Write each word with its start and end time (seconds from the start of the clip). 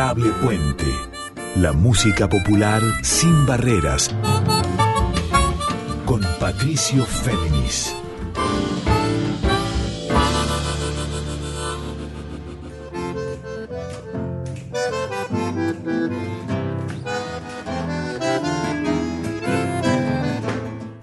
Adorable 0.00 0.30
Puente. 0.42 0.86
La 1.56 1.74
música 1.74 2.26
popular 2.26 2.80
sin 3.02 3.44
barreras. 3.44 4.10
Con 6.06 6.22
Patricio 6.38 7.04
Féminis. 7.04 7.94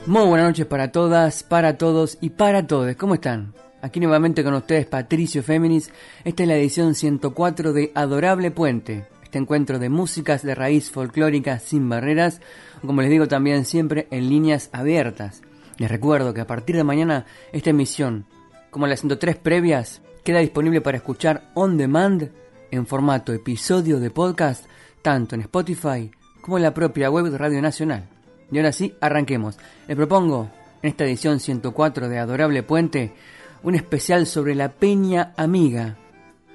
Muy 0.07 0.25
buenas 0.25 0.47
noches 0.47 0.65
para 0.65 0.91
todas, 0.91 1.43
para 1.43 1.77
todos 1.77 2.17
y 2.19 2.31
para 2.31 2.65
todos. 2.65 2.95
¿Cómo 2.95 3.13
están? 3.13 3.53
Aquí 3.87 4.01
nuevamente 4.01 4.43
con 4.43 4.53
ustedes 4.53 4.85
Patricio 4.85 5.41
Féminis. 5.41 5.93
Esta 6.25 6.43
es 6.43 6.49
la 6.49 6.57
edición 6.57 6.93
104 6.93 7.71
de 7.71 7.93
Adorable 7.95 8.51
Puente. 8.51 9.07
Este 9.23 9.37
encuentro 9.37 9.79
de 9.79 9.87
músicas 9.87 10.43
de 10.43 10.55
raíz 10.55 10.91
folclórica 10.91 11.59
sin 11.59 11.87
barreras, 11.87 12.41
como 12.85 13.01
les 13.01 13.09
digo 13.09 13.29
también 13.29 13.63
siempre 13.63 14.09
en 14.11 14.27
líneas 14.27 14.69
abiertas. 14.73 15.41
Les 15.77 15.89
recuerdo 15.89 16.33
que 16.33 16.41
a 16.41 16.47
partir 16.47 16.75
de 16.75 16.83
mañana 16.83 17.27
esta 17.53 17.69
emisión, 17.69 18.25
como 18.71 18.87
las 18.87 18.99
103 18.99 19.37
previas, 19.37 20.01
queda 20.25 20.39
disponible 20.39 20.81
para 20.81 20.97
escuchar 20.97 21.49
on 21.53 21.77
demand 21.77 22.29
en 22.71 22.87
formato 22.87 23.31
episodio 23.31 24.01
de 24.01 24.11
podcast, 24.11 24.65
tanto 25.01 25.33
en 25.33 25.41
Spotify 25.41 26.11
como 26.41 26.57
en 26.57 26.63
la 26.63 26.73
propia 26.73 27.09
web 27.09 27.27
de 27.27 27.37
Radio 27.37 27.61
Nacional. 27.61 28.09
Y 28.51 28.57
ahora 28.57 28.73
sí, 28.73 28.93
arranquemos. 28.99 29.57
Les 29.87 29.95
propongo, 29.95 30.49
en 30.81 30.89
esta 30.89 31.05
edición 31.05 31.39
104 31.39 32.09
de 32.09 32.19
Adorable 32.19 32.63
Puente, 32.63 33.13
un 33.63 33.75
especial 33.75 34.25
sobre 34.25 34.55
la 34.55 34.73
Peña 34.73 35.33
Amiga. 35.37 35.97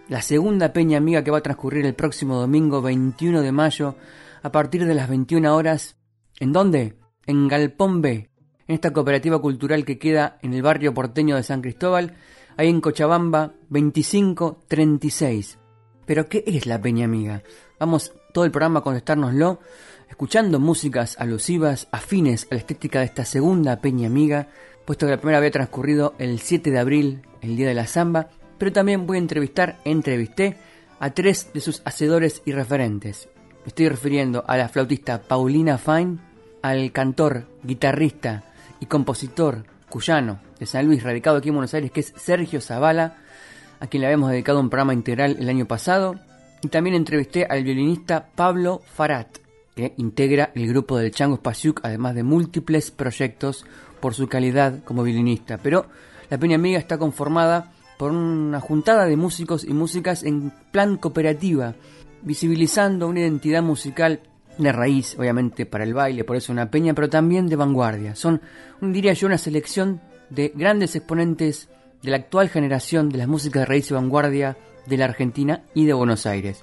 La 0.08 0.22
segunda 0.22 0.72
Peña 0.72 0.98
Amiga 0.98 1.22
que 1.24 1.30
va 1.30 1.38
a 1.38 1.42
transcurrir 1.42 1.86
el 1.86 1.94
próximo 1.94 2.36
domingo 2.40 2.82
21 2.82 3.42
de 3.42 3.52
mayo 3.52 3.96
a 4.42 4.52
partir 4.52 4.84
de 4.86 4.94
las 4.94 5.08
21 5.08 5.54
horas. 5.54 5.96
¿En 6.40 6.52
dónde? 6.52 6.96
En 7.26 7.48
Galpón 7.48 8.02
B, 8.02 8.30
en 8.66 8.74
esta 8.74 8.92
cooperativa 8.92 9.40
cultural 9.40 9.84
que 9.84 9.98
queda 9.98 10.38
en 10.42 10.54
el 10.54 10.62
barrio 10.62 10.92
porteño 10.92 11.36
de 11.36 11.42
San 11.42 11.62
Cristóbal, 11.62 12.16
ahí 12.56 12.68
en 12.68 12.80
Cochabamba 12.80 13.52
2536. 13.68 15.58
Pero 16.04 16.28
¿qué 16.28 16.42
es 16.46 16.66
la 16.66 16.80
Peña 16.80 17.04
Amiga? 17.04 17.42
Vamos 17.78 18.12
todo 18.32 18.44
el 18.44 18.50
programa 18.50 18.80
a 18.80 18.82
contestárnoslo 18.82 19.60
escuchando 20.12 20.60
músicas 20.60 21.18
alusivas, 21.18 21.88
afines 21.90 22.46
a 22.50 22.54
la 22.54 22.60
estética 22.60 22.98
de 22.98 23.06
esta 23.06 23.24
segunda 23.24 23.80
Peña 23.80 24.08
Amiga, 24.08 24.48
puesto 24.92 25.06
que 25.06 25.12
la 25.12 25.16
primera 25.16 25.38
había 25.38 25.50
transcurrido 25.50 26.14
el 26.18 26.38
7 26.38 26.70
de 26.70 26.78
abril, 26.78 27.22
el 27.40 27.56
día 27.56 27.66
de 27.66 27.72
la 27.72 27.86
samba, 27.86 28.28
pero 28.58 28.72
también 28.72 29.06
voy 29.06 29.16
a 29.16 29.20
entrevistar, 29.20 29.78
entrevisté 29.86 30.58
a 31.00 31.08
tres 31.08 31.48
de 31.54 31.62
sus 31.62 31.80
hacedores 31.86 32.42
y 32.44 32.52
referentes. 32.52 33.30
Me 33.64 33.68
estoy 33.68 33.88
refiriendo 33.88 34.44
a 34.46 34.58
la 34.58 34.68
flautista 34.68 35.22
Paulina 35.22 35.78
Fine, 35.78 36.18
al 36.60 36.92
cantor, 36.92 37.46
guitarrista 37.62 38.44
y 38.80 38.84
compositor 38.84 39.64
cuyano 39.88 40.40
de 40.60 40.66
San 40.66 40.84
Luis, 40.84 41.02
radicado 41.02 41.38
aquí 41.38 41.48
en 41.48 41.54
Buenos 41.54 41.72
Aires, 41.72 41.90
que 41.90 42.00
es 42.00 42.12
Sergio 42.14 42.60
Zavala, 42.60 43.16
a 43.80 43.86
quien 43.86 44.02
le 44.02 44.08
habíamos 44.08 44.30
dedicado 44.30 44.60
un 44.60 44.68
programa 44.68 44.92
integral 44.92 45.38
el 45.40 45.48
año 45.48 45.64
pasado, 45.64 46.16
y 46.60 46.68
también 46.68 46.96
entrevisté 46.96 47.46
al 47.46 47.64
violinista 47.64 48.28
Pablo 48.34 48.82
Farat, 48.92 49.38
que 49.74 49.94
integra 49.96 50.52
el 50.54 50.68
grupo 50.68 50.98
del 50.98 51.12
Chango 51.12 51.36
Spasiuk, 51.36 51.80
además 51.82 52.14
de 52.14 52.24
múltiples 52.24 52.90
proyectos 52.90 53.64
por 54.02 54.14
su 54.14 54.28
calidad 54.28 54.82
como 54.84 55.04
violinista. 55.04 55.56
Pero 55.62 55.86
la 56.28 56.36
Peña 56.36 56.56
Amiga 56.56 56.78
está 56.78 56.98
conformada 56.98 57.72
por 57.96 58.10
una 58.10 58.60
juntada 58.60 59.06
de 59.06 59.16
músicos 59.16 59.64
y 59.64 59.72
músicas 59.72 60.24
en 60.24 60.52
plan 60.72 60.96
cooperativa, 60.96 61.76
visibilizando 62.22 63.06
una 63.06 63.20
identidad 63.20 63.62
musical 63.62 64.20
de 64.58 64.72
raíz, 64.72 65.16
obviamente, 65.18 65.66
para 65.66 65.84
el 65.84 65.94
baile, 65.94 66.24
por 66.24 66.36
eso 66.36 66.52
una 66.52 66.70
peña, 66.70 66.94
pero 66.94 67.08
también 67.08 67.46
de 67.46 67.56
vanguardia. 67.56 68.16
Son, 68.16 68.42
diría 68.80 69.12
yo, 69.12 69.28
una 69.28 69.38
selección 69.38 70.00
de 70.30 70.52
grandes 70.54 70.96
exponentes 70.96 71.68
de 72.02 72.10
la 72.10 72.16
actual 72.16 72.48
generación 72.48 73.08
de 73.08 73.18
las 73.18 73.28
músicas 73.28 73.62
de 73.62 73.66
raíz 73.66 73.90
y 73.90 73.94
vanguardia 73.94 74.56
de 74.86 74.96
la 74.96 75.04
Argentina 75.04 75.62
y 75.74 75.84
de 75.84 75.92
Buenos 75.92 76.26
Aires. 76.26 76.60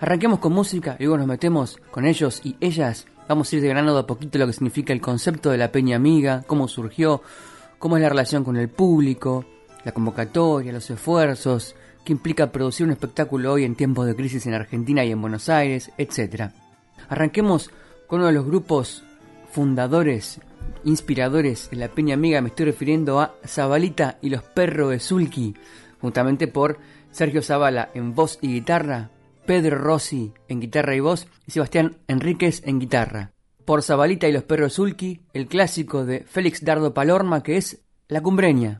Arranquemos 0.00 0.40
con 0.40 0.52
música 0.52 0.96
y 0.98 1.04
luego 1.04 1.18
nos 1.18 1.26
metemos 1.28 1.78
con 1.90 2.04
ellos 2.04 2.40
y 2.42 2.56
ellas. 2.60 3.06
Vamos 3.30 3.52
a 3.52 3.54
ir 3.54 3.62
desgranando 3.62 3.96
a 3.96 4.08
poquito 4.08 4.40
lo 4.40 4.46
que 4.48 4.52
significa 4.52 4.92
el 4.92 5.00
concepto 5.00 5.52
de 5.52 5.56
la 5.56 5.70
peña 5.70 5.94
amiga, 5.94 6.42
cómo 6.48 6.66
surgió, 6.66 7.22
cómo 7.78 7.96
es 7.96 8.02
la 8.02 8.08
relación 8.08 8.42
con 8.42 8.56
el 8.56 8.68
público, 8.68 9.44
la 9.84 9.92
convocatoria, 9.92 10.72
los 10.72 10.90
esfuerzos, 10.90 11.76
qué 12.04 12.12
implica 12.12 12.50
producir 12.50 12.86
un 12.86 12.90
espectáculo 12.90 13.52
hoy 13.52 13.62
en 13.62 13.76
tiempos 13.76 14.08
de 14.08 14.16
crisis 14.16 14.46
en 14.46 14.54
Argentina 14.54 15.04
y 15.04 15.12
en 15.12 15.20
Buenos 15.20 15.48
Aires, 15.48 15.92
etc. 15.96 16.50
Arranquemos 17.08 17.70
con 18.08 18.18
uno 18.18 18.26
de 18.26 18.32
los 18.32 18.46
grupos 18.46 19.04
fundadores, 19.52 20.40
inspiradores 20.82 21.70
de 21.70 21.76
la 21.76 21.86
Peña 21.86 22.14
Amiga, 22.14 22.40
me 22.40 22.48
estoy 22.48 22.66
refiriendo 22.66 23.20
a 23.20 23.36
Zabalita 23.46 24.18
y 24.22 24.30
los 24.30 24.42
Perros 24.42 24.90
de 24.90 24.98
Zulki, 24.98 25.54
juntamente 26.00 26.48
por 26.48 26.78
Sergio 27.12 27.42
Zavala 27.42 27.90
en 27.94 28.12
voz 28.12 28.40
y 28.42 28.54
guitarra, 28.54 29.10
Pedro 29.46 29.78
Rossi 29.78 30.32
en 30.48 30.60
guitarra 30.60 30.94
y 30.94 31.00
voz 31.00 31.26
y 31.46 31.52
Sebastián 31.52 31.98
Enríquez 32.08 32.62
en 32.66 32.78
guitarra. 32.78 33.32
Por 33.64 33.82
Zabalita 33.82 34.28
y 34.28 34.32
los 34.32 34.44
Perros 34.44 34.74
Zulki, 34.74 35.20
el 35.32 35.46
clásico 35.46 36.04
de 36.04 36.24
Félix 36.24 36.64
Dardo 36.64 36.94
Palorma 36.94 37.42
que 37.42 37.56
es 37.56 37.82
La 38.08 38.22
Cumbreña. 38.22 38.78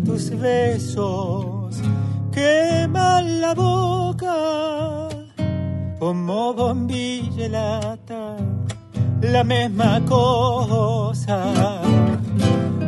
Tus 0.00 0.30
besos 0.30 1.80
queman 2.32 3.40
la 3.40 3.54
boca 3.54 5.06
como 5.98 6.52
bombilla 6.54 7.48
lata, 7.48 8.36
la 9.22 9.42
misma 9.42 10.00
cosa. 10.04 11.52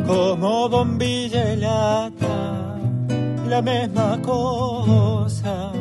Como 0.05 0.69
bombilla 0.69 1.55
lata, 1.55 2.77
la 3.47 3.61
misma 3.61 4.19
cosa. 4.21 5.71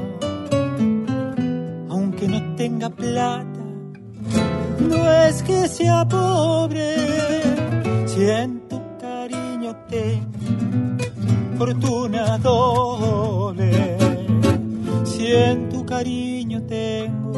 Aunque 1.90 2.26
no 2.26 2.56
tenga 2.56 2.90
plata, 2.90 3.64
no 4.80 5.12
es 5.24 5.42
que 5.42 5.68
sea 5.68 6.06
pobre, 6.08 6.96
siento 8.06 8.82
cariño 9.00 9.76
tengo, 9.88 10.27
fortuna 11.58 12.38
doble. 12.38 13.98
Si 15.04 15.26
en 15.32 15.68
tu 15.68 15.84
cariño 15.84 16.62
tengo 16.62 17.32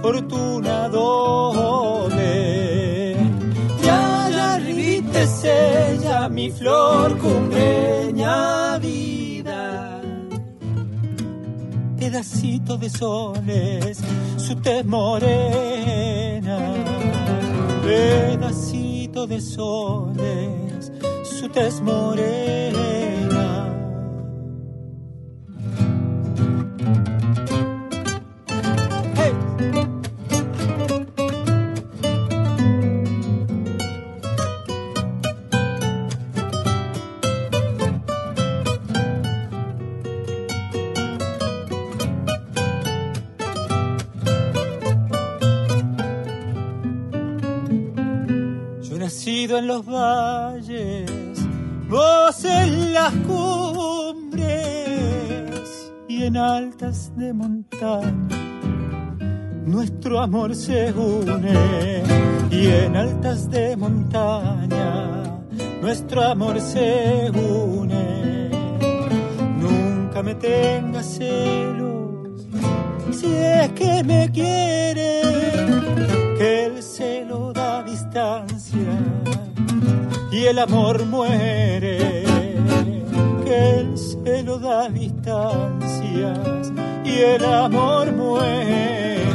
fortuna 0.00 0.88
doble. 0.88 2.30
Ya, 3.82 4.28
ya 4.30 4.54
arribita 4.54 5.22
es 5.22 5.44
ella, 5.44 6.28
mi 6.28 6.50
flor 6.50 7.18
cumbreña 7.18 8.78
vida. 8.78 10.00
Pedacito 11.98 12.78
de 12.78 12.90
soles, 12.90 13.98
su 14.36 14.54
tez 14.56 14.84
morena. 14.84 16.58
Pedacito 17.84 19.26
de 19.26 19.40
soles, 19.40 20.59
tez 21.52 21.80
morena. 21.80 23.46
Hey. 29.16 29.32
Yo 48.82 48.96
he 48.96 48.98
nacido 48.98 49.58
en 49.58 49.66
los 49.66 49.84
valles, 49.84 50.59
y 56.08 56.24
en 56.24 56.36
altas 56.36 57.12
de 57.16 57.32
montaña. 57.32 58.36
nuestro 59.66 60.20
amor 60.20 60.54
se 60.54 60.92
une 60.92 62.02
y 62.50 62.66
en 62.66 62.96
altas 62.96 63.48
de 63.50 63.76
montaña 63.76 65.10
nuestro 65.80 66.22
amor 66.22 66.60
se 66.60 67.30
une. 67.30 68.50
Nunca 69.58 70.22
me 70.22 70.34
tengas 70.34 71.06
celos 71.06 72.46
si 73.12 73.26
es 73.34 73.72
que 73.72 74.04
me 74.04 74.30
quiere, 74.30 75.22
que 76.38 76.66
el 76.66 76.82
celo 76.82 77.52
da 77.52 77.82
distancia 77.82 78.78
y 80.30 80.44
el 80.44 80.58
amor 80.58 81.04
muere, 81.06 82.24
el 83.50 83.98
celo 83.98 84.58
da 84.58 84.88
distancias 84.88 86.72
y 87.04 87.18
el 87.18 87.44
amor 87.44 88.12
muere. 88.12 89.26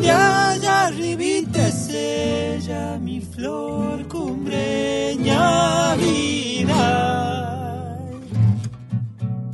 Ya, 0.00 0.56
ya 0.60 0.86
arribita 0.86 1.66
es 1.66 1.88
ella, 1.90 2.98
mi 2.98 3.20
flor 3.20 4.06
cumbreña 4.08 5.96
vida. 5.96 7.98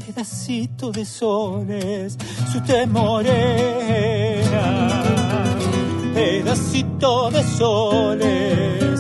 Pedacito 0.05 0.93
de 0.93 1.05
soles, 1.05 2.17
su 2.53 2.61
temorera. 2.61 4.05
Pedacito 6.15 7.31
de 7.31 7.43
soles, 7.43 8.94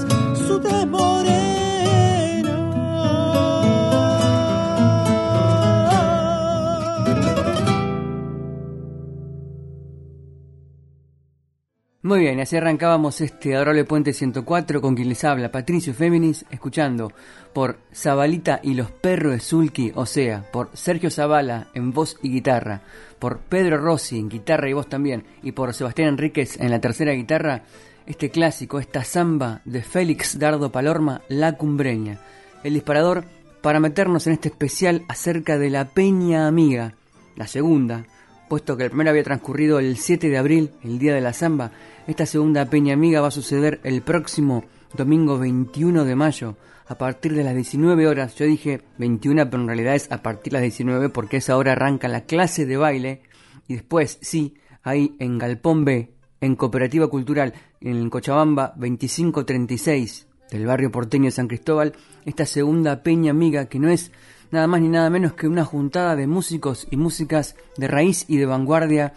Muy 12.04 12.20
bien, 12.20 12.38
así 12.38 12.54
arrancábamos 12.54 13.22
este 13.22 13.56
adorable 13.56 13.86
Puente 13.86 14.12
104 14.12 14.82
con 14.82 14.94
quien 14.94 15.08
les 15.08 15.24
habla 15.24 15.50
Patricio 15.50 15.94
Féminis, 15.94 16.44
escuchando 16.50 17.10
por 17.54 17.78
Zabalita 17.94 18.60
y 18.62 18.74
los 18.74 18.90
perros 18.90 19.32
de 19.32 19.40
Zulki, 19.40 19.90
o 19.94 20.04
sea, 20.04 20.44
por 20.52 20.68
Sergio 20.74 21.10
Zavala 21.10 21.68
en 21.72 21.94
voz 21.94 22.18
y 22.20 22.28
guitarra, 22.28 22.82
por 23.18 23.38
Pedro 23.38 23.78
Rossi 23.78 24.18
en 24.18 24.28
guitarra 24.28 24.68
y 24.68 24.74
voz 24.74 24.86
también, 24.86 25.24
y 25.42 25.52
por 25.52 25.72
Sebastián 25.72 26.08
Enríquez 26.08 26.60
en 26.60 26.70
la 26.70 26.78
tercera 26.78 27.12
guitarra, 27.12 27.62
este 28.04 28.28
clásico, 28.28 28.78
esta 28.78 29.02
samba 29.02 29.62
de 29.64 29.80
Félix 29.80 30.38
Dardo 30.38 30.70
Palorma, 30.70 31.22
La 31.30 31.56
Cumbreña, 31.56 32.18
el 32.64 32.74
disparador 32.74 33.24
para 33.62 33.80
meternos 33.80 34.26
en 34.26 34.34
este 34.34 34.48
especial 34.48 35.06
acerca 35.08 35.56
de 35.56 35.70
la 35.70 35.86
Peña 35.86 36.48
Amiga, 36.48 36.96
la 37.34 37.46
segunda, 37.46 38.04
puesto 38.48 38.76
que 38.76 38.84
el 38.84 38.90
primero 38.90 39.10
había 39.10 39.24
transcurrido 39.24 39.78
el 39.78 39.96
7 39.96 40.28
de 40.28 40.38
abril, 40.38 40.70
el 40.82 40.98
día 40.98 41.14
de 41.14 41.20
la 41.20 41.32
samba, 41.32 41.72
esta 42.06 42.26
segunda 42.26 42.68
Peña 42.68 42.94
Amiga 42.94 43.20
va 43.20 43.28
a 43.28 43.32
suceder 43.32 43.80
el 43.82 44.02
próximo 44.02 44.64
domingo 44.94 45.38
21 45.38 46.04
de 46.04 46.14
mayo 46.14 46.56
a 46.86 46.98
partir 46.98 47.34
de 47.34 47.44
las 47.44 47.54
19 47.54 48.06
horas. 48.06 48.34
Yo 48.34 48.44
dije 48.44 48.82
21, 48.98 49.48
pero 49.48 49.62
en 49.62 49.68
realidad 49.68 49.94
es 49.94 50.12
a 50.12 50.22
partir 50.22 50.52
de 50.52 50.58
las 50.58 50.62
19 50.62 51.08
porque 51.08 51.38
esa 51.38 51.56
hora 51.56 51.72
arranca 51.72 52.08
la 52.08 52.22
clase 52.22 52.66
de 52.66 52.76
baile 52.76 53.22
y 53.68 53.74
después, 53.74 54.18
sí, 54.20 54.54
ahí 54.82 55.16
en 55.18 55.38
Galpón 55.38 55.84
B, 55.84 56.14
en 56.40 56.56
Cooperativa 56.56 57.08
Cultural, 57.08 57.54
en 57.80 58.10
Cochabamba 58.10 58.74
2536 58.76 60.28
del 60.50 60.66
barrio 60.66 60.90
porteño 60.90 61.24
de 61.24 61.30
San 61.30 61.48
Cristóbal, 61.48 61.94
esta 62.26 62.44
segunda 62.44 63.02
Peña 63.02 63.30
Amiga 63.30 63.64
que 63.64 63.78
no 63.78 63.88
es 63.88 64.12
nada 64.50 64.66
más 64.66 64.82
ni 64.82 64.88
nada 64.88 65.08
menos 65.10 65.32
que 65.32 65.48
una 65.48 65.64
juntada 65.64 66.16
de 66.16 66.26
músicos 66.26 66.86
y 66.90 66.96
músicas 66.96 67.56
de 67.76 67.88
raíz 67.88 68.26
y 68.28 68.36
de 68.36 68.46
vanguardia 68.46 69.14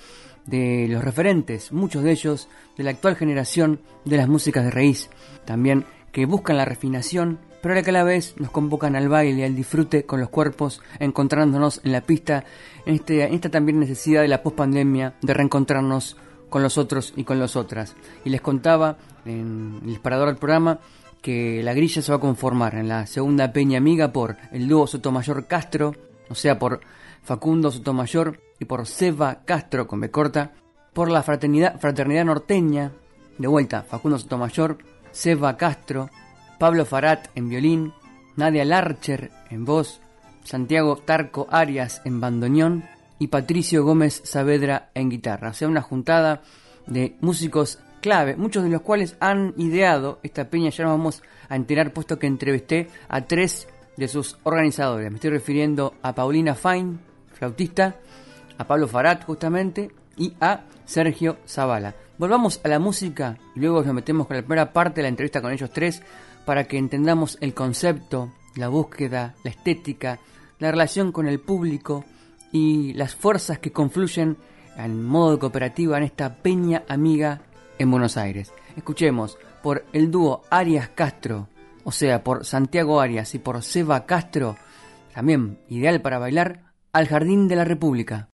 de 0.47 0.88
los 0.89 1.03
referentes, 1.03 1.71
muchos 1.71 2.03
de 2.03 2.11
ellos 2.11 2.47
de 2.77 2.83
la 2.83 2.91
actual 2.91 3.15
generación 3.15 3.81
de 4.05 4.17
las 4.17 4.27
músicas 4.27 4.63
de 4.63 4.71
raíz, 4.71 5.09
también 5.45 5.85
que 6.11 6.25
buscan 6.25 6.57
la 6.57 6.65
refinación, 6.65 7.39
pero 7.61 7.77
a 7.77 7.91
la 7.91 8.03
vez 8.03 8.35
nos 8.38 8.49
convocan 8.49 8.95
al 8.95 9.09
baile, 9.09 9.45
al 9.45 9.55
disfrute 9.55 10.05
con 10.05 10.19
los 10.19 10.29
cuerpos, 10.29 10.81
encontrándonos 10.99 11.81
en 11.83 11.91
la 11.91 12.01
pista, 12.01 12.45
en, 12.85 12.95
este, 12.95 13.33
esta 13.33 13.49
también 13.49 13.79
necesidad 13.79 14.21
de 14.21 14.27
la 14.27 14.41
pospandemia 14.41 15.15
de 15.21 15.33
reencontrarnos 15.33 16.17
con 16.49 16.63
los 16.63 16.77
otros 16.77 17.13
y 17.15 17.23
con 17.23 17.39
las 17.39 17.55
otras. 17.55 17.95
Y 18.23 18.29
les 18.29 18.41
contaba 18.41 18.97
en 19.25 19.79
el 19.81 19.89
disparador 19.89 20.27
del 20.27 20.38
programa 20.38 20.79
que 21.21 21.61
la 21.61 21.73
grilla 21.73 22.01
se 22.01 22.11
va 22.11 22.17
a 22.17 22.21
conformar 22.21 22.75
en 22.75 22.88
la 22.88 23.05
segunda 23.05 23.51
peña 23.51 23.77
amiga 23.77 24.13
por 24.13 24.38
el 24.51 24.67
dúo 24.67 24.88
Sotomayor 24.88 25.45
Castro, 25.47 25.94
o 26.29 26.35
sea, 26.35 26.57
por 26.57 26.79
Facundo 27.27 27.71
Sotomayor 27.71 28.39
y 28.57 28.63
por 28.63 28.88
Seba 28.88 29.44
Castro 29.44 29.85
con 29.85 30.00
B 30.00 30.09
corta, 30.09 30.53
por 30.94 31.12
la 31.12 31.24
fraternidad, 31.24 31.77
fraternidad 31.77 32.24
norteña, 32.24 32.94
de 33.38 33.47
vuelta 33.50 33.83
Facundo 33.83 34.18
Sotomayor, 34.18 34.77
Seba 35.12 35.57
Castro, 35.57 36.09
Pablo 36.57 36.85
Farat 36.85 37.27
en 37.35 37.50
violín, 37.50 37.94
Nadia 38.38 38.63
Larcher 38.63 39.29
en 39.50 39.65
voz, 39.65 40.00
Santiago 40.45 40.95
Tarco 40.95 41.47
Arias 41.51 42.01
en 42.06 42.21
bandoneón 42.21 42.85
y 43.19 43.27
Patricio 43.27 43.83
Gómez 43.83 44.21
Saavedra 44.23 44.89
en 44.94 45.09
guitarra. 45.09 45.50
O 45.50 45.53
sea, 45.53 45.68
una 45.68 45.81
juntada 45.81 46.44
de 46.85 47.18
músicos 47.19 47.80
clave, 48.00 48.38
muchos 48.38 48.63
de 48.63 48.69
los 48.69 48.83
cuales 48.83 49.18
han 49.19 49.53
ideado 49.57 50.19
esta 50.23 50.50
peña. 50.50 50.69
Ya 50.69 50.85
nos 50.85 50.94
vamos 50.94 51.23
a 51.50 51.57
enterar, 51.57 51.91
puesto 51.91 52.18
que 52.18 52.27
entrevisté 52.27 52.88
a 53.09 53.25
tres 53.25 53.68
de 53.97 54.07
sus 54.07 54.38
organizadores. 54.44 55.09
Me 55.09 55.15
estoy 55.15 55.31
refiriendo 55.31 55.94
a 56.01 56.15
Paulina 56.15 56.56
Fine, 56.56 57.00
flautista, 57.37 57.95
a 58.57 58.65
Pablo 58.65 58.87
Farat 58.87 59.23
justamente 59.23 59.91
y 60.17 60.33
a 60.41 60.61
Sergio 60.85 61.37
Zavala. 61.47 61.95
Volvamos 62.17 62.59
a 62.63 62.67
la 62.67 62.79
música 62.79 63.37
y 63.55 63.59
luego 63.59 63.83
nos 63.83 63.93
metemos 63.93 64.27
con 64.27 64.35
la 64.35 64.41
primera 64.41 64.73
parte 64.73 64.95
de 64.95 65.03
la 65.03 65.09
entrevista 65.09 65.41
con 65.41 65.51
ellos 65.51 65.71
tres 65.71 66.01
para 66.45 66.63
que 66.63 66.77
entendamos 66.77 67.37
el 67.41 67.53
concepto, 67.53 68.31
la 68.55 68.69
búsqueda, 68.69 69.35
la 69.43 69.51
estética, 69.51 70.19
la 70.59 70.71
relación 70.71 71.11
con 71.11 71.27
el 71.27 71.39
público 71.39 72.05
y 72.51 72.93
las 72.93 73.15
fuerzas 73.15 73.59
que 73.59 73.71
confluyen 73.71 74.37
en 74.77 75.03
modo 75.03 75.37
cooperativa 75.37 75.97
en 75.97 76.03
esta 76.03 76.35
peña 76.35 76.83
amiga 76.87 77.41
en 77.77 77.91
Buenos 77.91 78.17
Aires. 78.17 78.51
Escuchemos 78.75 79.37
por 79.61 79.85
el 79.93 80.09
dúo 80.09 80.43
Arias 80.49 80.89
Castro, 80.89 81.49
o 81.83 81.91
sea, 81.91 82.23
por 82.23 82.45
Santiago 82.45 83.01
Arias 83.01 83.35
y 83.35 83.39
por 83.39 83.61
Seba 83.61 84.05
Castro, 84.05 84.55
también 85.13 85.59
ideal 85.69 86.01
para 86.01 86.19
bailar, 86.19 86.66
al 86.97 87.07
Jardín 87.07 87.47
de 87.47 87.55
la 87.55 87.63
República. 87.63 88.29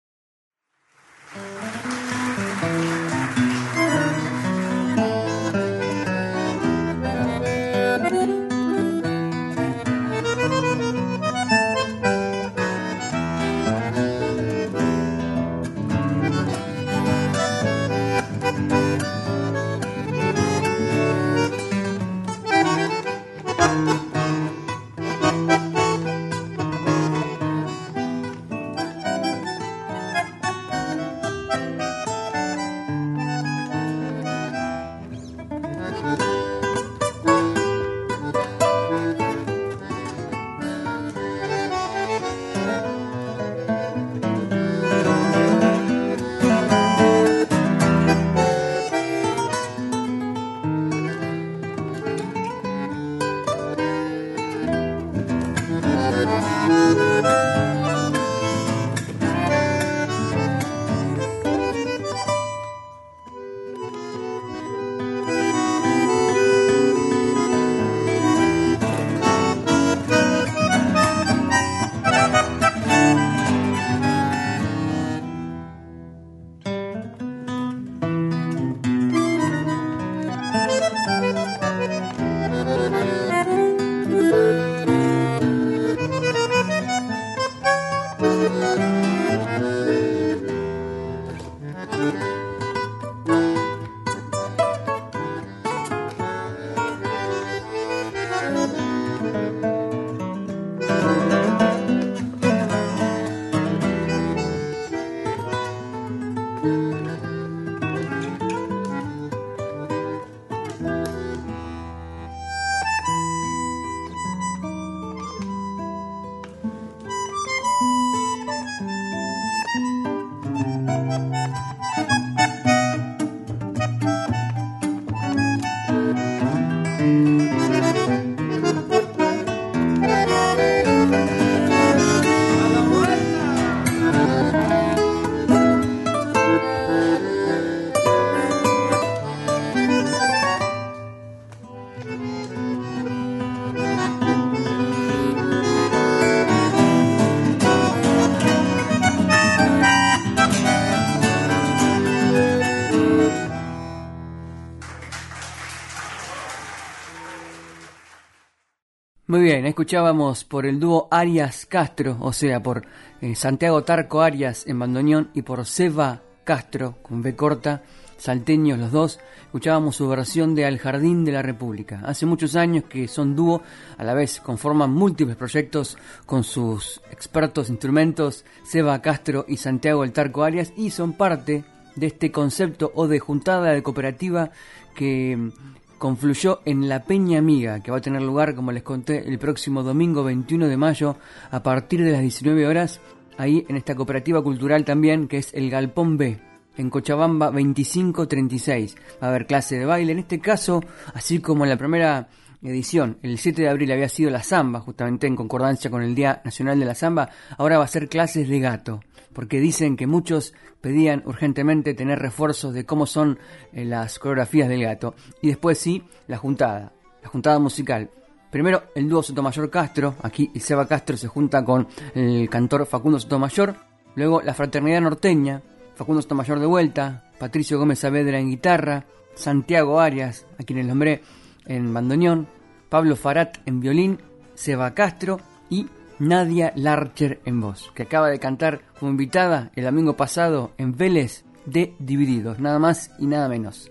Escuchábamos 159.70 160.44
por 160.44 160.66
el 160.66 160.80
dúo 160.80 161.08
Arias 161.12 161.66
Castro, 161.66 162.18
o 162.20 162.34
sea, 162.34 162.62
por 162.62 162.86
eh, 163.22 163.36
Santiago 163.36 163.84
Tarco 163.84 164.22
Arias 164.22 164.66
en 164.68 164.80
bandoneón 164.80 165.30
y 165.34 165.44
por 165.44 165.66
Seba 165.66 166.22
Castro, 166.44 166.98
con 167.04 167.22
B 167.22 167.36
corta, 167.36 167.84
salteños 168.18 168.80
los 168.80 168.92
dos, 168.92 169.20
escuchábamos 169.44 169.96
su 169.96 170.08
versión 170.08 170.56
de 170.56 170.66
Al 170.66 170.80
Jardín 170.80 171.24
de 171.24 171.34
la 171.34 171.44
República. 171.44 172.02
Hace 172.04 172.26
muchos 172.26 172.56
años 172.56 172.86
que 172.86 173.08
son 173.08 173.36
dúo, 173.36 173.62
a 173.98 174.04
la 174.04 174.16
vez 174.16 174.40
conforman 174.40 174.92
múltiples 174.92 175.38
proyectos 175.38 175.98
con 176.26 176.44
sus 176.44 177.02
expertos 177.12 177.70
instrumentos, 177.70 178.46
Seba 178.64 179.02
Castro 179.02 179.46
y 179.48 179.58
Santiago 179.58 180.04
El 180.04 180.14
Tarco 180.14 180.44
Arias, 180.44 180.74
y 180.76 180.90
son 180.90 181.14
parte 181.14 181.64
de 181.96 182.08
este 182.08 182.32
concepto 182.32 182.92
o 182.96 183.08
de 183.08 183.20
juntada 183.20 183.72
de 183.72 183.84
cooperativa 183.84 184.52
que 184.96 185.52
confluyó 186.00 186.62
en 186.66 186.90
la 186.90 187.04
Peña 187.04 187.38
Amiga, 187.38 187.82
que 187.82 187.92
va 187.92 187.98
a 187.98 188.02
tener 188.02 188.24
lugar, 188.24 188.56
como 188.56 188.72
les 188.72 188.82
conté, 188.82 189.28
el 189.28 189.38
próximo 189.38 189.84
domingo 189.84 190.24
21 190.24 190.68
de 190.68 190.78
mayo 190.78 191.18
a 191.52 191.62
partir 191.62 192.04
de 192.04 192.12
las 192.12 192.22
19 192.22 192.66
horas, 192.66 193.02
ahí 193.38 193.66
en 193.70 193.76
esta 193.76 193.94
cooperativa 193.94 194.42
cultural 194.42 194.86
también, 194.86 195.28
que 195.28 195.38
es 195.38 195.54
el 195.54 195.70
Galpón 195.70 196.18
B, 196.18 196.40
en 196.78 196.90
Cochabamba 196.90 197.52
2536. 197.52 198.96
Va 199.22 199.28
a 199.28 199.30
haber 199.30 199.46
clase 199.46 199.78
de 199.78 199.86
baile, 199.86 200.14
en 200.14 200.20
este 200.20 200.40
caso, 200.40 200.82
así 201.14 201.40
como 201.40 201.66
en 201.66 201.70
la 201.70 201.78
primera 201.78 202.30
edición, 202.64 203.18
el 203.22 203.38
7 203.38 203.62
de 203.62 203.70
abril 203.70 203.92
había 203.92 204.10
sido 204.10 204.30
la 204.30 204.44
samba, 204.44 204.80
justamente 204.80 205.28
en 205.28 205.36
concordancia 205.36 205.92
con 205.92 206.02
el 206.02 206.16
Día 206.16 206.42
Nacional 206.44 206.80
de 206.80 206.86
la 206.86 206.96
Samba, 206.96 207.30
ahora 207.58 207.78
va 207.78 207.86
a 207.86 207.88
ser 207.88 208.10
clases 208.10 208.50
de 208.50 208.60
gato 208.60 209.02
porque 209.34 209.60
dicen 209.60 209.96
que 209.96 210.08
muchos 210.08 210.54
pedían 210.82 211.24
urgentemente 211.26 211.94
tener 211.94 212.20
refuerzos 212.20 212.74
de 212.74 212.86
cómo 212.86 213.06
son 213.06 213.40
eh, 213.74 213.86
las 213.86 214.20
coreografías 214.20 214.70
del 214.70 214.84
gato. 214.84 215.16
Y 215.42 215.48
después 215.48 215.78
sí, 215.78 216.04
la 216.28 216.38
juntada, 216.38 216.94
la 217.22 217.30
juntada 217.30 217.60
musical. 217.60 218.10
Primero 218.52 218.84
el 218.96 219.08
dúo 219.08 219.22
Sotomayor 219.22 219.70
Castro, 219.70 220.16
aquí 220.24 220.52
Seba 220.60 220.88
Castro 220.88 221.18
se 221.18 221.28
junta 221.28 221.64
con 221.64 221.88
el 222.16 222.50
cantor 222.50 222.88
Facundo 222.88 223.20
Sotomayor, 223.20 223.76
luego 224.16 224.42
la 224.42 224.56
Fraternidad 224.56 225.02
Norteña, 225.02 225.62
Facundo 225.94 226.22
Sotomayor 226.22 226.60
de 226.60 226.66
vuelta, 226.66 227.32
Patricio 227.38 227.78
Gómez 227.78 228.00
Saavedra 228.00 228.40
en 228.40 228.50
guitarra, 228.50 229.06
Santiago 229.36 230.00
Arias, 230.00 230.48
a 230.58 230.64
quienes 230.64 230.88
nombré 230.88 231.22
en 231.68 231.94
bandoneón, 231.94 232.48
Pablo 232.90 233.16
Farat 233.16 233.60
en 233.68 233.82
violín, 233.82 234.20
Seba 234.56 234.96
Castro 234.96 235.40
y 235.70 235.86
Nadia 236.20 236.74
Larcher 236.76 237.40
en 237.46 237.62
voz, 237.62 237.92
que 237.96 238.04
acaba 238.04 238.30
de 238.30 238.40
cantar 238.40 238.82
como 239.00 239.12
invitada 239.12 239.72
el 239.76 239.86
domingo 239.86 240.18
pasado 240.18 240.72
en 240.78 240.96
Vélez 240.96 241.46
de 241.66 241.96
Divididos, 242.00 242.60
nada 242.60 242.78
más 242.78 243.12
y 243.20 243.26
nada 243.26 243.48
menos. 243.48 243.90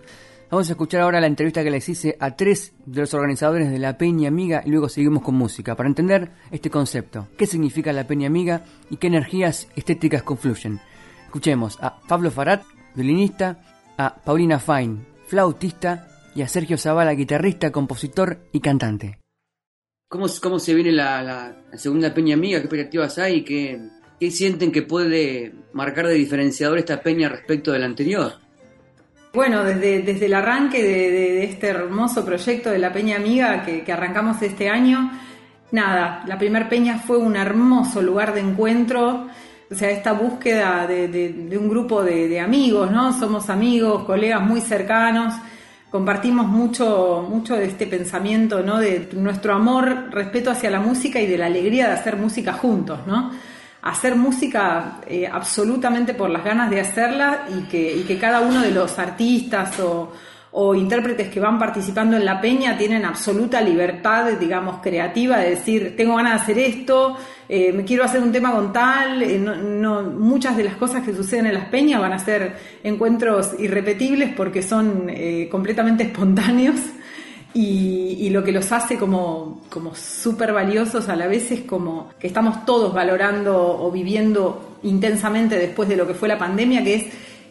Vamos 0.51 0.69
a 0.69 0.73
escuchar 0.73 1.03
ahora 1.03 1.21
la 1.21 1.27
entrevista 1.27 1.63
que 1.63 1.71
les 1.71 1.89
hice 1.89 2.17
a 2.21 2.35
tres 2.35 2.73
de 2.87 3.01
los 3.03 3.13
organizadores 3.13 3.71
de 3.71 3.79
la 3.79 3.99
Peña 3.99 4.29
Amiga 4.29 4.63
y 4.65 4.71
luego 4.71 4.89
seguimos 4.89 5.23
con 5.23 5.35
música 5.35 5.75
para 5.75 5.89
entender 5.89 6.31
este 6.51 6.71
concepto, 6.71 7.29
qué 7.37 7.47
significa 7.47 7.93
la 7.93 8.07
Peña 8.07 8.29
Amiga 8.29 8.63
y 8.89 8.97
qué 8.97 9.09
energías 9.09 9.69
estéticas 9.77 10.23
confluyen. 10.23 10.81
Escuchemos 11.27 11.79
a 11.83 12.01
Pablo 12.01 12.31
Farat, 12.31 12.63
violinista, 12.95 13.59
a 13.99 14.15
Paulina 14.15 14.59
Fine, 14.59 15.05
flautista 15.27 16.09
y 16.35 16.43
a 16.43 16.49
Sergio 16.49 16.79
Zavala, 16.79 17.13
guitarrista, 17.13 17.71
compositor 17.71 18.39
y 18.53 18.61
cantante. 18.61 19.19
¿Cómo, 20.09 20.27
cómo 20.43 20.59
se 20.59 20.75
viene 20.75 20.91
la, 20.91 21.55
segunda 21.75 22.15
peña 22.15 22.35
amiga? 22.35 22.59
¿Qué 22.59 22.65
expectativas 22.65 23.19
hay? 23.19 23.43
¿Qué, 23.43 23.79
¿Qué 24.19 24.31
sienten 24.31 24.73
que 24.73 24.81
puede 24.81 25.53
marcar 25.75 26.07
de 26.07 26.15
diferenciador 26.15 26.79
esta 26.79 27.03
peña 27.03 27.29
respecto 27.29 27.73
de 27.73 27.79
la 27.79 27.87
anterior? 27.87 28.33
Bueno, 29.35 29.63
desde, 29.63 30.01
desde 30.01 30.25
el 30.25 30.33
arranque 30.33 30.83
de, 30.83 31.45
este 31.45 31.69
hermoso 31.69 32.25
proyecto 32.25 32.71
de 32.71 32.79
la 32.79 32.91
Peña 32.91 33.17
Amiga 33.17 33.63
que, 33.63 33.93
arrancamos 33.93 34.41
este 34.41 34.71
año, 34.71 35.13
nada, 35.73 36.25
la 36.27 36.39
primer 36.39 36.71
peña 36.71 36.99
fue 36.99 37.19
un 37.19 37.37
hermoso 37.37 38.01
lugar 38.01 38.33
de 38.33 38.41
encuentro, 38.41 39.29
o 39.71 39.75
sea, 39.75 39.91
esta 39.91 40.13
búsqueda 40.13 40.87
de, 40.87 41.09
de 41.09 41.59
un 41.59 41.69
grupo 41.69 42.03
de, 42.03 42.41
amigos, 42.41 42.91
¿no? 42.91 43.13
Somos 43.13 43.51
amigos, 43.51 44.05
colegas 44.05 44.41
muy 44.41 44.63
cercanos, 44.63 45.35
compartimos 45.91 46.47
mucho, 46.47 47.27
mucho 47.29 47.57
de 47.57 47.67
este 47.67 47.87
pensamiento, 47.87 48.63
¿no? 48.63 48.79
De 48.79 49.09
nuestro 49.13 49.55
amor, 49.55 50.11
respeto 50.11 50.51
hacia 50.51 50.71
la 50.71 50.81
música 50.81 51.21
y 51.21 51.27
de 51.27 51.39
la 51.39 51.47
alegría 51.47 51.89
de 51.89 51.95
hacer 51.95 52.17
música 52.17 52.53
juntos, 52.53 53.01
¿no? 53.07 53.31
Hacer 53.83 54.17
música 54.17 55.01
eh, 55.07 55.27
absolutamente 55.31 56.13
por 56.13 56.31
las 56.31 56.45
ganas 56.45 56.69
de 56.69 56.81
hacerla 56.81 57.47
y 57.57 57.63
que, 57.69 58.19
cada 58.21 58.41
uno 58.41 58.61
de 58.61 58.71
los 58.71 58.99
artistas 58.99 59.79
o, 59.81 60.13
o 60.53 60.75
intérpretes 60.75 61.29
que 61.29 61.41
van 61.41 61.59
participando 61.59 62.17
en 62.17 62.25
la 62.25 62.41
peña 62.41 62.77
tienen 62.77 63.05
absoluta 63.05 63.61
libertad, 63.61 64.33
digamos, 64.39 64.81
creativa 64.83 65.39
de 65.39 65.51
decir, 65.51 65.97
tengo 65.97 66.17
ganas 66.17 66.35
de 66.35 66.43
hacer 66.43 66.59
esto, 66.59 67.17
eh, 67.51 67.73
me 67.73 67.85
quiero 67.85 68.05
hacer 68.05 68.21
un 68.21 68.31
tema 68.31 68.53
con 68.53 68.75
tal, 68.75 69.23
eh, 69.23 69.39
muchas 69.39 70.55
de 70.55 70.65
las 70.65 70.77
cosas 70.77 71.03
que 71.03 71.15
suceden 71.15 71.47
en 71.47 71.55
las 71.55 71.65
peñas 71.67 71.99
van 71.99 72.13
a 72.13 72.19
ser 72.19 72.57
encuentros 72.85 73.59
irrepetibles 73.59 74.35
porque 74.37 74.63
son 74.63 75.07
eh, 75.09 75.49
completamente 75.51 76.03
espontáneos 76.05 76.77
y, 77.55 78.29
lo 78.29 78.45
que 78.45 78.53
los 78.53 78.71
hace 78.73 78.99
como, 78.99 79.63
como 79.71 79.95
súper 79.95 80.53
valiosos 80.53 81.09
a 81.09 81.17
la 81.17 81.27
vez 81.27 81.51
es 81.51 81.61
como 81.63 82.11
que 82.21 82.27
estamos 82.27 82.67
todos 82.67 82.93
valorando 82.93 83.57
o 83.81 83.91
viviendo 83.91 84.77
intensamente 84.83 85.57
después 85.57 85.89
de 85.89 85.97
lo 85.97 86.07
que 86.07 86.13
fue 86.13 86.29
la 86.29 86.37
pandemia, 86.37 86.85
que 86.85 86.95
es 86.95 87.05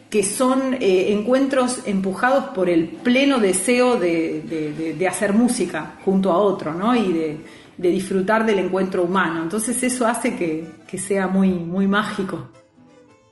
que 0.08 0.22
son 0.22 0.76
encuentros 0.80 1.80
empujados 1.84 2.44
por 2.54 2.70
el 2.70 2.86
pleno 2.86 3.40
deseo 3.40 3.96
de, 3.96 4.96
hacer 5.10 5.32
música 5.32 5.96
junto 6.04 6.30
a 6.30 6.38
otro, 6.38 6.72
¿no? 6.72 6.94
Y 6.94 7.12
de, 7.12 7.36
de 7.78 7.90
disfrutar 7.90 8.44
del 8.44 8.58
encuentro 8.58 9.04
humano. 9.04 9.42
Entonces 9.42 9.82
eso 9.82 10.06
hace 10.06 10.36
que, 10.36 10.98
sea 10.98 11.28
muy, 11.28 11.50
muy 11.50 11.86
mágico. 11.86 12.50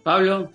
Pablo. 0.03 0.51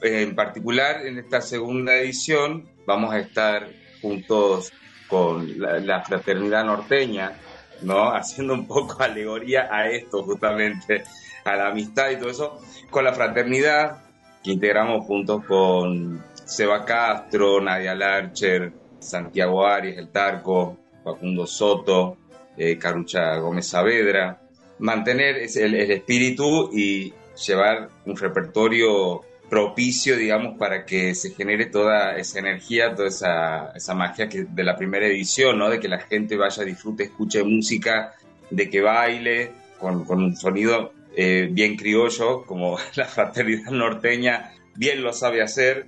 En 0.00 0.34
particular, 0.34 1.06
en 1.06 1.18
esta 1.18 1.40
segunda 1.40 1.94
edición 1.94 2.68
vamos 2.86 3.12
a 3.12 3.20
estar 3.20 3.68
juntos 4.00 4.72
con 5.06 5.46
la, 5.60 6.02
fraternidad 6.02 6.64
norteña, 6.64 7.34
¿no? 7.82 8.10
Haciendo 8.14 8.54
un 8.54 8.66
poco 8.66 9.00
alegoría 9.00 9.68
a 9.70 9.88
esto, 9.88 10.24
justamente, 10.24 11.04
a 11.44 11.54
la 11.54 11.68
amistad 11.68 12.10
y 12.10 12.16
todo 12.16 12.30
eso, 12.30 12.60
con 12.90 13.04
la 13.04 13.12
fraternidad 13.12 14.02
que 14.42 14.52
integramos 14.52 15.06
juntos 15.06 15.44
con 15.44 16.24
Seba 16.44 16.84
Castro, 16.84 17.60
Nadia 17.60 17.94
Larcher, 17.94 18.72
Santiago 18.98 19.66
Arias, 19.66 19.98
El 19.98 20.08
Tarco, 20.08 20.78
Facundo 21.04 21.46
Soto, 21.46 22.16
eh, 22.56 22.78
Carucha 22.78 23.36
Gómez 23.36 23.68
Saavedra, 23.68 24.40
mantener 24.78 25.36
el, 25.36 25.90
espíritu 25.90 26.70
y 26.72 27.12
llevar 27.46 27.88
un 28.04 28.16
repertorio 28.16 29.22
propicio, 29.48 30.16
digamos, 30.16 30.58
para 30.58 30.84
que 30.84 31.14
se 31.14 31.30
genere 31.30 31.66
toda 31.66 32.16
esa 32.16 32.38
energía, 32.38 32.94
toda 32.94 33.08
esa, 33.08 33.94
magia 33.94 34.28
que 34.28 34.44
de 34.44 34.64
la 34.64 34.76
primera 34.76 35.06
edición, 35.06 35.58
¿no? 35.58 35.68
De 35.68 35.78
que 35.78 35.88
la 35.88 36.00
gente 36.00 36.36
vaya, 36.36 36.64
disfrute, 36.64 37.04
escuche 37.04 37.42
música, 37.42 38.14
de 38.50 38.70
que 38.70 38.80
baile 38.80 39.52
con, 39.78 40.04
un 40.08 40.36
sonido 40.36 40.92
eh, 41.14 41.48
bien 41.50 41.76
criollo, 41.76 42.44
como 42.44 42.78
la 42.94 43.04
fraternidad 43.04 43.70
norteña 43.70 44.52
bien 44.74 45.02
lo 45.02 45.12
sabe 45.12 45.42
hacer, 45.42 45.86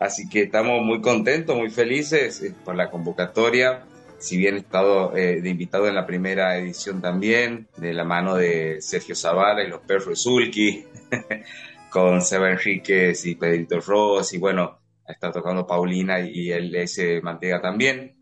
así 0.00 0.28
que 0.28 0.42
estamos 0.42 0.82
muy 0.82 1.00
contentos, 1.00 1.56
muy 1.56 1.70
felices 1.70 2.42
eh, 2.42 2.54
por 2.64 2.76
la 2.76 2.90
convocatoria. 2.90 3.84
Si 4.18 4.36
bien 4.36 4.54
he 4.56 4.58
estado 4.58 5.16
eh, 5.16 5.40
de 5.40 5.50
invitado 5.50 5.88
en 5.88 5.94
la 5.94 6.06
primera 6.06 6.56
edición 6.58 7.00
también, 7.00 7.68
de 7.76 7.92
la 7.92 8.04
mano 8.04 8.34
de 8.36 8.80
Sergio 8.80 9.14
Zavala 9.14 9.62
y 9.62 9.68
los 9.68 9.80
perros 9.80 10.22
Zulki, 10.22 10.84
con 11.90 12.22
Seba 12.22 12.50
Enríquez 12.50 13.26
y 13.26 13.34
Pedrito 13.34 13.80
Ross, 13.80 14.32
y 14.32 14.38
bueno, 14.38 14.78
está 15.06 15.30
tocando 15.30 15.66
Paulina 15.66 16.20
y 16.20 16.50
el 16.50 16.74
S. 16.74 17.20
Mantega 17.22 17.60
también. 17.60 18.16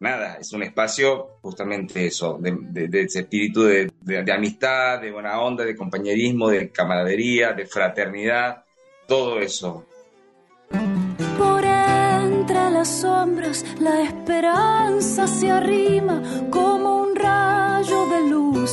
Nada, 0.00 0.36
es 0.40 0.52
un 0.52 0.62
espacio 0.62 1.38
justamente 1.42 2.06
eso, 2.06 2.38
de, 2.40 2.88
ese 3.02 3.20
espíritu 3.20 3.64
de, 3.64 3.90
de, 4.00 4.32
amistad, 4.32 5.00
de 5.00 5.10
buena 5.10 5.40
onda, 5.40 5.64
de 5.64 5.74
compañerismo, 5.74 6.50
de 6.50 6.70
camaradería, 6.70 7.52
de 7.52 7.66
fraternidad, 7.66 8.64
todo 9.08 9.40
eso. 9.40 9.84
Las 12.78 13.00
sombras 13.00 13.64
la 13.80 14.04
esperanza 14.04 15.26
se 15.26 15.50
arrima 15.50 16.22
como 16.48 17.02
un 17.02 17.16
rayo 17.16 18.06
de 18.06 18.30
luz, 18.30 18.70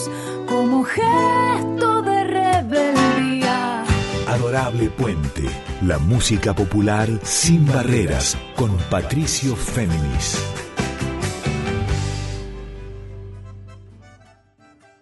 como 0.48 0.84
gesto 0.84 2.04
de 2.04 2.24
rebeldía. 2.24 3.84
Adorable 4.28 4.92
Puente, 4.92 5.50
la 5.82 5.98
música 5.98 6.54
popular 6.54 7.10
sin 7.24 7.66
barreras, 7.66 8.38
con 8.56 8.78
Patricio 8.92 9.56
Féminis. 9.56 10.40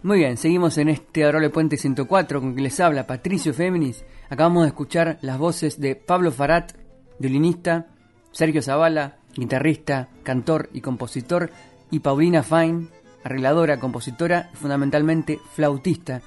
Muy 0.01 0.19
bien, 0.19 0.37
seguimos 0.37 0.77
en 0.77 0.87
este 0.87 1.25
Adorable 1.25 1.49
Puente 1.49 1.75
104 1.75 2.39
con 2.39 2.53
quien 2.53 2.63
les 2.63 2.79
habla 2.79 3.05
Patricio 3.05 3.53
Féminis. 3.53 4.05
Acabamos 4.29 4.63
de 4.63 4.69
escuchar 4.69 5.17
las 5.19 5.37
voces 5.37 5.77
de 5.81 5.97
Pablo 5.97 6.31
Farat, 6.31 6.71
violinista, 7.19 7.87
Sergio 8.33 8.63
Zavala, 8.63 9.17
guitarrista, 9.35 10.09
cantor 10.23 10.69
y 10.73 10.81
compositor, 10.81 11.51
y 11.91 11.99
Paulina 11.99 12.41
Fine, 12.41 12.87
arregladora, 13.23 13.79
compositora 13.79 14.49
y 14.51 14.57
fundamentalmente 14.57 15.39
flautista, 15.53 16.21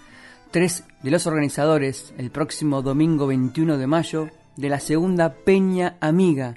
tres 0.52 0.84
de 1.02 1.10
los 1.10 1.26
organizadores 1.26 2.14
el 2.16 2.30
próximo 2.30 2.80
domingo 2.80 3.26
21 3.26 3.76
de 3.76 3.86
mayo 3.88 4.30
de 4.56 4.68
la 4.68 4.78
segunda 4.78 5.34
Peña 5.34 5.96
Amiga, 6.00 6.54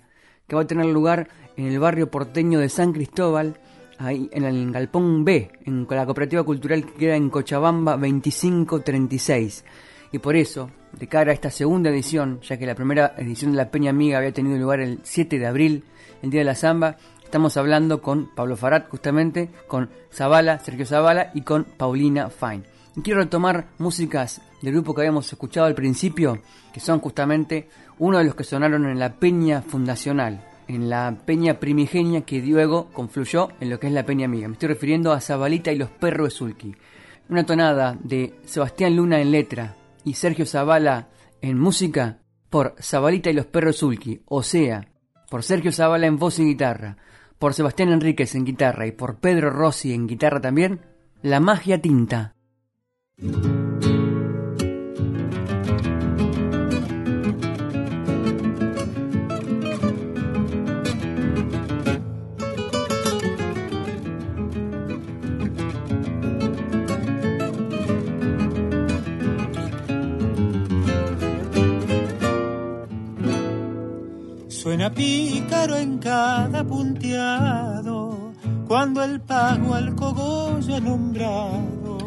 que 0.48 0.56
va 0.56 0.62
a 0.62 0.68
tener 0.68 0.86
lugar 0.86 1.30
en 1.58 1.66
el 1.66 1.80
barrio 1.80 2.12
porteño 2.12 2.60
de 2.60 2.70
San 2.70 2.94
Cristóbal, 2.94 3.60
ahí 3.98 4.30
en 4.32 4.44
el 4.44 4.72
Galpón 4.72 5.26
B, 5.26 5.52
en 5.66 5.88
la 5.90 6.06
cooperativa 6.06 6.44
cultural 6.44 6.86
que 6.86 6.94
queda 6.94 7.16
en 7.16 7.32
Cochabamba 7.32 7.98
2536. 7.98 9.66
Y 10.12 10.20
por 10.20 10.36
eso, 10.36 10.70
de 10.94 11.08
cara 11.08 11.32
a 11.32 11.34
esta 11.34 11.52
segunda 11.52 11.90
edición, 11.90 12.40
ya 12.42 12.58
que 12.58 12.66
la 12.66 12.76
primera 12.76 13.14
edición 13.18 13.52
de 13.52 13.58
la 13.58 13.72
Peña 13.72 13.92
Amiga 13.92 14.18
había 14.18 14.34
tenido 14.34 14.58
lugar 14.58 14.80
el 14.80 15.00
7 15.04 15.40
de 15.40 15.48
abril, 15.48 15.84
el 16.22 16.30
Día 16.30 16.42
de 16.42 16.46
la 16.46 16.56
Zamba, 16.56 16.98
estamos 17.24 17.58
hablando 17.58 18.02
con 18.02 18.28
Pablo 18.36 18.58
Farat 18.58 18.90
justamente, 18.90 19.50
con 19.68 19.90
Zavala, 20.12 20.60
Sergio 20.60 20.86
Zavala 20.86 21.32
y 21.34 21.42
con 21.42 21.64
Paulina 21.64 22.30
Fine. 22.30 22.64
Y 22.96 23.02
quiero 23.02 23.22
retomar 23.22 23.68
músicas 23.78 24.42
del 24.62 24.74
grupo 24.74 24.94
que 24.94 25.02
habíamos 25.02 25.32
escuchado 25.32 25.68
al 25.68 25.76
principio, 25.76 26.40
que 26.74 26.80
son 26.80 27.00
justamente 27.00 27.70
uno 28.00 28.18
de 28.18 28.24
los 28.26 28.36
que 28.36 28.44
sonaron 28.44 28.86
en 28.86 29.00
la 29.00 29.14
Peña 29.14 29.62
Fundacional, 29.62 30.44
en 30.68 30.90
la 30.90 31.16
Peña 31.26 31.60
Primigenia 31.60 32.22
que 32.22 32.42
luego 32.42 32.90
confluyó 32.92 33.50
en 33.60 33.70
lo 33.70 33.80
que 33.80 33.88
es 33.88 33.94
la 33.94 34.06
Peña 34.06 34.26
Amiga. 34.26 34.48
Me 34.48 34.54
estoy 34.54 34.70
refiriendo 34.70 35.14
a 35.14 35.22
Zabalita 35.22 35.72
y 35.72 35.78
los 35.78 35.90
Perros 35.90 36.30
de 36.30 36.36
Zulki. 36.36 36.76
Una 37.30 37.46
tonada 37.46 37.96
de 38.02 38.34
Sebastián 38.46 38.96
Luna 38.96 39.22
en 39.22 39.32
letra 39.32 39.76
y 40.04 40.14
Sergio 40.14 40.46
Zavala 40.46 41.10
en 41.42 41.58
música 41.58 42.20
por 42.50 42.76
Zabalita 42.82 43.30
y 43.30 43.34
los 43.34 43.46
Perros 43.46 43.78
Zulki, 43.78 44.22
o 44.26 44.44
sea, 44.44 44.88
por 45.30 45.44
Sergio 45.44 45.72
Zavala 45.72 46.08
en 46.08 46.18
voz 46.18 46.40
y 46.40 46.46
guitarra, 46.46 46.98
por 47.38 47.54
Sebastián 47.54 47.90
Enríquez 47.90 48.36
en 48.36 48.46
guitarra 48.46 48.88
y 48.88 48.92
por 48.92 49.20
Pedro 49.20 49.50
Rossi 49.50 49.94
en 49.94 50.08
guitarra 50.08 50.42
también, 50.42 50.82
La 51.22 51.40
Magia 51.40 51.82
Tinta. 51.82 52.36
Suena 74.70 74.94
pícaro 74.94 75.76
en 75.78 75.98
cada 75.98 76.64
punteado, 76.64 78.34
cuando 78.68 79.04
el 79.04 79.20
pago 79.20 79.74
al 79.74 79.96
cogollo 79.96 80.76
ha 80.76 80.80
nombrado. 80.80 81.98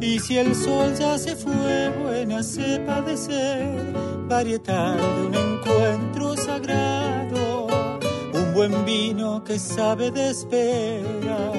Y 0.00 0.18
si 0.18 0.38
el 0.38 0.54
sol 0.54 0.94
ya 0.98 1.18
se 1.18 1.36
fue, 1.36 1.90
buena 2.02 2.42
cepa 2.42 3.02
de 3.02 3.14
ser, 3.14 3.92
varietal 4.26 4.96
de 4.96 5.26
un 5.26 5.34
encuentro 5.34 6.34
sagrado, 6.34 7.66
un 8.32 8.54
buen 8.54 8.86
vino 8.86 9.44
que 9.44 9.58
sabe 9.58 10.10
de 10.10 10.30
espera, 10.30 11.52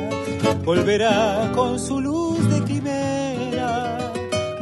volverá 0.66 1.52
con 1.54 1.78
su 1.78 2.02
luz 2.02 2.40
de 2.50 2.64
quimera, 2.66 4.00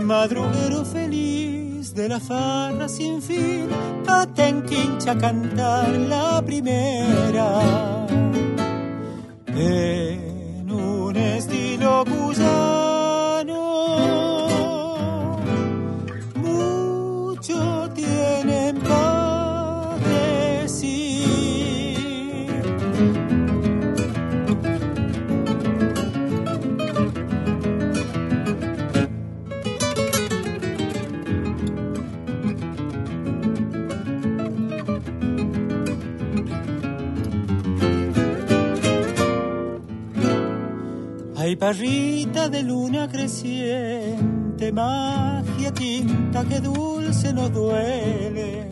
madruguero 0.02 0.84
feliz 0.84 1.11
de 1.94 2.08
la 2.08 2.20
farra 2.20 2.88
sin 2.88 3.22
fin, 3.22 3.68
quincha 4.64 5.18
cantar 5.18 5.90
la 5.90 6.42
primera. 6.46 7.62
En 9.48 10.31
Hay 41.52 41.58
parrita 41.58 42.48
de 42.48 42.64
luna 42.64 43.10
creciente, 43.10 44.72
magia 44.72 45.74
tinta 45.74 46.46
que 46.46 46.62
dulce 46.62 47.34
nos 47.34 47.52
duele. 47.52 48.72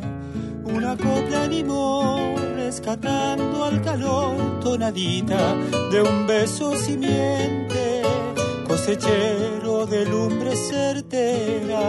Una 0.63 0.95
copla 0.95 1.45
limón 1.45 2.35
rescatando 2.55 3.65
al 3.65 3.81
calor, 3.81 4.61
tonadita 4.61 5.55
de 5.91 6.01
un 6.01 6.25
beso 6.25 6.73
simiente, 6.77 8.01
cosechero 8.65 9.85
de 9.85 10.05
lumbre 10.05 10.55
certera. 10.55 11.81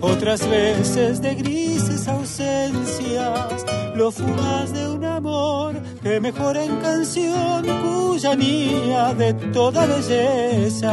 Otras 0.00 0.50
veces 0.50 1.22
de 1.22 1.36
grises 1.36 2.08
ausencias, 2.08 3.64
lo 3.94 4.10
fugaz 4.10 4.72
de 4.72 4.88
un 4.88 5.04
amor 5.04 5.75
que 6.06 6.20
mejora 6.20 6.62
en 6.64 6.76
canción 6.76 7.64
cuya 7.82 8.36
niña 8.36 9.12
de 9.14 9.34
toda 9.56 9.86
belleza. 9.86 10.92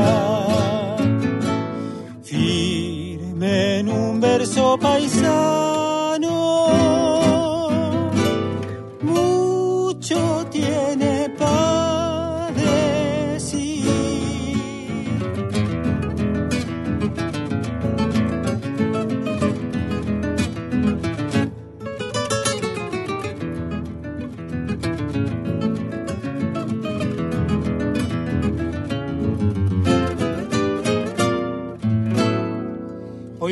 Firme 2.24 3.80
en 3.80 3.90
un 3.90 4.20
verso 4.20 4.76
paisano, 4.80 5.73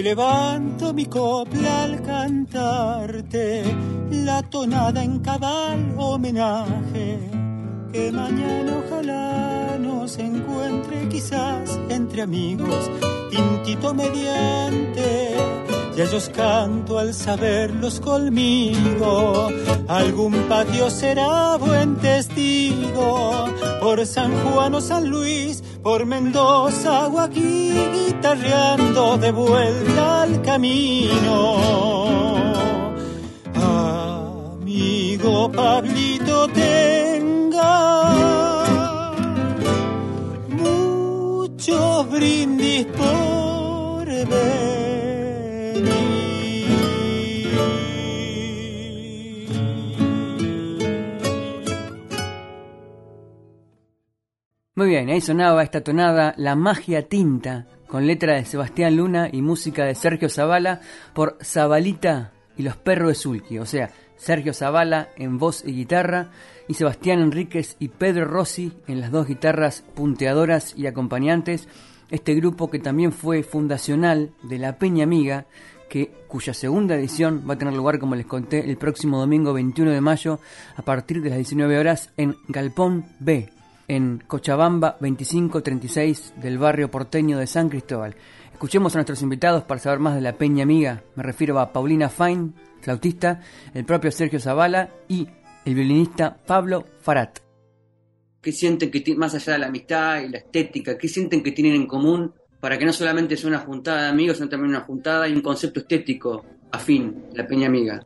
Levanto 0.02 0.94
mi 0.96 1.06
copla 1.06 1.84
al 1.84 2.02
cantarte 2.02 3.64
la 4.10 4.42
tonada 4.42 5.04
en 5.04 5.20
cabal 5.20 5.94
homenaje. 5.96 7.20
Que 7.94 8.12
mañana 8.12 8.82
ojalá 8.84 9.78
nos 9.80 10.18
encuentre 10.18 11.08
quizás 11.08 11.80
entre 11.90 12.24
amigos, 12.24 12.90
tintito 13.30 13.94
mediante. 13.94 15.36
Y 15.96 16.02
ellos 16.02 16.32
canto 16.34 16.98
al 16.98 17.14
saberlos 17.14 18.00
conmigo. 18.00 19.50
Algún 19.88 20.34
patio 20.50 20.90
será 20.90 21.58
buen 21.58 21.98
testigo, 21.98 23.46
por 23.80 24.04
San 24.08 24.32
Juan 24.44 24.74
o 24.74 24.82
San 24.82 25.10
Luis, 25.10 25.64
por 25.84 26.06
Mendoza 26.06 27.08
o 27.08 27.20
aquí, 27.20 27.74
guitarreando 27.94 29.18
de 29.18 29.32
vuelta 29.32 30.24
al 30.24 30.42
camino. 30.42 31.56
Amigo 34.60 35.52
Pablito, 35.52 36.48
tenga 36.50 38.04
muchos 40.50 42.10
brindis 42.10 42.86
por 42.86 43.41
Muy 54.82 54.90
bien, 54.90 55.10
ahí 55.10 55.22
sonaba 55.22 55.62
esta 55.62 55.82
tonada 55.82 56.34
La 56.38 56.56
magia 56.56 57.08
tinta, 57.08 57.68
con 57.86 58.08
letra 58.08 58.34
de 58.34 58.46
Sebastián 58.46 58.98
Luna 58.98 59.30
y 59.32 59.44
música 59.44 59.86
de 59.86 59.94
Sergio 59.94 60.28
Zavala 60.28 60.82
por 61.14 61.38
Zabalita 61.44 62.32
y 62.58 62.64
los 62.64 62.78
perros 62.78 63.10
de 63.10 63.14
Sulki, 63.14 63.60
o 63.60 63.68
sea, 63.68 63.92
Sergio 64.18 64.56
Zavala 64.56 65.10
en 65.18 65.38
voz 65.38 65.64
y 65.64 65.74
guitarra 65.74 66.32
y 66.68 66.74
Sebastián 66.74 67.20
Enríquez 67.20 67.76
y 67.78 67.90
Pedro 67.90 68.26
Rossi 68.26 68.74
en 68.88 69.02
las 69.02 69.12
dos 69.12 69.28
guitarras 69.28 69.84
punteadoras 69.94 70.74
y 70.76 70.88
acompañantes, 70.88 71.68
este 72.10 72.34
grupo 72.34 72.72
que 72.72 72.80
también 72.80 73.12
fue 73.12 73.44
fundacional 73.44 74.32
de 74.42 74.58
la 74.58 74.80
Peña 74.80 75.04
Amiga, 75.04 75.46
que, 75.90 76.10
cuya 76.28 76.56
segunda 76.56 76.96
edición 76.96 77.46
va 77.48 77.54
a 77.54 77.58
tener 77.60 77.76
lugar, 77.76 78.00
como 78.00 78.16
les 78.16 78.26
conté, 78.26 78.68
el 78.68 78.78
próximo 78.78 79.20
domingo 79.20 79.54
21 79.54 79.92
de 79.92 80.02
mayo 80.02 80.40
a 80.76 80.82
partir 80.82 81.22
de 81.22 81.30
las 81.30 81.38
19 81.38 81.78
horas 81.78 82.10
en 82.18 82.36
Galpón 82.48 83.06
B, 83.20 83.52
en 83.92 84.24
Cochabamba 84.26 84.96
2536 85.02 86.36
del 86.38 86.58
barrio 86.58 86.90
porteño 86.90 87.38
de 87.38 87.46
San 87.46 87.68
Cristóbal. 87.68 88.16
Escuchemos 88.54 88.96
a 88.96 89.00
nuestros 89.00 89.22
invitados 89.22 89.64
para 89.64 89.82
saber 89.82 90.00
más 90.00 90.16
de 90.16 90.22
la 90.22 90.38
Peña 90.38 90.64
Amiga. 90.64 91.04
Me 91.16 91.24
refiero 91.24 91.60
a 91.60 91.74
Paulina 91.74 92.08
Fine, 92.08 92.54
flautista, 92.80 93.42
el 93.74 93.84
propio 93.84 94.10
Sergio 94.14 94.40
Zavala 94.40 94.92
y 95.10 95.28
el 95.66 95.76
violinista 95.76 96.38
Pablo 96.38 96.86
Farat. 97.02 97.40
¿Qué 98.42 98.54
sienten 98.54 98.92
que 98.92 99.14
más 99.16 99.36
allá 99.36 99.54
de 99.54 99.60
la 99.60 99.68
amistad 99.68 100.22
y 100.22 100.30
la 100.30 100.38
estética, 100.38 100.98
qué 100.98 101.10
sienten 101.10 101.44
que 101.44 101.52
tienen 101.52 101.74
en 101.74 101.86
común 101.86 102.34
para 102.62 102.78
que 102.78 102.86
no 102.86 102.94
solamente 102.94 103.36
sea 103.36 103.50
una 103.50 103.60
juntada 103.60 104.04
de 104.04 104.08
amigos, 104.08 104.38
sino 104.38 104.48
también 104.48 104.70
una 104.70 104.86
juntada 104.86 105.28
y 105.28 105.34
un 105.34 105.42
concepto 105.42 105.82
estético 105.82 106.46
afín, 106.72 107.26
la 107.34 107.46
Peña 107.46 107.68
Amiga? 107.68 108.02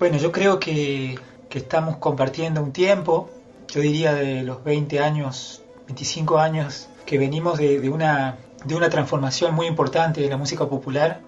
Bueno, 0.00 0.18
yo 0.18 0.32
creo 0.32 0.58
que, 0.58 1.16
que 1.48 1.58
estamos 1.58 1.98
compartiendo 1.98 2.60
un 2.60 2.72
tiempo 2.72 3.30
yo 3.70 3.80
diría 3.80 4.14
de 4.14 4.42
los 4.42 4.64
20 4.64 5.00
años, 5.00 5.62
25 5.86 6.38
años, 6.38 6.88
que 7.06 7.18
venimos 7.18 7.58
de, 7.58 7.88
una, 7.88 8.38
de 8.64 8.74
una 8.74 8.90
transformación 8.90 9.54
muy 9.54 9.66
importante 9.66 10.20
de 10.20 10.28
la 10.28 10.36
música 10.36 10.68
popular, 10.68 11.20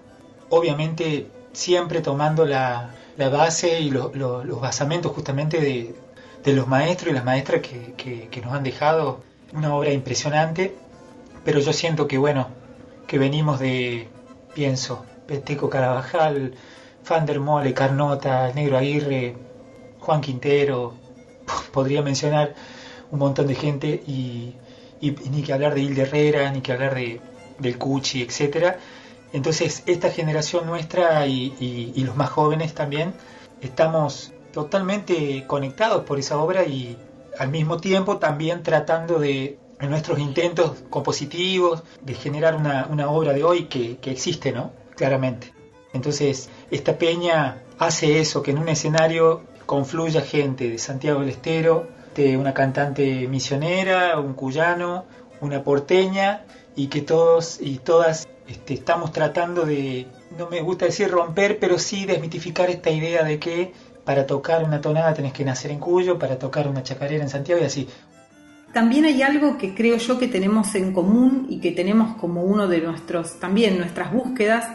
obviamente 0.49 1.27
siempre 1.53 2.01
tomando 2.01 2.45
la, 2.45 2.91
base 3.17 3.79
y 3.79 3.91
los 3.91 4.59
basamentos 4.59 5.13
justamente 5.13 5.61
de, 6.43 6.53
los 6.53 6.67
maestros 6.67 7.11
y 7.11 7.13
las 7.13 7.23
maestras 7.23 7.61
que, 7.61 8.41
nos 8.43 8.53
han 8.53 8.63
dejado 8.63 9.23
una 9.53 9.73
obra 9.73 9.91
impresionante, 9.91 10.75
pero 11.45 11.59
yo 11.59 11.71
siento 11.71 12.07
que 12.07 12.17
bueno, 12.17 12.47
que 13.07 13.17
venimos 13.17 13.59
de, 13.59 14.09
pienso, 14.53 15.05
Peteco 15.27 15.69
Carabajal, 15.69 16.55
Fander 17.03 17.39
Mole, 17.39 17.73
Carnota, 17.73 18.51
Negro 18.53 18.77
Aguirre, 18.77 19.35
Juan 19.99 20.19
Quintero, 20.19 21.02
podría 21.71 22.01
mencionar 22.01 22.55
un 23.11 23.19
montón 23.19 23.47
de 23.47 23.55
gente 23.55 24.03
y, 24.07 24.55
ni 25.01 25.43
que 25.43 25.53
hablar 25.53 25.75
de 25.75 25.81
Hilde 25.81 26.03
Herrera, 26.03 26.51
ni 26.51 26.61
que 26.61 26.71
hablar 26.71 26.95
de, 26.95 27.19
del 27.59 27.77
Cuchi, 27.77 28.21
etcétera. 28.21 28.79
Entonces, 29.33 29.83
esta 29.85 30.09
generación 30.09 30.65
nuestra 30.65 31.25
y, 31.27 31.93
los 32.05 32.15
más 32.15 32.29
jóvenes 32.29 32.73
también 32.73 33.13
estamos 33.61 34.31
totalmente 34.51 35.45
conectados 35.47 36.03
por 36.03 36.19
esa 36.19 36.37
obra 36.37 36.63
y 36.65 36.97
al 37.39 37.49
mismo 37.49 37.77
tiempo 37.77 38.17
también 38.17 38.61
tratando 38.61 39.19
de, 39.19 39.57
en 39.79 39.89
nuestros 39.89 40.19
intentos 40.19 40.83
compositivos, 40.89 41.83
de 42.01 42.13
generar 42.13 42.55
una, 42.55 43.09
obra 43.09 43.33
de 43.33 43.43
hoy 43.43 43.65
que, 43.65 43.97
que 43.97 44.11
existe, 44.11 44.51
¿no? 44.51 44.71
Claramente. 44.95 45.53
Entonces, 45.93 46.49
esta 46.71 46.97
peña 46.97 47.63
hace 47.79 48.19
eso, 48.19 48.41
que 48.43 48.51
en 48.51 48.59
un 48.59 48.69
escenario 48.69 49.41
confluya 49.65 50.21
gente 50.21 50.69
de 50.69 50.77
Santiago 50.77 51.21
del 51.21 51.29
Estero, 51.29 51.87
de 52.15 52.37
una 52.37 52.53
cantante 52.53 53.27
misionera, 53.27 54.19
un 54.19 54.33
cuyano, 54.33 55.05
una 55.41 55.63
porteña, 55.63 56.45
y 56.75 56.87
que 56.87 57.01
todos 57.01 57.59
y 57.61 57.77
todas 57.77 58.27
este, 58.47 58.73
estamos 58.73 59.11
tratando 59.11 59.65
de, 59.65 60.07
no 60.37 60.49
me 60.49 60.61
gusta 60.61 60.85
decir 60.85 61.09
romper, 61.09 61.59
pero 61.59 61.77
sí 61.79 62.05
desmitificar 62.05 62.69
esta 62.69 62.89
idea 62.89 63.23
de 63.23 63.39
que 63.39 63.73
para 64.03 64.25
tocar 64.25 64.63
una 64.63 64.81
tonada 64.81 65.13
tenés 65.13 65.33
que 65.33 65.45
nacer 65.45 65.71
en 65.71 65.79
Cuyo, 65.79 66.19
para 66.19 66.37
tocar 66.37 66.67
una 66.67 66.83
chacarera 66.83 67.23
en 67.23 67.29
Santiago 67.29 67.61
y 67.61 67.65
así. 67.65 67.87
También 68.73 69.05
hay 69.05 69.21
algo 69.21 69.57
que 69.57 69.75
creo 69.75 69.97
yo 69.97 70.17
que 70.17 70.27
tenemos 70.27 70.73
en 70.75 70.93
común 70.93 71.45
y 71.47 71.59
que 71.59 71.71
tenemos 71.71 72.17
como 72.17 72.43
uno 72.43 72.67
de 72.67 72.81
nuestros, 72.81 73.39
también 73.39 73.77
nuestras 73.77 74.11
búsquedas, 74.11 74.67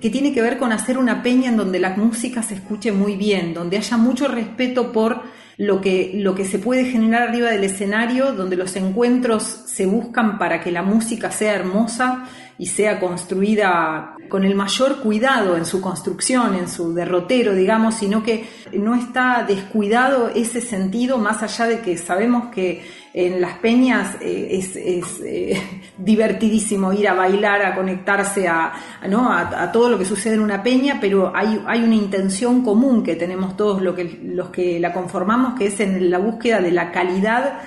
que 0.00 0.10
tiene 0.10 0.32
que 0.32 0.42
ver 0.42 0.58
con 0.58 0.72
hacer 0.72 0.98
una 0.98 1.22
peña 1.22 1.50
en 1.50 1.56
donde 1.56 1.78
la 1.78 1.96
música 1.96 2.42
se 2.42 2.54
escuche 2.54 2.92
muy 2.92 3.16
bien, 3.16 3.54
donde 3.54 3.78
haya 3.78 3.96
mucho 3.96 4.28
respeto 4.28 4.92
por 4.92 5.22
lo 5.56 5.80
que, 5.80 6.12
lo 6.14 6.34
que 6.34 6.44
se 6.44 6.58
puede 6.58 6.84
generar 6.84 7.28
arriba 7.28 7.50
del 7.50 7.64
escenario, 7.64 8.32
donde 8.32 8.56
los 8.56 8.76
encuentros 8.76 9.42
se 9.42 9.86
buscan 9.86 10.38
para 10.38 10.60
que 10.60 10.70
la 10.70 10.82
música 10.82 11.30
sea 11.30 11.54
hermosa 11.54 12.24
y 12.58 12.66
sea 12.66 12.98
construida 12.98 14.14
con 14.28 14.44
el 14.44 14.54
mayor 14.54 15.00
cuidado 15.00 15.56
en 15.56 15.64
su 15.64 15.80
construcción, 15.80 16.54
en 16.54 16.68
su 16.68 16.94
derrotero, 16.94 17.54
digamos, 17.54 17.94
sino 17.94 18.22
que 18.22 18.46
no 18.72 18.94
está 18.94 19.44
descuidado 19.46 20.30
ese 20.34 20.60
sentido, 20.60 21.18
más 21.18 21.42
allá 21.42 21.66
de 21.66 21.80
que 21.80 21.96
sabemos 21.96 22.46
que 22.46 22.82
en 23.12 23.40
las 23.40 23.54
peñas 23.58 24.16
eh, 24.20 24.48
es, 24.52 24.76
eh, 25.24 25.62
divertidísimo 25.98 26.92
ir 26.92 27.08
a 27.08 27.14
bailar, 27.14 27.62
a 27.62 27.74
conectarse 27.74 28.46
a, 28.46 28.72
¿no? 29.08 29.32
a, 29.32 29.72
todo 29.72 29.88
lo 29.88 29.98
que 29.98 30.04
sucede 30.04 30.34
en 30.34 30.40
una 30.40 30.62
peña, 30.62 30.98
pero 31.00 31.32
hay, 31.34 31.62
hay 31.66 31.82
una 31.82 31.94
intención 31.94 32.62
común 32.62 33.02
que 33.02 33.16
tenemos 33.16 33.56
todos 33.56 33.80
lo 33.80 33.94
que, 33.94 34.18
los 34.22 34.50
que 34.50 34.78
la 34.80 34.92
conformamos, 34.92 35.58
que 35.58 35.66
es 35.66 35.80
en 35.80 36.10
la 36.10 36.18
búsqueda 36.18 36.60
de 36.60 36.72
la 36.72 36.92
calidad 36.92 37.60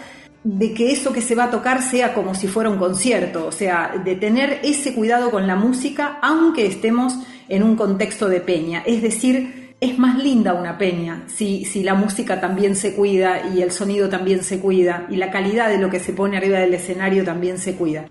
de 0.57 0.73
que 0.73 0.91
eso 0.91 1.13
que 1.13 1.21
se 1.21 1.35
va 1.35 1.45
a 1.45 1.51
tocar 1.51 1.83
sea 1.83 2.13
como 2.15 2.33
si 2.33 2.47
fuera 2.47 2.71
un 2.71 2.79
concierto, 2.79 3.45
o 3.45 3.51
sea, 3.51 4.01
de 4.03 4.15
tener 4.15 4.61
ese 4.63 4.95
cuidado 4.95 5.29
con 5.29 5.45
la 5.45 5.55
música, 5.55 6.17
aunque 6.23 6.65
estemos 6.65 7.19
en 7.47 7.61
un 7.61 7.75
contexto 7.75 8.27
de 8.27 8.41
peña. 8.41 8.81
Es 8.85 9.03
decir, 9.03 9.75
es 9.79 9.99
más 9.99 10.17
linda 10.17 10.55
una 10.55 10.77
peña 10.77 11.23
si, 11.27 11.65
si 11.65 11.83
la 11.83 11.93
música 11.93 12.41
también 12.41 12.75
se 12.75 12.95
cuida 12.95 13.53
y 13.53 13.61
el 13.61 13.71
sonido 13.71 14.09
también 14.09 14.43
se 14.43 14.59
cuida 14.59 15.05
y 15.09 15.17
la 15.17 15.29
calidad 15.29 15.69
de 15.69 15.77
lo 15.77 15.91
que 15.91 15.99
se 15.99 16.13
pone 16.13 16.35
arriba 16.35 16.57
del 16.57 16.73
escenario 16.73 17.23
también 17.23 17.59
se 17.59 17.75
cuida. 17.75 18.07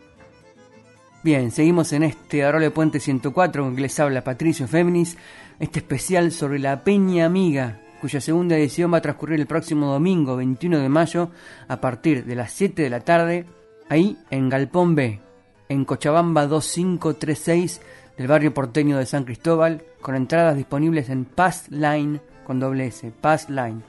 Bien, 1.24 1.50
seguimos 1.50 1.92
en 1.92 2.04
este 2.04 2.44
Arole 2.44 2.70
Puente 2.70 3.00
104 3.00 3.64
con 3.64 3.74
que 3.74 3.82
les 3.82 3.98
habla 3.98 4.22
Patricio 4.22 4.68
Féminis, 4.68 5.18
este 5.58 5.80
especial 5.80 6.30
sobre 6.30 6.60
la 6.60 6.84
Peña 6.84 7.26
Amiga, 7.26 7.80
cuya 8.00 8.20
segunda 8.20 8.56
edición 8.56 8.92
va 8.92 8.98
a 8.98 9.02
transcurrir 9.02 9.40
el 9.40 9.46
próximo 9.46 9.92
domingo 9.92 10.36
21 10.36 10.78
de 10.78 10.88
mayo 10.88 11.30
a 11.66 11.80
partir 11.80 12.24
de 12.24 12.36
las 12.36 12.52
7 12.52 12.82
de 12.82 12.90
la 12.90 13.00
tarde, 13.00 13.46
ahí 13.88 14.16
en 14.30 14.48
Galpón 14.48 14.94
B, 14.94 15.20
en 15.68 15.84
Cochabamba 15.84 16.46
2536 16.46 17.80
del 18.16 18.26
barrio 18.26 18.54
porteño 18.54 18.98
de 18.98 19.06
San 19.06 19.24
Cristóbal, 19.24 19.82
con 20.00 20.14
entradas 20.14 20.56
disponibles 20.56 21.08
en 21.08 21.24
Pass 21.24 21.68
Line 21.70 22.20
con 22.48 22.58
doble 22.58 22.86
S, 22.86 23.12
Pass 23.20 23.50
Line. 23.50 23.82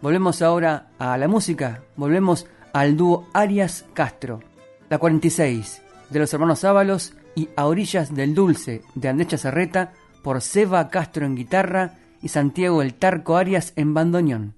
Volvemos 0.00 0.40
ahora 0.40 0.90
a 0.98 1.18
la 1.18 1.26
música, 1.26 1.82
volvemos 1.96 2.46
al 2.72 2.96
dúo 2.96 3.26
Arias 3.32 3.84
Castro, 3.94 4.40
la 4.88 4.98
46 4.98 5.82
de 6.10 6.18
los 6.18 6.32
hermanos 6.32 6.62
Ábalos 6.64 7.14
y 7.34 7.48
A 7.56 7.66
Orillas 7.66 8.14
del 8.14 8.34
Dulce 8.34 8.82
de 8.94 9.08
Andecha 9.08 9.36
Serreta 9.36 9.92
por 10.22 10.40
Seba 10.40 10.88
Castro 10.88 11.26
en 11.26 11.34
guitarra 11.34 11.94
y 12.26 12.28
Santiago 12.28 12.82
el 12.82 12.94
Tarco 12.94 13.36
Arias 13.36 13.72
en 13.76 13.94
bandoneón. 13.94 14.56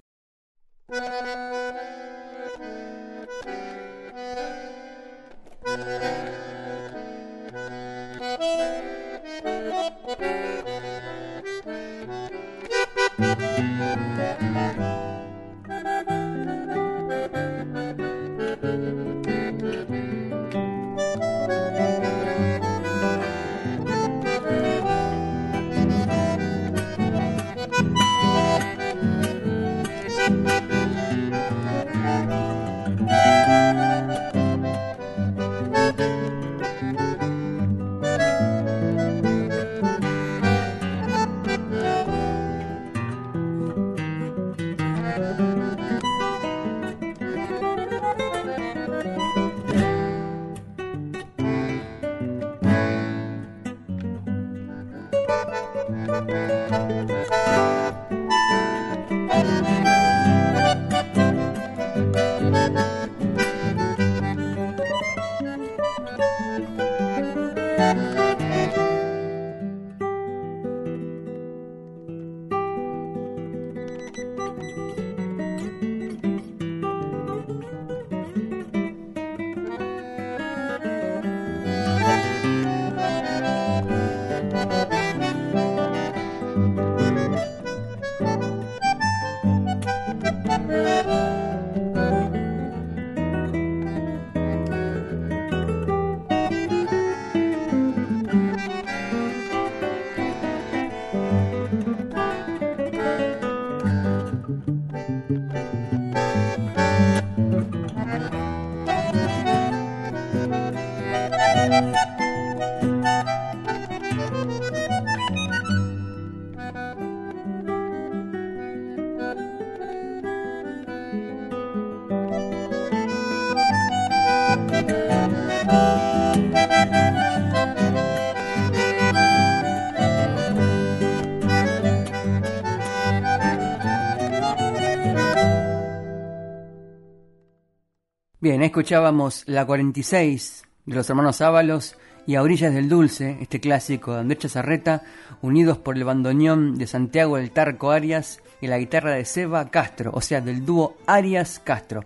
Bien, 138.41 138.63
escuchábamos 138.63 139.43
la 139.47 139.65
46 139.65 140.63
de 140.85 140.95
los 140.95 141.09
hermanos 141.09 141.41
Ábalos 141.41 141.97
y 142.25 142.35
A 142.35 142.41
Orillas 142.41 142.73
del 142.73 142.87
Dulce, 142.87 143.37
este 143.41 143.59
clásico 143.59 144.13
de 144.13 144.21
Andrés 144.21 144.39
Chazarreta, 144.39 145.03
unidos 145.41 145.77
por 145.77 145.97
el 145.97 146.05
bandoneón 146.05 146.77
de 146.77 146.87
Santiago 146.87 147.35
del 147.35 147.51
Tarco 147.51 147.91
Arias 147.91 148.39
y 148.61 148.67
la 148.67 148.77
guitarra 148.77 149.11
de 149.11 149.25
Seba 149.25 149.69
Castro, 149.69 150.11
o 150.13 150.21
sea, 150.21 150.39
del 150.39 150.65
dúo 150.65 150.95
Arias-Castro, 151.05 152.05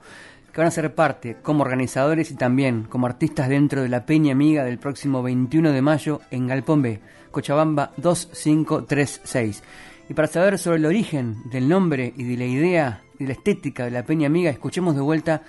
que 0.52 0.58
van 0.58 0.70
a 0.70 0.72
ser 0.72 0.96
parte 0.96 1.38
como 1.44 1.62
organizadores 1.62 2.32
y 2.32 2.36
también 2.36 2.86
como 2.86 3.06
artistas 3.06 3.48
dentro 3.48 3.84
de 3.84 3.90
la 3.90 4.08
Peña 4.08 4.32
Amiga 4.32 4.64
del 4.64 4.80
próximo 4.80 5.22
21 5.22 5.72
de 5.72 5.82
mayo 5.84 6.20
en 6.32 6.48
Galpón 6.48 6.82
B, 6.82 7.00
Cochabamba 7.30 7.92
2536. 7.98 9.62
Y 10.10 10.16
para 10.16 10.28
saber 10.28 10.58
sobre 10.58 10.78
el 10.78 10.88
origen 10.88 11.48
del 11.52 11.70
nombre 11.70 12.12
y 12.18 12.24
de 12.24 12.38
la 12.38 12.46
idea 12.46 13.02
y 13.20 13.28
la 13.28 13.34
estética 13.34 13.86
de 13.86 13.92
la 13.92 14.04
Peña 14.04 14.26
Amiga, 14.26 14.50
escuchemos 14.50 14.96
de 14.96 15.02
vuelta 15.02 15.44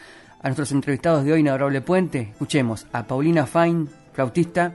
a 0.45 0.49
nuestros 0.49 0.73
entrevistados 0.73 1.25
de 1.25 1.33
hoy 1.33 1.41
en 1.41 1.83
Puente. 1.83 2.29
Escuchemos 2.33 2.87
a 2.93 3.05
Paulina 3.05 3.47
Fine, 3.47 3.87
flautista, 4.13 4.75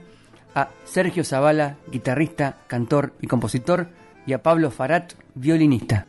a 0.52 0.68
Sergio 0.84 1.22
Zavala, 1.22 1.76
guitarrista, 1.92 2.56
cantor 2.66 3.12
y 3.20 3.28
compositor, 3.28 3.86
y 4.26 4.32
a 4.32 4.42
Pablo 4.42 4.72
Farat, 4.72 5.12
violinista. 5.36 6.08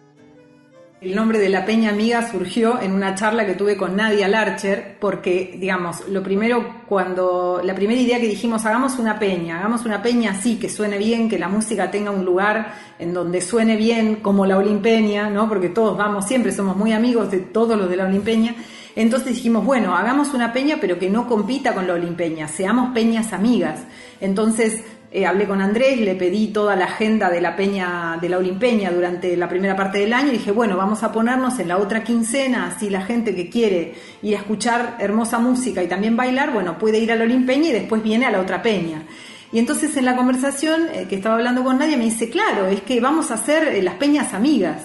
El 1.00 1.16
nombre 1.16 1.38
de 1.38 1.50
la 1.50 1.64
Peña 1.64 1.92
Amiga 1.92 2.28
surgió 2.32 2.82
en 2.82 2.92
una 2.92 3.14
charla 3.14 3.46
que 3.46 3.54
tuve 3.54 3.78
con 3.78 3.96
Nadia 3.96 4.28
Larcher, 4.28 4.98
porque, 5.00 5.56
digamos, 5.60 6.08
lo 6.10 6.24
primero, 6.24 6.82
cuando 6.88 7.62
la 7.64 7.76
primera 7.76 8.02
idea 8.02 8.20
que 8.20 8.28
dijimos, 8.28 8.66
hagamos 8.66 8.98
una 8.98 9.20
peña, 9.20 9.60
hagamos 9.60 9.86
una 9.86 10.02
peña 10.02 10.32
así, 10.32 10.58
que 10.58 10.70
suene 10.70 10.98
bien, 10.98 11.30
que 11.30 11.38
la 11.38 11.50
música 11.50 11.92
tenga 11.92 12.10
un 12.10 12.26
lugar 12.26 12.74
en 12.98 13.14
donde 13.14 13.42
suene 13.42 13.76
bien, 13.76 14.18
como 14.18 14.48
la 14.48 14.58
Olimpeña, 14.58 15.30
¿no? 15.30 15.48
Porque 15.48 15.70
todos 15.70 15.96
vamos, 15.96 16.28
siempre 16.28 16.52
somos 16.52 16.76
muy 16.76 16.94
amigos 16.94 17.30
de 17.30 17.42
todos 17.42 17.78
los 17.78 17.88
de 17.92 17.96
la 17.96 18.06
Olimpeña. 18.06 18.56
Entonces 18.96 19.36
dijimos, 19.36 19.66
bueno, 19.66 19.96
hagamos 19.96 20.34
una 20.34 20.52
peña, 20.52 20.78
pero 20.82 21.00
que 21.00 21.10
no 21.10 21.28
compita 21.28 21.74
con 21.74 21.88
la 21.88 21.94
Olimpeña, 21.94 22.48
seamos 22.48 22.94
peñas 22.94 23.34
amigas. 23.34 23.82
Entonces 24.20 24.84
eh, 25.14 25.26
hablé 25.26 25.46
con 25.46 25.62
Andrés, 25.62 26.00
le 26.00 26.16
pedí 26.16 26.48
toda 26.48 26.76
la 26.78 26.86
agenda 26.86 27.30
de 27.30 27.42
la 27.42 27.56
peña, 27.56 28.18
de 28.22 28.30
la 28.30 28.38
Olimpeña 28.38 28.92
durante 28.92 29.36
la 29.36 29.50
primera 29.50 29.76
parte 29.76 29.98
del 29.98 30.14
año 30.14 30.30
y 30.30 30.38
dije, 30.38 30.52
bueno, 30.52 30.78
vamos 30.78 31.04
a 31.04 31.12
ponernos 31.12 31.60
en 31.60 31.68
la 31.68 31.78
otra 31.78 32.02
quincena, 32.04 32.68
así 32.68 32.90
la 32.90 33.02
gente 33.02 33.36
que 33.36 33.50
quiere 33.50 33.94
ir 34.22 34.36
a 34.36 34.40
escuchar 34.40 34.96
hermosa 35.00 35.38
música 35.38 35.84
y 35.84 35.88
también 35.88 36.16
bailar, 36.16 36.54
bueno, 36.54 36.78
puede 36.78 37.00
ir 37.00 37.12
a 37.12 37.16
la 37.16 37.26
Olimpeña 37.26 37.70
y 37.70 37.74
después 37.74 38.02
viene 38.02 38.26
a 38.26 38.32
la 38.32 38.40
otra 38.40 38.62
peña. 38.62 39.04
Y 39.52 39.60
entonces 39.60 39.98
en 39.98 40.06
la 40.06 40.16
conversación 40.16 40.88
eh, 40.94 41.08
que 41.10 41.16
estaba 41.16 41.36
hablando 41.36 41.64
con 41.64 41.78
Nadia 41.78 41.98
me 41.98 42.06
dice, 42.06 42.30
claro, 42.30 42.68
es 42.68 42.82
que 42.82 43.02
vamos 43.02 43.32
a 43.32 43.34
hacer 43.34 43.68
eh, 43.68 43.82
las 43.82 43.96
peñas 43.96 44.34
amigas. 44.34 44.84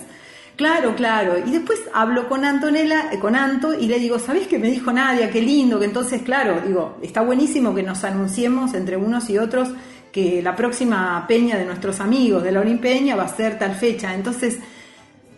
Claro, 0.57 0.97
claro. 0.97 1.38
Y 1.45 1.51
después 1.51 1.81
hablo 1.92 2.29
con 2.29 2.45
Antonella, 2.45 3.11
eh, 3.12 3.19
con 3.19 3.37
Anto, 3.37 3.75
y 3.75 3.87
le 3.87 3.99
digo, 3.99 4.19
¿sabés 4.19 4.47
qué 4.47 4.59
me 4.59 4.71
dijo 4.71 4.90
Nadia? 4.90 5.31
Qué 5.31 5.42
lindo, 5.42 5.79
que 5.79 5.85
entonces, 5.85 6.23
claro, 6.23 6.62
digo, 6.66 6.97
está 7.03 7.21
buenísimo 7.21 7.75
que 7.75 7.83
nos 7.83 8.03
anunciemos 8.05 8.73
entre 8.73 8.97
unos 8.97 9.29
y 9.29 9.37
otros 9.37 9.69
que 10.11 10.40
la 10.42 10.57
próxima 10.57 11.27
peña 11.29 11.59
de 11.59 11.66
nuestros 11.66 12.01
amigos 12.01 12.42
de 12.42 12.53
la 12.53 12.61
Olimpeña 12.61 13.16
va 13.16 13.25
a 13.25 13.29
ser 13.29 13.59
tal 13.59 13.75
fecha. 13.75 14.14
Entonces, 14.14 14.59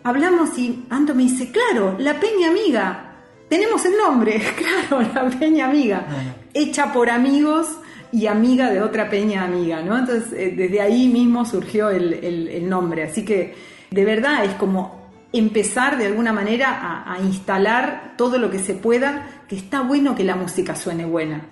hablamos 0.03 0.57
y 0.57 0.85
Anto 0.89 1.13
me 1.13 1.23
dice, 1.23 1.51
claro, 1.51 1.97
la 1.99 2.17
peña 2.17 2.47
amiga, 2.47 3.15
tenemos 3.49 3.83
el 3.85 3.97
nombre, 3.97 4.41
claro, 4.89 5.05
la 5.13 5.29
peña 5.37 5.67
amiga, 5.67 6.07
hecha 6.53 6.93
por 6.93 7.09
amigos 7.09 7.67
y 8.13 8.27
amiga 8.27 8.69
de 8.69 8.81
otra 8.81 9.09
peña 9.09 9.43
amiga, 9.43 9.81
¿no? 9.81 9.97
Entonces, 9.97 10.31
eh, 10.31 10.53
desde 10.55 10.79
ahí 10.79 11.09
mismo 11.09 11.43
surgió 11.43 11.89
el, 11.89 12.13
el 12.13 12.69
nombre. 12.69 13.03
Así 13.03 13.25
que, 13.25 13.53
de 13.91 14.05
verdad, 14.05 14.45
es 14.45 14.53
como 14.53 14.98
empezar 15.31 15.97
de 15.97 16.07
alguna 16.07 16.33
manera 16.33 17.03
a, 17.05 17.19
instalar 17.19 18.13
todo 18.17 18.37
lo 18.37 18.49
que 18.49 18.59
se 18.59 18.73
pueda, 18.73 19.43
que 19.47 19.55
está 19.55 19.81
bueno 19.81 20.15
que 20.15 20.23
la 20.23 20.35
música 20.35 20.75
suene 20.75 21.05
buena, 21.05 21.45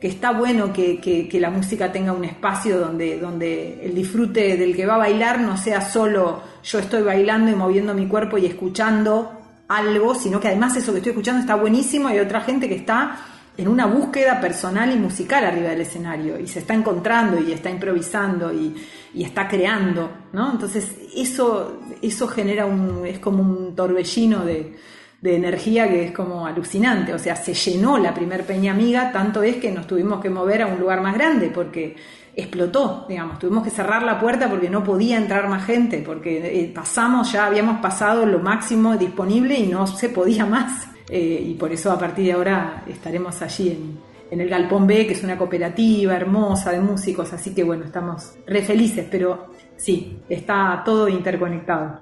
que 0.00 0.08
está 0.08 0.32
bueno 0.32 0.72
que, 0.72 1.28
la 1.34 1.50
música 1.50 1.92
tenga 1.92 2.12
un 2.12 2.24
espacio 2.24 2.78
donde, 2.78 3.18
donde 3.18 3.84
el 3.84 3.94
disfrute 3.94 4.56
del 4.56 4.74
que 4.74 4.86
va 4.86 4.94
a 4.94 4.98
bailar 4.98 5.40
no 5.40 5.56
sea 5.56 5.80
solo 5.80 6.42
yo 6.62 6.78
estoy 6.78 7.02
bailando 7.02 7.50
y 7.50 7.54
moviendo 7.54 7.94
mi 7.94 8.06
cuerpo 8.06 8.38
y 8.38 8.46
escuchando 8.46 9.32
algo, 9.68 10.14
sino 10.14 10.40
que 10.40 10.48
además 10.48 10.76
eso 10.76 10.92
que 10.92 10.98
estoy 10.98 11.10
escuchando 11.10 11.40
está 11.40 11.54
buenísimo 11.54 12.08
y 12.08 12.12
hay 12.12 12.20
otra 12.20 12.40
gente 12.40 12.68
que 12.68 12.76
está 12.76 13.18
en 13.58 13.66
una 13.66 13.86
búsqueda 13.86 14.40
personal 14.40 14.92
y 14.92 14.96
musical 14.96 15.44
arriba 15.44 15.70
del 15.70 15.80
escenario 15.80 16.38
y 16.38 16.46
se 16.46 16.60
está 16.60 16.74
encontrando 16.74 17.40
y 17.40 17.52
está 17.52 17.68
improvisando 17.68 18.52
y, 18.52 18.74
está 19.14 19.48
creando, 19.48 20.10
¿no? 20.32 20.52
Entonces 20.52 20.96
eso, 21.20 21.80
eso 22.02 22.28
genera 22.28 22.66
un, 22.66 23.06
es 23.06 23.18
como 23.18 23.42
un 23.42 23.74
torbellino 23.74 24.44
de, 24.44 24.76
energía 25.22 25.88
que 25.88 26.04
es 26.04 26.12
como 26.12 26.46
alucinante, 26.46 27.12
o 27.12 27.18
sea, 27.18 27.34
se 27.34 27.52
llenó 27.52 27.98
la 27.98 28.14
primer 28.14 28.44
Peña 28.44 28.72
Amiga, 28.72 29.10
tanto 29.10 29.42
es 29.42 29.56
que 29.56 29.72
nos 29.72 29.86
tuvimos 29.86 30.20
que 30.22 30.30
mover 30.30 30.62
a 30.62 30.66
un 30.68 30.78
lugar 30.78 31.00
más 31.00 31.14
grande 31.14 31.50
porque 31.52 31.96
explotó, 32.36 33.04
digamos, 33.08 33.40
tuvimos 33.40 33.64
que 33.64 33.70
cerrar 33.70 34.04
la 34.04 34.20
puerta 34.20 34.48
porque 34.48 34.70
no 34.70 34.84
podía 34.84 35.16
entrar 35.18 35.48
más 35.48 35.66
gente, 35.66 36.02
porque 36.06 36.38
eh, 36.38 36.72
pasamos, 36.72 37.32
ya 37.32 37.46
habíamos 37.46 37.80
pasado 37.80 38.24
lo 38.24 38.38
máximo 38.38 38.96
disponible 38.96 39.58
y 39.58 39.66
no 39.66 39.88
se 39.88 40.08
podía 40.08 40.46
más. 40.46 40.86
Eh, 41.10 41.42
y 41.48 41.54
por 41.54 41.72
eso 41.72 41.90
a 41.90 41.98
partir 41.98 42.26
de 42.26 42.32
ahora 42.32 42.84
estaremos 42.86 43.40
allí 43.42 43.98
en, 44.30 44.40
el 44.40 44.48
Galpón 44.48 44.86
B, 44.86 45.06
que 45.06 45.14
es 45.14 45.24
una 45.24 45.36
cooperativa 45.36 46.14
hermosa 46.14 46.70
de 46.70 46.80
músicos, 46.80 47.32
así 47.32 47.54
que 47.54 47.64
bueno, 47.64 47.86
estamos 47.86 48.34
re 48.46 48.62
felices, 48.62 49.06
pero 49.10 49.46
sí, 49.78 50.20
está 50.28 50.82
todo 50.84 51.08
interconectado. 51.08 52.00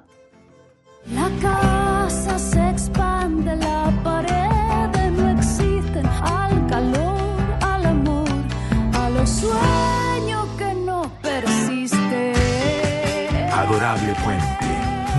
La 1.15 1.31
casa 1.41 2.37
se 2.37 2.69
expande, 2.71 3.55
la 3.55 3.93
pared 4.03 5.11
no 5.12 5.29
existen 5.39 6.05
al 6.07 6.67
calor, 6.67 7.21
al 7.61 7.87
amor, 7.87 8.29
a 8.95 9.11
los 9.11 9.31
sueños 9.31 10.49
que 10.59 10.75
no 10.75 11.12
persisten. 11.23 12.35
Adorable 13.53 14.15
Puente. 14.25 14.57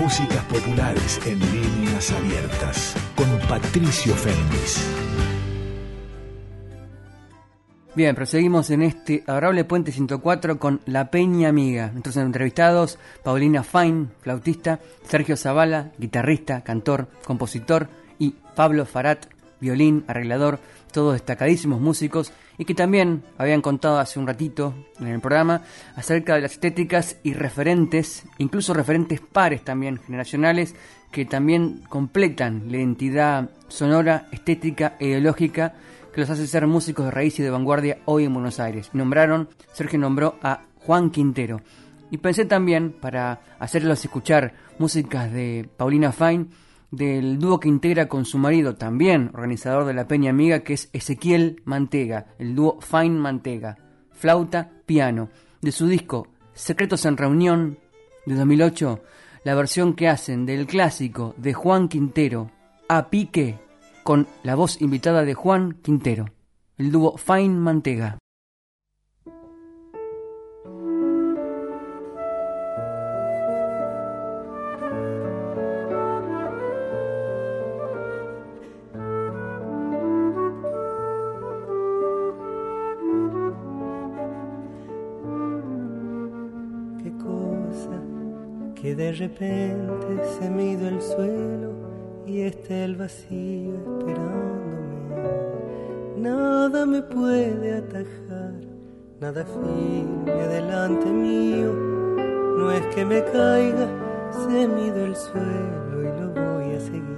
Músicas 0.02 0.44
populares 0.44 1.20
en 1.26 1.40
líneas 1.40 2.12
abiertas 2.12 2.96
con 3.16 3.28
Patricio 3.48 4.14
Fernández. 4.14 5.37
Bien, 7.98 8.14
proseguimos 8.14 8.70
en 8.70 8.84
este 8.84 9.24
adorable 9.26 9.64
Puente 9.64 9.92
104 9.92 10.60
con 10.60 10.82
La 10.86 11.10
Peña 11.10 11.50
Amiga. 11.50 11.90
Nuestros 11.92 12.18
entrevistados, 12.18 13.00
Paulina 13.24 13.64
Fine, 13.64 14.10
flautista, 14.22 14.80
Sergio 15.02 15.36
Zavala, 15.36 15.90
guitarrista, 15.98 16.64
cantor, 16.64 17.08
compositor, 17.26 17.90
y 18.20 18.36
Pablo 18.56 18.86
Farat, 18.86 19.26
violín, 19.60 20.04
arreglador, 20.08 20.60
todos 20.92 21.14
destacadísimos 21.14 21.82
músicos 21.82 22.32
y 22.60 22.66
que 22.66 22.76
también 22.76 23.24
habían 23.36 23.64
contado 23.64 23.98
hace 23.98 24.20
un 24.20 24.28
ratito 24.28 24.76
en 25.00 25.08
el 25.08 25.20
programa 25.20 25.64
acerca 25.96 26.36
de 26.36 26.42
las 26.42 26.52
estéticas 26.52 27.18
y 27.24 27.34
referentes, 27.34 28.26
incluso 28.38 28.76
referentes 28.76 29.22
pares 29.22 29.64
también 29.64 29.98
generacionales, 29.98 30.76
que 31.12 31.26
también 31.26 31.82
completan 31.90 32.72
la 32.72 32.78
identidad 32.78 33.50
sonora, 33.70 34.28
estética 34.32 34.98
e 35.00 35.08
ideológica 35.08 35.74
que 36.18 36.22
los 36.22 36.32
hace 36.32 36.48
ser 36.48 36.66
músicos 36.66 37.06
de 37.06 37.12
raíz 37.12 37.38
y 37.38 37.44
de 37.44 37.52
vanguardia 37.52 38.00
hoy 38.06 38.24
en 38.24 38.34
Buenos 38.34 38.60
Aires. 38.60 38.90
Nombraron, 38.92 39.50
Sergio 39.72 40.00
nombró 40.00 40.40
a 40.42 40.64
Juan 40.78 41.12
Quintero. 41.12 41.62
Y 42.10 42.18
pensé 42.18 42.46
también, 42.46 42.92
para 42.92 43.42
hacerlos 43.60 44.04
escuchar 44.04 44.56
músicas 44.80 45.32
de 45.32 45.70
Paulina 45.78 46.12
Fine, 46.12 46.48
del 46.90 47.38
dúo 47.38 47.60
que 47.60 47.70
integra 47.70 48.08
con 48.08 48.26
su 48.26 48.40
marido, 48.40 48.74
también 48.74 49.30
organizador 49.32 49.86
de 49.86 49.94
la 49.94 50.08
Peña 50.08 50.32
Amiga, 50.32 50.62
que 50.62 50.74
es 50.74 50.90
Ezequiel 50.92 51.62
Mantega, 51.66 52.26
el 52.40 52.56
dúo 52.56 52.80
Fine 52.82 53.20
Mantega, 53.20 53.78
flauta, 54.12 54.72
piano, 54.88 55.30
de 55.62 55.72
su 55.72 55.86
disco 55.86 56.30
Secretos 56.54 57.06
en 57.06 57.16
Reunión 57.16 57.78
de 58.26 58.34
2008, 58.34 59.04
la 59.44 59.54
versión 59.54 59.94
que 59.94 60.08
hacen 60.08 60.48
del 60.48 60.66
clásico 60.66 61.36
de 61.38 61.54
Juan 61.54 61.88
Quintero, 61.88 62.50
A 62.90 63.12
Pique, 63.12 63.67
con 64.08 64.26
la 64.42 64.56
voz 64.56 64.82
invitada 64.82 65.26
de 65.26 65.34
Juan 65.34 65.74
Quintero, 65.82 66.28
el 66.78 66.94
dúo 66.94 67.18
Fine 67.18 67.50
Mantega. 67.50 68.18
Qué 87.04 87.12
cosa 87.18 88.02
que 88.74 88.96
de 88.96 89.12
repente 89.12 90.24
se 90.40 90.50
me 90.50 90.76
el 90.76 91.02
suelo 91.02 91.87
y 92.28 92.42
está 92.42 92.84
el 92.84 92.98
vacío 92.98 93.74
esperándome. 93.74 94.68
Nada 96.18 96.86
me 96.86 97.02
puede 97.02 97.76
atajar, 97.78 98.54
nada 99.22 99.46
firme 99.46 100.48
delante 100.48 101.06
mío. 101.10 101.72
No 102.58 102.72
es 102.72 102.86
que 102.88 103.06
me 103.06 103.24
caiga, 103.24 103.88
se 104.32 104.68
mido 104.68 105.06
el 105.06 105.16
suelo 105.16 106.02
y 106.02 106.08
lo 106.20 106.30
voy 106.34 106.76
a 106.76 106.80
seguir. 106.80 107.18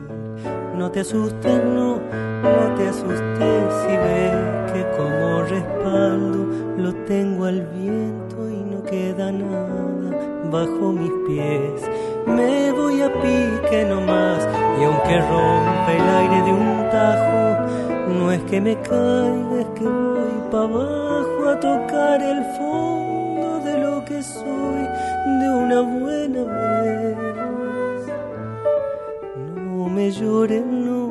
No 0.78 0.92
te 0.92 1.00
asustes, 1.00 1.64
no, 1.66 1.96
no 1.96 2.76
te 2.78 2.88
asustes 2.90 3.74
si 3.82 3.98
ves 3.98 4.72
que 4.72 4.86
como 4.96 5.42
respaldo 5.44 6.46
lo 6.78 6.94
tengo 7.06 7.46
al 7.46 7.66
viento 7.68 8.48
y 8.48 8.64
no 8.64 8.84
queda 8.84 9.32
nada 9.32 9.80
bajo 10.52 10.92
mis 10.92 11.12
pies 11.28 11.82
me 12.36 12.72
voy 12.72 13.02
a 13.02 13.12
pique 13.22 13.86
nomás 13.86 14.48
y 14.80 14.84
aunque 14.84 15.20
rompe 15.20 15.92
el 15.98 16.10
aire 16.22 16.42
de 16.44 16.52
un 16.54 16.90
tajo, 16.90 17.40
no 18.18 18.32
es 18.32 18.42
que 18.44 18.62
me 18.62 18.76
caiga, 18.82 19.62
es 19.62 19.68
que 19.78 19.86
voy 19.86 20.36
para 20.52 20.64
abajo 20.64 21.50
a 21.50 21.60
tocar 21.60 22.22
el 22.22 22.44
fondo 22.58 23.60
de 23.64 23.78
lo 23.80 24.06
que 24.06 24.22
soy 24.22 24.82
de 25.42 25.50
una 25.64 25.82
buena 25.82 26.44
vez. 26.44 27.18
No 29.56 29.90
me 29.90 30.12
llores, 30.12 30.66
no, 30.66 31.10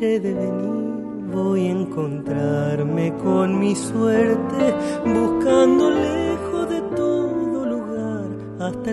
he 0.00 0.20
de 0.20 0.34
venir, 0.34 1.30
voy 1.32 1.68
a 1.68 1.70
encontrarme 1.70 3.12
con 3.22 3.58
mi 3.58 3.74
suerte, 3.74 4.74
buscando 5.04 5.90
lejos 5.90 6.68
de 6.68 6.80
todo 6.96 7.64
lugar, 7.64 8.26
hasta 8.60 8.92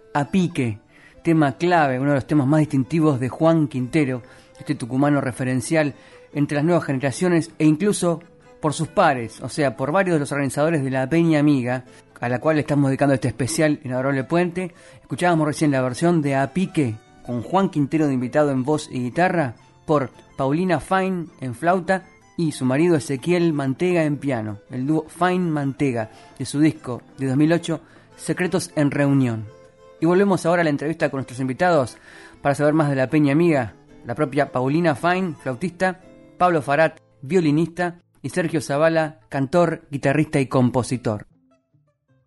A 0.13 0.25
Pique, 0.25 0.79
tema 1.23 1.53
clave, 1.53 1.99
uno 1.99 2.09
de 2.09 2.15
los 2.15 2.27
temas 2.27 2.45
más 2.45 2.59
distintivos 2.59 3.19
de 3.19 3.29
Juan 3.29 3.69
Quintero, 3.69 4.21
este 4.59 4.75
tucumano 4.75 5.21
referencial 5.21 5.93
entre 6.33 6.57
las 6.57 6.65
nuevas 6.65 6.83
generaciones 6.83 7.51
e 7.57 7.65
incluso 7.65 8.21
por 8.59 8.73
sus 8.73 8.89
pares, 8.89 9.39
o 9.41 9.47
sea, 9.47 9.77
por 9.77 9.93
varios 9.93 10.15
de 10.15 10.19
los 10.19 10.31
organizadores 10.33 10.83
de 10.83 10.89
la 10.91 11.09
Peña 11.09 11.39
Amiga, 11.39 11.85
a 12.19 12.27
la 12.27 12.39
cual 12.39 12.59
estamos 12.59 12.89
dedicando 12.89 13.15
este 13.15 13.29
especial 13.29 13.79
en 13.83 13.93
Arole 13.93 14.25
Puente. 14.25 14.73
Escuchábamos 15.01 15.47
recién 15.47 15.71
la 15.71 15.81
versión 15.81 16.21
de 16.21 16.35
A 16.35 16.51
Pique 16.53 16.95
con 17.25 17.41
Juan 17.41 17.69
Quintero 17.69 18.07
de 18.07 18.13
invitado 18.13 18.51
en 18.51 18.63
voz 18.63 18.89
y 18.91 18.99
guitarra, 18.99 19.55
por 19.85 20.11
Paulina 20.35 20.79
Fine 20.79 21.27
en 21.39 21.55
flauta 21.55 22.03
y 22.37 22.51
su 22.51 22.65
marido 22.65 22.95
Ezequiel 22.95 23.53
Mantega 23.53 24.03
en 24.03 24.17
piano, 24.17 24.59
el 24.69 24.85
dúo 24.85 25.05
Fine 25.07 25.51
Mantega, 25.51 26.11
de 26.37 26.45
su 26.45 26.59
disco 26.59 27.01
de 27.17 27.27
2008, 27.27 27.79
Secretos 28.17 28.71
en 28.75 28.91
Reunión. 28.91 29.60
Y 30.01 30.07
volvemos 30.07 30.45
ahora 30.45 30.61
a 30.61 30.63
la 30.63 30.71
entrevista 30.71 31.09
con 31.09 31.19
nuestros 31.19 31.39
invitados 31.39 31.97
para 32.41 32.55
saber 32.55 32.73
más 32.73 32.89
de 32.89 32.95
la 32.95 33.09
Peña 33.09 33.33
Amiga, 33.33 33.75
la 34.03 34.15
propia 34.15 34.51
Paulina 34.51 34.95
Fine, 34.95 35.35
flautista, 35.35 36.01
Pablo 36.39 36.63
Farat, 36.63 36.99
violinista, 37.21 37.99
y 38.23 38.29
Sergio 38.29 38.61
Zavala, 38.61 39.19
cantor, 39.29 39.87
guitarrista 39.89 40.39
y 40.39 40.47
compositor. 40.47 41.27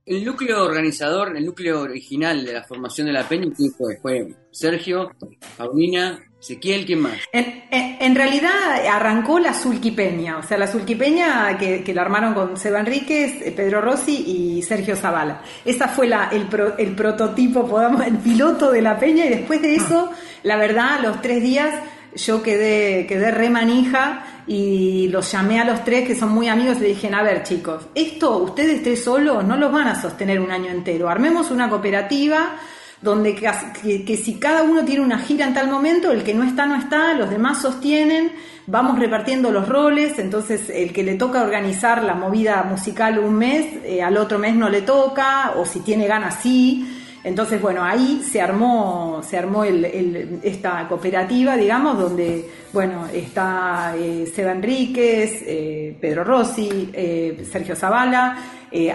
El 0.07 0.23
núcleo 0.23 0.63
organizador, 0.63 1.35
el 1.35 1.47
núcleo 1.47 1.81
original 1.81 2.45
de 2.45 2.53
la 2.53 2.63
formación 2.63 3.07
de 3.07 3.15
la 3.15 3.27
peña, 3.27 3.49
¿quién 3.57 3.73
fue? 3.73 3.97
Fue 4.03 4.35
Sergio, 4.51 5.11
Paulina, 5.57 6.23
Ezequiel, 6.39 6.85
¿quién 6.85 7.01
más? 7.01 7.15
En, 7.33 8.15
realidad 8.15 8.51
arrancó 8.93 9.39
la 9.39 9.55
Zulquipeña, 9.55 10.37
o 10.37 10.43
sea, 10.43 10.59
la 10.59 10.67
Zulquipeña 10.67 11.57
que, 11.57 11.83
que 11.83 11.95
la 11.95 12.03
armaron 12.03 12.35
con 12.35 12.59
Seba 12.59 12.81
Enríquez, 12.81 13.41
eh, 13.47 13.53
Pedro 13.57 13.81
Rossi 13.81 14.15
y 14.59 14.63
Sergio 14.63 14.95
Zavala. 14.95 15.41
Esa 15.65 15.89
fue 15.89 16.07
la, 16.07 16.29
el, 16.31 16.49
pro- 16.49 16.77
el 16.77 16.95
prototipo, 16.95 17.67
podamos, 17.67 18.07
el 18.07 18.19
piloto 18.19 18.71
de 18.73 18.83
la 18.83 18.99
peña 18.99 19.25
y 19.25 19.31
después 19.31 19.63
de 19.63 19.77
eso, 19.77 20.11
la 20.43 20.59
verdad, 20.59 21.01
los 21.03 21.23
tres 21.23 21.43
días 21.43 21.83
yo 22.17 22.43
quedé, 22.43 23.07
quedé 23.07 23.31
re 23.31 23.51
manija 23.51 24.43
y 24.47 25.09
los 25.09 25.31
llamé 25.33 25.61
a 25.61 25.65
los 25.65 25.85
tres 25.85 26.07
que 26.07 26.15
son 26.15 26.33
muy 26.33 26.49
amigos 26.49 26.77
y 26.79 26.81
le 26.81 26.89
dije, 26.89 27.11
a 27.13 27.23
ver 27.23 27.43
chicos, 27.43 27.87
esto 27.95 28.39
ustedes 28.39 28.83
tres 28.83 29.05
solos 29.05 29.45
no 29.45 29.57
los 29.57 29.73
van 29.73 29.89
a 29.89 30.01
sostener 30.01 30.41
un 30.41 30.51
año 30.51 30.71
entero, 30.71 31.09
armemos 31.09 31.51
una 31.51 31.69
cooperativa 31.69 32.57
donde 33.01 33.35
que 33.35 34.17
si 34.17 34.39
cada 34.39 34.63
uno 34.63 34.83
tiene 34.85 35.03
una 35.03 35.19
gira 35.19 35.47
en 35.47 35.53
tal 35.53 35.69
momento, 35.69 36.11
el 36.11 36.25
que 36.25 36.33
no 36.33 36.43
está 36.43 36.65
no 36.65 36.75
está, 36.75 37.13
los 37.13 37.29
demás 37.29 37.61
sostienen, 37.61 38.33
vamos 38.67 38.99
repartiendo 38.99 39.51
los 39.51 39.69
roles, 39.69 40.19
entonces 40.19 40.71
el 40.71 40.93
que 40.93 41.03
le 41.03 41.17
toca 41.17 41.43
organizar 41.43 42.03
la 42.03 42.15
movida 42.15 42.63
musical 42.63 43.19
un 43.19 43.35
mes, 43.35 43.67
eh, 43.85 44.03
al 44.03 44.17
otro 44.17 44.39
mes 44.39 44.55
no 44.55 44.71
le 44.71 44.81
toca, 44.81 45.53
o 45.57 45.67
si 45.67 45.81
tiene 45.81 46.07
ganas 46.07 46.39
sí. 46.41 46.94
Entonces, 47.25 47.61
bueno, 47.61 47.83
ahí 47.83 48.23
se 48.23 48.39
armó, 48.39 49.23
se 49.27 49.39
armó 49.39 49.65
esta 49.65 50.87
cooperativa, 50.87 51.57
digamos, 51.57 51.99
donde, 51.99 52.45
bueno, 52.71 53.07
está 53.11 53.95
eh, 53.97 54.31
Seba 54.33 54.53
Enríquez, 54.53 55.43
eh, 55.47 55.97
Pedro 55.99 56.23
Rossi, 56.23 56.91
eh, 56.93 57.47
Sergio 57.51 57.75
Zavala, 57.75 58.37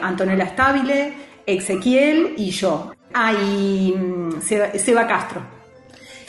Antonella 0.02 0.46
Stabile, 0.50 1.14
Ezequiel 1.44 2.36
y 2.38 2.52
yo. 2.52 2.92
Ah, 3.14 3.34
Seba, 4.42 5.08
Castro. 5.08 5.42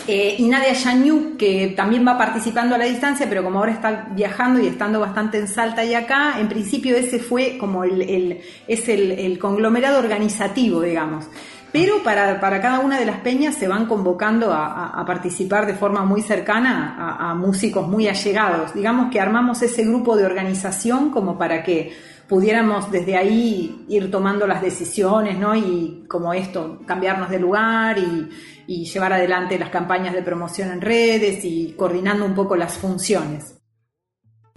Y 0.06 0.48
Nadia 0.48 0.72
Yanyuk, 0.72 1.36
que 1.36 1.74
también 1.76 2.06
va 2.06 2.16
participando 2.16 2.74
a 2.74 2.78
la 2.78 2.84
distancia, 2.84 3.26
pero 3.28 3.42
como 3.42 3.58
ahora 3.58 3.72
está 3.72 4.08
viajando 4.12 4.58
y 4.58 4.66
estando 4.66 4.98
bastante 4.98 5.38
en 5.38 5.46
Salta 5.46 5.84
y 5.84 5.94
acá, 5.94 6.40
en 6.40 6.48
principio 6.48 6.96
ese 6.96 7.18
fue 7.18 7.58
como 7.58 7.84
el, 7.84 8.40
es 8.66 8.88
el 8.88 9.38
conglomerado 9.38 9.98
organizativo, 9.98 10.80
digamos. 10.80 11.26
Pero 11.72 12.02
para, 12.02 12.40
para 12.40 12.60
cada 12.60 12.80
una 12.80 12.98
de 12.98 13.06
las 13.06 13.18
peñas 13.20 13.54
se 13.54 13.68
van 13.68 13.86
convocando 13.86 14.52
a, 14.52 14.88
a- 14.88 15.04
participar 15.06 15.66
de 15.66 15.74
forma 15.74 16.04
muy 16.04 16.20
cercana 16.20 16.96
a, 16.98 17.30
a 17.30 17.34
músicos 17.34 17.86
muy 17.86 18.08
allegados. 18.08 18.74
Digamos 18.74 19.10
que 19.12 19.20
armamos 19.20 19.62
ese 19.62 19.84
grupo 19.84 20.16
de 20.16 20.24
organización 20.26 21.10
como 21.10 21.38
para 21.38 21.62
que 21.62 21.92
pudiéramos 22.28 22.90
desde 22.90 23.16
ahí 23.16 23.84
ir 23.88 24.10
tomando 24.10 24.46
las 24.46 24.62
decisiones, 24.62 25.38
¿no? 25.38 25.54
Y 25.54 26.04
como 26.08 26.32
esto, 26.32 26.80
cambiarnos 26.86 27.28
de 27.30 27.38
lugar 27.38 27.98
y, 27.98 28.28
y 28.66 28.84
llevar 28.84 29.12
adelante 29.12 29.58
las 29.58 29.70
campañas 29.70 30.12
de 30.14 30.22
promoción 30.22 30.70
en 30.72 30.80
redes 30.80 31.44
y 31.44 31.74
coordinando 31.76 32.24
un 32.24 32.34
poco 32.34 32.56
las 32.56 32.78
funciones. 32.78 33.59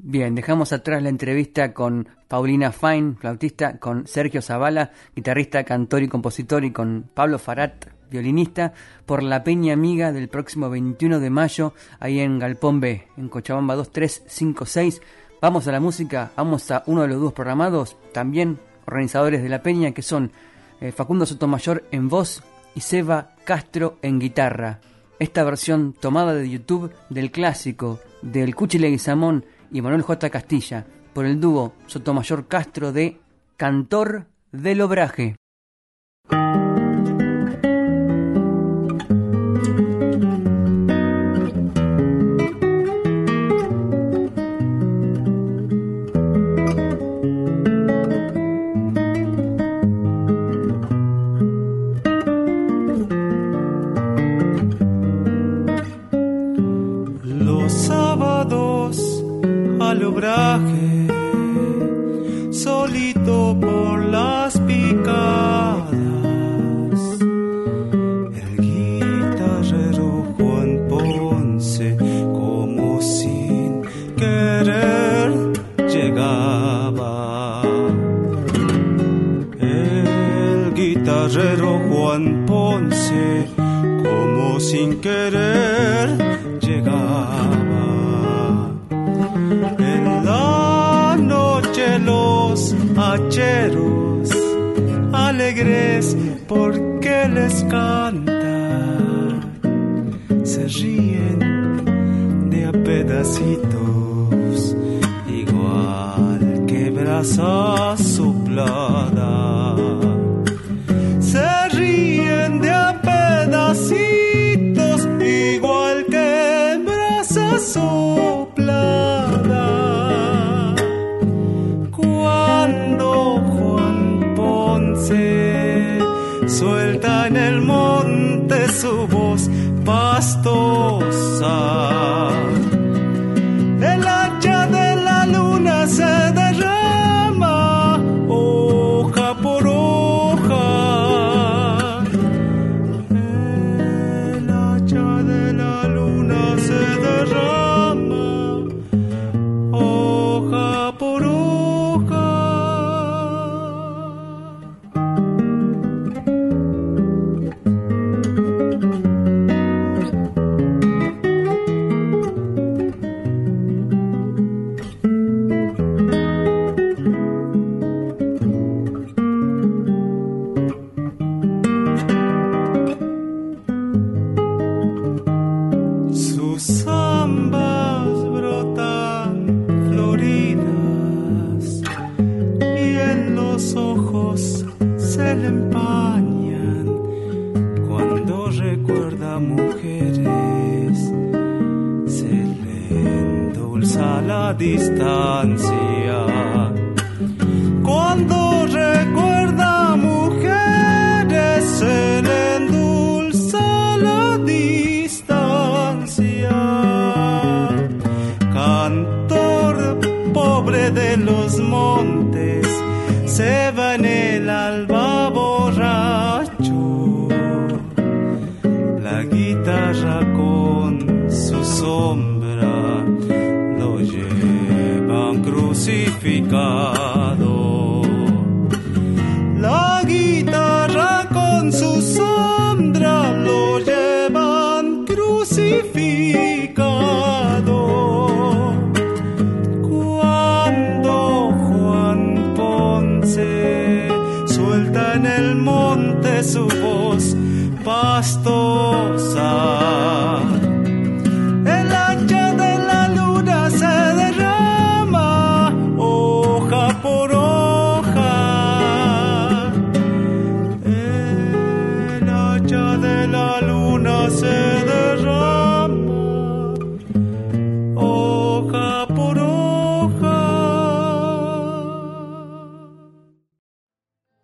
Bien, 0.06 0.36
dejamos 0.36 0.74
atrás 0.74 1.02
la 1.02 1.08
entrevista 1.08 1.74
con 1.74 2.10
Paulina 2.28 2.74
Fine, 2.74 3.16
flautista, 3.16 3.78
con 3.80 4.06
Sergio 4.06 4.42
Zavala, 4.42 4.92
guitarrista, 5.16 5.64
cantor 5.64 6.04
y 6.04 6.10
compositor, 6.10 6.66
y 6.66 6.72
con 6.72 7.10
Pablo 7.14 7.40
Farat, 7.40 7.86
violinista, 8.12 8.74
por 9.06 9.24
la 9.24 9.46
Peña 9.46 9.72
Amiga 9.72 10.12
del 10.12 10.28
próximo 10.28 10.70
21 10.70 11.22
de 11.22 11.30
mayo, 11.30 11.74
ahí 12.02 12.20
en 12.20 12.38
Galpón 12.38 12.82
B, 12.82 13.08
en 13.16 13.30
Cochabamba 13.30 13.76
2356. 13.76 15.02
Vamos 15.42 15.70
a 15.70 15.72
la 15.72 15.80
música, 15.80 16.34
vamos 16.36 16.70
a 16.70 16.84
uno 16.86 17.04
de 17.04 17.08
los 17.08 17.22
dúos 17.22 17.32
programados, 17.32 17.96
también 18.12 18.60
organizadores 18.86 19.42
de 19.42 19.48
la 19.48 19.64
Peña, 19.64 19.94
que 19.94 20.02
son 20.02 20.34
eh, 20.82 20.92
Facundo 20.92 21.26
Sotomayor 21.26 21.86
en 21.92 22.10
voz 22.10 22.44
y 22.76 22.82
Seba 22.82 23.38
Castro 23.46 24.00
en 24.02 24.20
guitarra. 24.20 24.82
Esta 25.18 25.46
versión 25.46 25.94
tomada 25.94 26.34
de 26.34 26.50
YouTube 26.50 26.92
del 27.10 27.32
clásico 27.32 28.02
del 28.22 28.54
Cuchi 28.54 28.80
Leguizamón 28.80 29.46
y 29.74 29.82
Manuel 29.82 30.04
J. 30.04 30.30
Castilla 30.30 30.86
por 31.14 31.26
el 31.26 31.42
dúo 31.42 31.74
Sotomayor 31.88 32.48
Castro 32.48 32.94
de 32.94 33.20
Cantor 33.58 34.28
del 34.52 34.82
Obraje. 34.82 35.36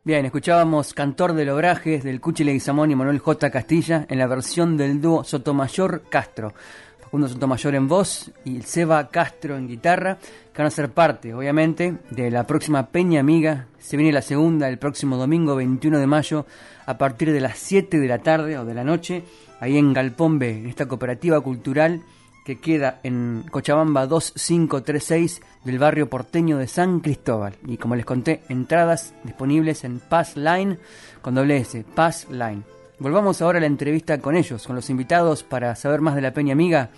Bien, 0.09 0.25
escuchábamos 0.25 0.95
Cantor 0.95 1.33
de 1.33 1.45
Lobrajes 1.45 2.03
del 2.03 2.19
Cuchi 2.19 2.43
Leguizamón 2.43 2.89
y 2.89 2.95
Manuel 2.95 3.19
J. 3.19 3.51
Castilla 3.51 4.07
en 4.09 4.17
la 4.17 4.25
versión 4.25 4.75
del 4.75 4.99
dúo 4.99 5.23
Sotomayor 5.23 6.01
Castro. 6.09 6.55
Facundo 6.99 7.27
Sotomayor 7.27 7.75
en 7.75 7.87
voz 7.87 8.31
y 8.43 8.55
el 8.55 8.65
Seba 8.65 9.07
Castro 9.09 9.55
en 9.55 9.67
guitarra, 9.67 10.17
que 10.51 10.63
van 10.63 10.65
a 10.65 10.71
ser 10.71 10.89
parte, 10.89 11.31
obviamente, 11.35 11.97
de 12.09 12.31
la 12.31 12.47
próxima 12.47 12.87
Peña 12.87 13.19
Amiga. 13.19 13.67
Se 13.77 13.97
viene 13.97 14.11
la 14.11 14.23
segunda 14.23 14.67
el 14.67 14.79
próximo 14.79 15.15
domingo 15.15 15.55
21 15.55 15.99
de 15.99 16.07
mayo 16.07 16.47
a 16.87 16.97
partir 16.97 17.31
de 17.31 17.41
las 17.41 17.59
7 17.59 17.99
de 17.99 18.07
la 18.07 18.17
tarde 18.17 18.57
o 18.57 18.65
de 18.65 18.73
la 18.73 18.83
noche, 18.83 19.25
ahí 19.59 19.77
en 19.77 19.93
Galpón 19.93 20.39
B, 20.39 20.57
en 20.57 20.65
esta 20.65 20.87
cooperativa 20.87 21.39
cultural 21.41 22.01
que 22.49 22.59
queda 22.59 22.99
en 23.03 23.45
Cochabamba 23.51 24.07
2536 24.07 25.39
del 25.65 25.77
barrio 25.77 26.09
porteño 26.09 26.57
de 26.57 26.65
San 26.65 26.99
Cristóbal. 26.99 27.53
Y 27.67 27.77
como 27.77 27.95
les 27.95 28.05
conté, 28.05 28.41
entradas 28.49 29.13
disponibles 29.23 29.83
en 29.83 29.99
Pass 29.99 30.35
Line 30.35 30.79
con 31.21 31.35
doble 31.35 31.57
S, 31.57 31.85
Pass 31.93 32.25
Line. 32.31 32.63
Volvamos 32.97 33.43
ahora 33.43 33.59
a 33.59 33.61
la 33.61 33.67
entrevista 33.67 34.17
con 34.17 34.35
ellos, 34.35 34.65
con 34.65 34.75
los 34.75 34.89
invitados 34.89 35.43
para 35.43 35.75
saber 35.75 36.01
más 36.01 36.15
de 36.15 36.21
la 36.21 36.33
Peña 36.33 36.53
Amiga 36.53 36.89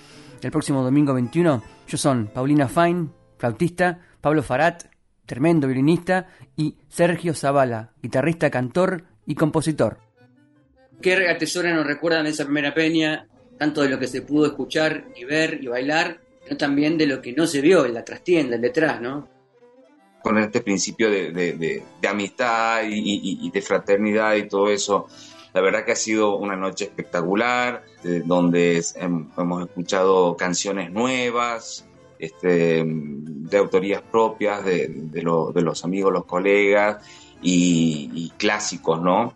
el 0.41 0.52
próximo 0.52 0.84
domingo 0.84 1.14
21. 1.14 1.62
Ellos 1.86 1.99
son 1.99 2.28
Paulina 2.28 2.70
Fine, 2.70 3.10
flautista, 3.38 3.99
Pablo 4.22 4.43
Farat, 4.43 4.86
tremendo 5.26 5.68
violinista, 5.68 6.28
y 6.56 6.78
Sergio 6.88 7.34
Zavala, 7.34 7.91
guitarrista, 8.02 8.49
cantor 8.49 9.04
y 9.26 9.36
compositor. 9.36 9.97
¿Qué 11.02 11.28
atesoran 11.28 11.78
o 11.78 11.84
recuerdan 11.84 12.26
esa 12.26 12.45
primera 12.45 12.74
peña? 12.74 13.28
Tanto 13.62 13.84
de 13.84 13.89
lo 13.89 13.99
que 13.99 14.07
se 14.07 14.24
pudo 14.24 14.47
escuchar 14.47 15.05
y 15.16 15.24
ver 15.24 15.59
y 15.64 15.68
bailar, 15.68 16.20
pero 16.43 16.57
también 16.57 16.97
de 16.97 17.05
lo 17.05 17.22
que 17.22 17.32
no 17.32 17.45
se 17.45 17.62
vio 17.62 17.86
en 17.86 17.93
la 17.93 18.03
trastienda, 18.03 18.55
en 18.55 18.62
detrás, 18.64 18.99
¿no? 18.99 19.28
Con 20.24 20.39
este 20.39 20.62
principio 20.62 21.12
de, 21.12 21.32
de- 21.32 21.53
de- 21.53 21.84
de 22.01 22.07
amistad 22.07 22.82
y, 22.89 22.95
y- 22.97 23.38
y 23.45 23.51
de 23.51 23.62
fraternidad 23.62 24.34
y 24.34 24.47
todo 24.47 24.68
eso, 24.72 25.05
la 25.53 25.62
verdad 25.62 25.86
que 25.86 25.91
ha 25.91 25.95
sido 25.95 26.38
una 26.38 26.55
noche 26.55 26.86
espectacular, 26.86 27.84
eh, 28.03 28.24
donde 28.26 28.80
hem- 28.80 29.30
hemos 29.38 29.62
escuchado 29.68 30.36
canciones 30.36 30.91
nuevas, 30.91 31.86
este, 32.18 32.84
de 32.84 33.57
autorías 33.59 34.01
propias 34.01 34.66
de, 34.66 34.88
de 34.88 35.22
lo- 35.22 35.51
de 35.51 35.62
los 35.62 35.84
amigos, 35.86 36.12
los 36.12 36.26
colegas 36.26 36.97
y, 37.43 38.09
y 38.16 38.32
clásicos, 38.39 38.99
¿no? 38.99 39.36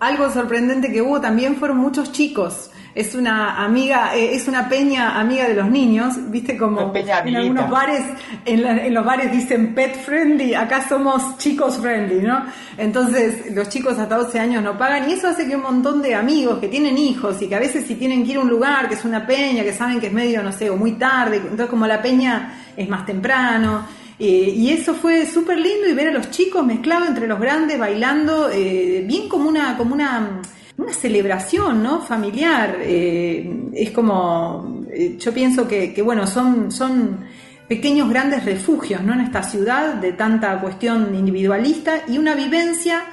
Algo 0.00 0.30
sorprendente 0.30 0.90
que 0.90 1.02
hubo 1.02 1.20
también 1.20 1.56
fueron 1.56 1.76
muchos 1.76 2.12
chicos. 2.12 2.70
Es 2.96 3.14
una 3.14 3.62
amiga, 3.62 4.16
eh, 4.16 4.34
es 4.34 4.48
una 4.48 4.68
peña 4.70 5.20
amiga 5.20 5.46
de 5.46 5.52
los 5.54 5.68
niños, 5.68 6.14
viste 6.30 6.56
como 6.56 6.80
peña 6.92 7.18
en 7.18 7.36
algunos 7.36 7.64
bares, 7.70 8.02
en, 8.46 8.62
la- 8.62 8.86
en 8.86 8.94
los 8.94 9.04
bares 9.04 9.30
dicen 9.30 9.74
pet 9.74 9.94
friendly, 10.02 10.54
acá 10.54 10.88
somos 10.88 11.36
chicos 11.36 11.76
friendly, 11.78 12.22
¿no? 12.22 12.42
Entonces 12.78 13.54
los 13.54 13.68
chicos 13.68 13.98
hasta 13.98 14.16
12 14.16 14.38
años 14.40 14.62
no 14.62 14.78
pagan 14.78 15.10
y 15.10 15.12
eso 15.12 15.28
hace 15.28 15.46
que 15.46 15.56
un 15.56 15.62
montón 15.62 16.00
de 16.00 16.14
amigos 16.14 16.58
que 16.58 16.68
tienen 16.68 16.96
hijos 16.96 17.40
y 17.42 17.48
que 17.48 17.54
a 17.56 17.58
veces 17.60 17.84
si 17.86 17.96
tienen 17.96 18.24
que 18.24 18.30
ir 18.32 18.36
a 18.38 18.40
un 18.40 18.48
lugar 18.48 18.88
que 18.88 18.94
es 18.94 19.04
una 19.04 19.26
peña, 19.26 19.62
que 19.62 19.74
saben 19.74 20.00
que 20.00 20.06
es 20.06 20.12
medio, 20.14 20.42
no 20.42 20.50
sé, 20.52 20.70
o 20.70 20.76
muy 20.78 20.92
tarde, 20.92 21.36
entonces 21.36 21.66
como 21.66 21.86
la 21.86 22.00
peña 22.00 22.54
es 22.76 22.88
más 22.88 23.04
temprano, 23.04 23.84
eh, 24.18 24.24
y 24.56 24.70
eso 24.70 24.94
fue 24.94 25.26
súper 25.26 25.58
lindo 25.58 25.86
y 25.86 25.92
ver 25.92 26.08
a 26.08 26.12
los 26.12 26.30
chicos 26.30 26.64
mezclados 26.64 27.08
entre 27.08 27.26
los 27.26 27.38
grandes 27.38 27.78
bailando, 27.78 28.48
eh, 28.50 29.04
bien 29.06 29.28
como 29.28 29.48
una, 29.50 29.76
como 29.76 29.92
una, 29.94 30.40
una 30.78 30.92
celebración, 30.92 31.82
¿no? 31.82 32.00
Familiar. 32.00 32.78
eh, 32.80 33.70
es 33.72 33.90
como, 33.90 34.84
eh, 34.92 35.16
yo 35.18 35.32
pienso 35.32 35.66
que, 35.66 36.00
bueno, 36.02 36.26
son, 36.26 36.70
son 36.70 37.24
pequeños 37.68 38.08
grandes 38.08 38.44
refugios, 38.44 39.02
¿no? 39.02 39.12
En 39.14 39.20
esta 39.20 39.42
ciudad 39.42 39.94
de 39.94 40.12
tanta 40.12 40.60
cuestión 40.60 41.14
individualista 41.14 42.02
y 42.08 42.18
una 42.18 42.34
vivencia 42.34 43.04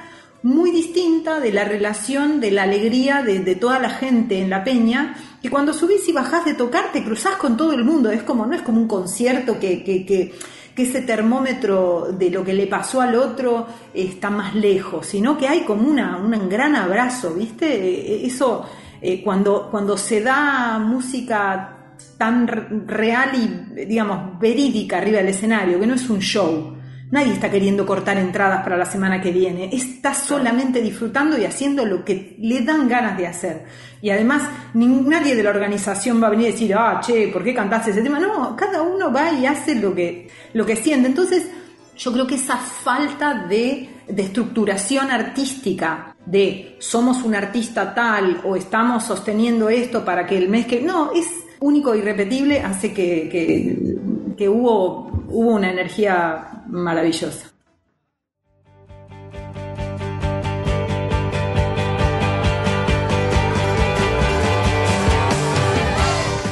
muy 0.42 0.70
distinta 0.70 1.40
de 1.40 1.52
la 1.52 1.64
relación, 1.64 2.38
de 2.38 2.50
la 2.50 2.64
alegría 2.64 3.22
de, 3.22 3.40
de 3.40 3.54
toda 3.54 3.78
la 3.78 3.88
gente 3.88 4.40
en 4.40 4.50
la 4.50 4.62
peña, 4.62 5.16
que 5.40 5.48
cuando 5.48 5.72
subís 5.72 6.06
y 6.08 6.12
bajás 6.12 6.44
de 6.44 6.54
tocar 6.54 6.92
te 6.92 7.02
cruzás 7.02 7.36
con 7.36 7.56
todo 7.56 7.72
el 7.72 7.82
mundo, 7.82 8.10
es 8.10 8.22
como, 8.22 8.44
no 8.44 8.54
es 8.54 8.62
como 8.62 8.78
un 8.80 8.88
concierto 8.88 9.58
que, 9.58 9.82
que, 9.82 10.04
que, 10.04 10.34
que 10.74 10.82
ese 10.82 11.02
termómetro 11.02 12.08
de 12.12 12.30
lo 12.30 12.44
que 12.44 12.52
le 12.52 12.66
pasó 12.66 13.00
al 13.00 13.14
otro 13.14 13.66
está 13.92 14.28
más 14.30 14.54
lejos, 14.54 15.06
sino 15.06 15.38
que 15.38 15.46
hay 15.46 15.60
como 15.60 15.88
una, 15.88 16.16
un 16.16 16.48
gran 16.48 16.74
abrazo, 16.74 17.34
¿viste? 17.34 17.66
Eh, 17.66 18.26
Eso, 18.26 18.64
eh, 19.00 19.22
cuando, 19.22 19.68
cuando 19.70 19.96
se 19.96 20.20
da 20.20 20.78
música 20.78 21.94
tan 22.18 22.86
real 22.86 23.30
y, 23.34 23.84
digamos, 23.84 24.38
verídica 24.38 24.98
arriba 24.98 25.18
del 25.18 25.28
escenario, 25.28 25.78
que 25.78 25.86
no 25.86 25.94
es 25.94 26.10
un 26.10 26.20
show. 26.20 26.76
Nadie 27.14 27.34
está 27.34 27.48
queriendo 27.48 27.86
cortar 27.86 28.18
entradas 28.18 28.64
para 28.64 28.76
la 28.76 28.86
semana 28.86 29.20
que 29.20 29.30
viene. 29.30 29.70
Está 29.72 30.12
solamente 30.12 30.82
disfrutando 30.82 31.38
y 31.38 31.44
haciendo 31.44 31.86
lo 31.86 32.04
que 32.04 32.34
le 32.40 32.62
dan 32.62 32.88
ganas 32.88 33.16
de 33.16 33.28
hacer. 33.28 33.66
Y 34.02 34.10
además, 34.10 34.42
nadie 34.74 35.36
de 35.36 35.44
la 35.44 35.50
organización 35.50 36.20
va 36.20 36.26
a 36.26 36.30
venir 36.30 36.48
a 36.48 36.50
decir, 36.50 36.74
ah, 36.74 37.00
che, 37.00 37.28
¿por 37.28 37.44
qué 37.44 37.54
cantaste 37.54 37.92
ese 37.92 38.02
tema? 38.02 38.18
No, 38.18 38.56
cada 38.56 38.82
uno 38.82 39.12
va 39.12 39.30
y 39.30 39.46
hace 39.46 39.76
lo 39.76 39.94
que, 39.94 40.28
lo 40.54 40.66
que 40.66 40.74
siente. 40.74 41.06
Entonces, 41.06 41.46
yo 41.96 42.12
creo 42.12 42.26
que 42.26 42.34
esa 42.34 42.56
falta 42.56 43.46
de, 43.46 43.90
de 44.08 44.22
estructuración 44.24 45.12
artística, 45.12 46.16
de 46.26 46.74
somos 46.80 47.22
un 47.22 47.36
artista 47.36 47.94
tal 47.94 48.40
o 48.42 48.56
estamos 48.56 49.04
sosteniendo 49.04 49.68
esto 49.68 50.04
para 50.04 50.26
que 50.26 50.36
el 50.36 50.48
mes 50.48 50.66
que... 50.66 50.82
No, 50.82 51.12
es 51.12 51.28
único 51.60 51.94
e 51.94 51.98
irrepetible, 51.98 52.60
hace 52.60 52.92
que, 52.92 53.28
que, 53.28 54.34
que 54.36 54.48
hubo, 54.48 55.12
hubo 55.28 55.54
una 55.54 55.70
energía 55.70 56.53
maravillosa. 56.74 57.52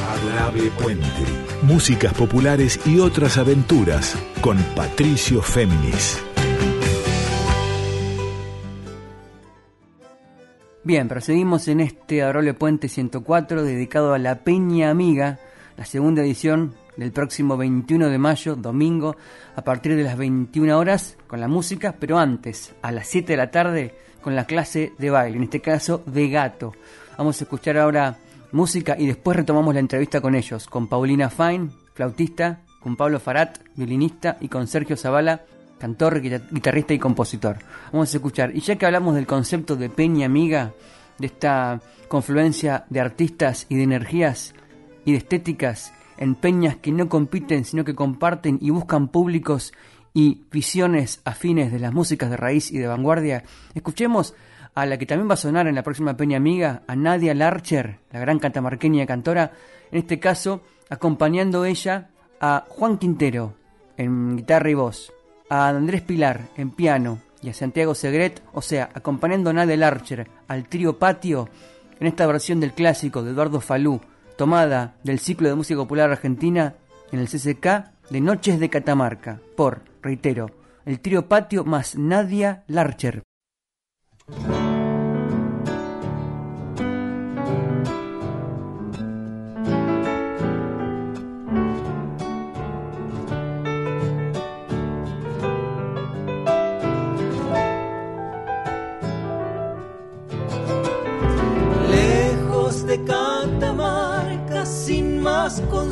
Adorable 0.09 0.71
Puente. 0.81 1.07
Músicas 1.61 2.13
populares 2.13 2.79
y 2.85 2.99
otras 2.99 3.37
aventuras 3.37 4.17
con 4.41 4.57
Patricio 4.75 5.41
Féminis. 5.41 6.21
Bien, 10.85 11.07
proseguimos 11.07 11.69
en 11.69 11.79
este 11.79 12.23
Adorable 12.23 12.53
Puente 12.53 12.89
104 12.89 13.63
dedicado 13.63 14.13
a 14.13 14.19
la 14.19 14.43
Peña 14.43 14.89
Amiga, 14.89 15.39
la 15.77 15.85
segunda 15.85 16.21
edición 16.21 16.75
del 16.97 17.11
próximo 17.11 17.57
21 17.57 18.09
de 18.09 18.17
mayo, 18.17 18.55
domingo, 18.55 19.15
a 19.55 19.61
partir 19.63 19.95
de 19.95 20.03
las 20.03 20.17
21 20.17 20.77
horas 20.77 21.17
con 21.27 21.39
la 21.39 21.47
música, 21.47 21.95
pero 21.99 22.17
antes, 22.17 22.73
a 22.81 22.91
las 22.91 23.07
7 23.07 23.33
de 23.33 23.37
la 23.37 23.51
tarde, 23.51 23.95
con 24.21 24.35
la 24.35 24.45
clase 24.45 24.93
de 24.97 25.09
baile, 25.09 25.37
en 25.37 25.43
este 25.43 25.59
caso 25.59 26.03
de 26.05 26.29
gato. 26.29 26.73
Vamos 27.17 27.39
a 27.39 27.43
escuchar 27.43 27.77
ahora 27.77 28.17
música 28.51 28.95
y 28.97 29.07
después 29.07 29.35
retomamos 29.37 29.73
la 29.73 29.79
entrevista 29.79 30.21
con 30.21 30.35
ellos, 30.35 30.67
con 30.67 30.87
Paulina 30.87 31.29
Fine, 31.29 31.69
flautista, 31.93 32.61
con 32.79 32.95
Pablo 32.95 33.19
Farat, 33.19 33.59
violinista, 33.75 34.37
y 34.39 34.47
con 34.47 34.67
Sergio 34.67 34.95
Zavala, 34.95 35.41
cantor, 35.79 36.21
guita- 36.21 36.47
guitarrista 36.51 36.93
y 36.93 36.99
compositor. 36.99 37.57
Vamos 37.91 38.13
a 38.13 38.17
escuchar, 38.17 38.55
y 38.55 38.59
ya 38.61 38.75
que 38.77 38.85
hablamos 38.85 39.15
del 39.15 39.25
concepto 39.27 39.75
de 39.75 39.89
peña 39.89 40.25
amiga, 40.25 40.73
de 41.17 41.27
esta 41.27 41.81
confluencia 42.07 42.85
de 42.89 42.99
artistas 43.01 43.65
y 43.69 43.75
de 43.75 43.83
energías 43.83 44.53
y 45.05 45.11
de 45.11 45.17
estéticas 45.17 45.93
en 46.23 46.35
peñas 46.35 46.77
que 46.77 46.93
no 46.93 47.09
compiten, 47.09 47.65
sino 47.65 47.83
que 47.83 47.95
comparten 47.95 48.57
y 48.61 48.69
buscan 48.69 49.09
públicos 49.09 49.73
y 50.13 50.45
visiones 50.49 51.21
afines 51.25 51.71
de 51.71 51.79
las 51.79 51.93
músicas 51.93 52.29
de 52.29 52.37
raíz 52.37 52.71
y 52.71 52.77
de 52.77 52.87
vanguardia, 52.87 53.43
escuchemos 53.73 54.33
a 54.73 54.85
la 54.85 54.97
que 54.97 55.05
también 55.05 55.29
va 55.29 55.33
a 55.33 55.37
sonar 55.37 55.67
en 55.67 55.75
la 55.75 55.83
próxima 55.83 56.15
Peña 56.15 56.37
Amiga, 56.37 56.83
a 56.87 56.95
Nadia 56.95 57.33
Larcher, 57.33 57.99
la 58.11 58.21
gran 58.21 58.39
catamarqueña 58.39 59.05
cantora, 59.05 59.51
en 59.91 59.99
este 59.99 60.19
caso 60.19 60.61
acompañando 60.89 61.65
ella 61.65 62.09
a 62.39 62.65
Juan 62.69 62.97
Quintero 62.97 63.55
en 63.97 64.37
guitarra 64.37 64.69
y 64.69 64.75
voz, 64.75 65.11
a 65.49 65.67
Andrés 65.67 66.03
Pilar 66.03 66.47
en 66.55 66.71
piano 66.71 67.19
y 67.41 67.49
a 67.49 67.53
Santiago 67.53 67.95
Segret, 67.95 68.41
o 68.53 68.61
sea, 68.61 68.89
acompañando 68.93 69.49
a 69.49 69.53
Nadia 69.53 69.75
Larcher 69.75 70.29
al 70.47 70.69
trío 70.69 70.97
Patio 70.97 71.49
en 71.99 72.07
esta 72.07 72.25
versión 72.25 72.61
del 72.61 72.71
clásico 72.71 73.23
de 73.23 73.31
Eduardo 73.31 73.59
Falú, 73.59 73.99
tomada 74.37 74.95
del 75.03 75.19
ciclo 75.19 75.49
de 75.49 75.55
música 75.55 75.79
popular 75.79 76.11
argentina 76.11 76.75
en 77.11 77.19
el 77.19 77.27
CCK 77.27 78.09
de 78.09 78.21
Noches 78.21 78.59
de 78.59 78.69
Catamarca, 78.69 79.39
por, 79.55 79.81
reitero, 80.01 80.47
el 80.85 80.99
trío 80.99 81.27
Patio 81.27 81.63
más 81.63 81.95
Nadia 81.97 82.63
Larcher. 82.67 83.23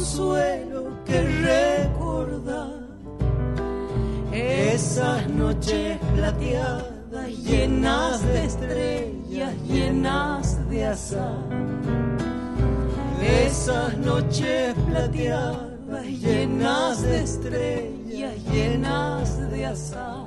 Consuelo 0.02 0.88
que 1.06 1.22
recordar 1.22 2.72
esas 4.32 5.30
noches 5.30 6.00
plateadas 6.16 7.30
llenas 7.44 8.24
de 8.24 8.46
estrellas, 8.46 9.54
llenas 9.68 10.70
de 10.72 10.86
azar. 10.88 11.38
Esas 13.22 13.96
noches 14.00 14.74
plateadas 14.90 16.06
llenas 16.08 17.04
de 17.04 17.22
estrellas, 17.22 18.34
llenas 18.52 19.52
de 19.52 19.66
azar. 19.68 20.26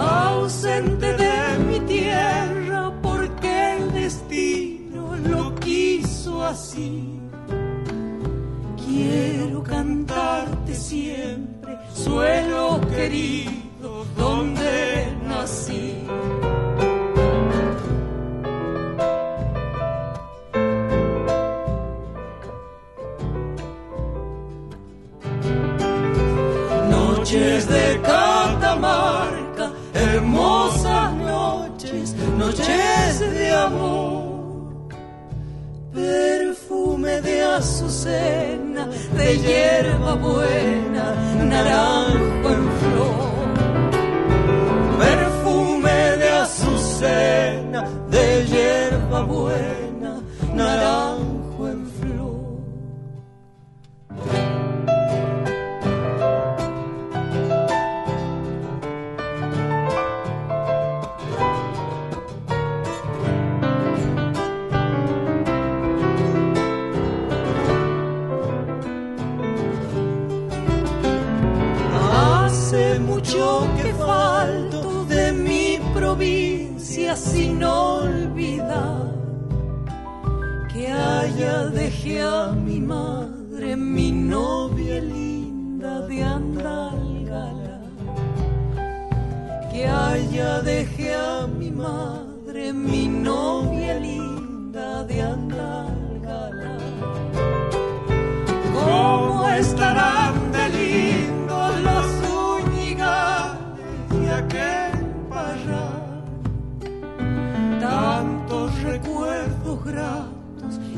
Ausente 0.00 1.12
de 1.14 1.58
mi 1.68 1.78
tierra 1.86 2.92
porque 3.00 3.76
el 3.76 3.92
destino 3.92 5.14
lo 5.28 5.54
quiso 5.54 6.42
así. 6.42 7.23
Quiero 8.94 9.60
cantarte 9.64 10.72
siempre, 10.72 11.76
suelo 11.92 12.80
querido, 12.94 14.04
donde 14.16 15.18
nací. 15.26 15.96
Noches 26.88 27.68
de 27.68 28.00
Catamarca, 28.00 29.72
hermosas 29.92 31.12
noches, 31.14 32.14
noches 32.38 33.18
de 33.18 33.50
amor. 33.50 34.24
Perfume 37.04 37.20
de 37.20 37.42
azucena, 37.42 38.88
de 39.14 39.38
hierba 39.38 40.14
buena, 40.14 41.14
naranjo 41.44 42.48
en 42.48 42.64
flor. 42.80 43.46
Perfume 44.98 46.16
de 46.16 46.28
azucena, 46.30 47.84
de 48.10 48.46
hierba 48.46 49.20
buena, 49.22 50.22
naranjo 50.54 51.03
sin 77.16 77.62
olvidar 77.62 79.12
que 80.72 80.90
allá 80.90 81.66
dejé 81.66 82.22
a 82.22 82.52
mi 82.52 82.80
madre, 82.80 83.76
mi 83.76 84.10
novia 84.10 85.00
linda 85.00 86.00
de 86.08 86.22
Andalgala. 86.24 87.80
Que 89.70 89.86
allá 89.86 90.60
dejé 90.62 91.14
a 91.14 91.46
mi 91.46 91.70
madre, 91.70 92.72
mi 92.72 93.06
novia 93.06 93.94
linda 94.00 95.04
de 95.04 95.22
Andalgala. 95.22 96.78
¿Cómo 98.72 99.48
estarán 99.50 100.23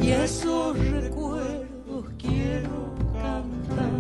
y 0.07 0.13
esos 0.13 0.79
recuerdos 0.79 2.05
quiero 2.17 2.95
cantar. 3.13 3.91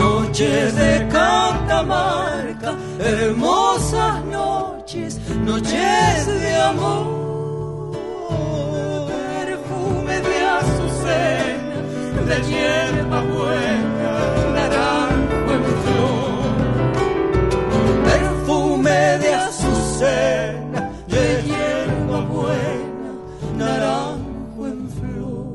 Noches 0.00 0.74
de 0.74 1.08
Catamarca, 1.12 2.74
hermosas 2.98 4.24
noches, 4.24 5.20
noches 5.44 6.26
de 6.26 6.56
amor. 6.56 7.22
Perfume 9.06 10.20
de 10.20 10.38
azucena, 10.58 11.78
de 12.28 12.36
hierba 12.48 13.20
buena, 13.22 13.91
azucena, 20.02 20.92
de 21.06 21.42
hierba 21.42 22.20
buena, 22.24 23.12
naranjo 23.56 24.66
en 24.66 24.90
flor. 24.90 25.46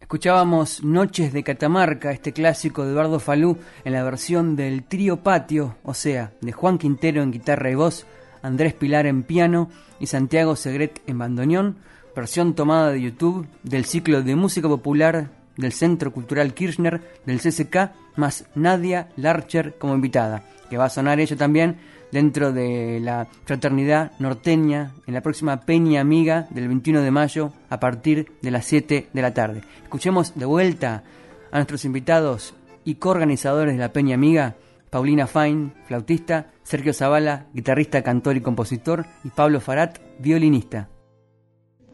Escuchábamos 0.00 0.82
Noches 0.82 1.32
de 1.32 1.42
Catamarca, 1.42 2.10
este 2.10 2.32
clásico 2.32 2.84
de 2.84 2.92
Eduardo 2.92 3.20
Falú, 3.20 3.58
en 3.84 3.92
la 3.92 4.02
versión 4.02 4.56
del 4.56 4.84
trío 4.84 5.22
Patio, 5.22 5.76
o 5.84 5.94
sea, 5.94 6.32
de 6.40 6.52
Juan 6.52 6.78
Quintero 6.78 7.22
en 7.22 7.32
guitarra 7.32 7.70
y 7.70 7.74
voz, 7.74 8.06
Andrés 8.42 8.74
Pilar 8.74 9.06
en 9.06 9.22
piano 9.22 9.70
y 10.00 10.06
Santiago 10.06 10.56
Segret 10.56 11.00
en 11.06 11.18
bandoneón, 11.18 11.76
versión 12.14 12.54
tomada 12.54 12.92
de 12.92 13.00
YouTube 13.00 13.46
del 13.62 13.86
ciclo 13.86 14.22
de 14.22 14.36
música 14.36 14.68
popular 14.68 15.30
del 15.56 15.72
Centro 15.72 16.12
Cultural 16.12 16.52
Kirchner 16.52 17.00
del 17.24 17.40
CCK, 17.40 17.90
más 18.16 18.46
Nadia 18.54 19.08
Larcher 19.16 19.76
como 19.78 19.94
invitada, 19.94 20.44
que 20.70 20.76
va 20.76 20.86
a 20.86 20.90
sonar 20.90 21.20
ella 21.20 21.36
también 21.36 21.78
dentro 22.12 22.52
de 22.52 23.00
la 23.00 23.26
fraternidad 23.44 24.12
norteña 24.20 24.92
en 25.06 25.14
la 25.14 25.20
próxima 25.20 25.62
Peña 25.62 26.00
Amiga 26.00 26.46
del 26.50 26.68
21 26.68 27.02
de 27.02 27.10
mayo 27.10 27.52
a 27.68 27.80
partir 27.80 28.32
de 28.40 28.50
las 28.52 28.64
7 28.66 29.08
de 29.12 29.22
la 29.22 29.34
tarde. 29.34 29.62
Escuchemos 29.82 30.34
de 30.36 30.44
vuelta 30.44 31.02
a 31.50 31.56
nuestros 31.56 31.84
invitados 31.84 32.54
y 32.84 32.96
coorganizadores 32.96 33.74
de 33.74 33.80
la 33.80 33.92
Peña 33.92 34.14
Amiga, 34.14 34.54
Paulina 34.90 35.26
Fain, 35.26 35.72
flautista, 35.86 36.52
Sergio 36.62 36.92
Zavala, 36.92 37.46
guitarrista, 37.52 38.02
cantor 38.02 38.36
y 38.36 38.40
compositor, 38.40 39.06
y 39.24 39.30
Pablo 39.30 39.60
Farat, 39.60 39.98
violinista. 40.20 40.88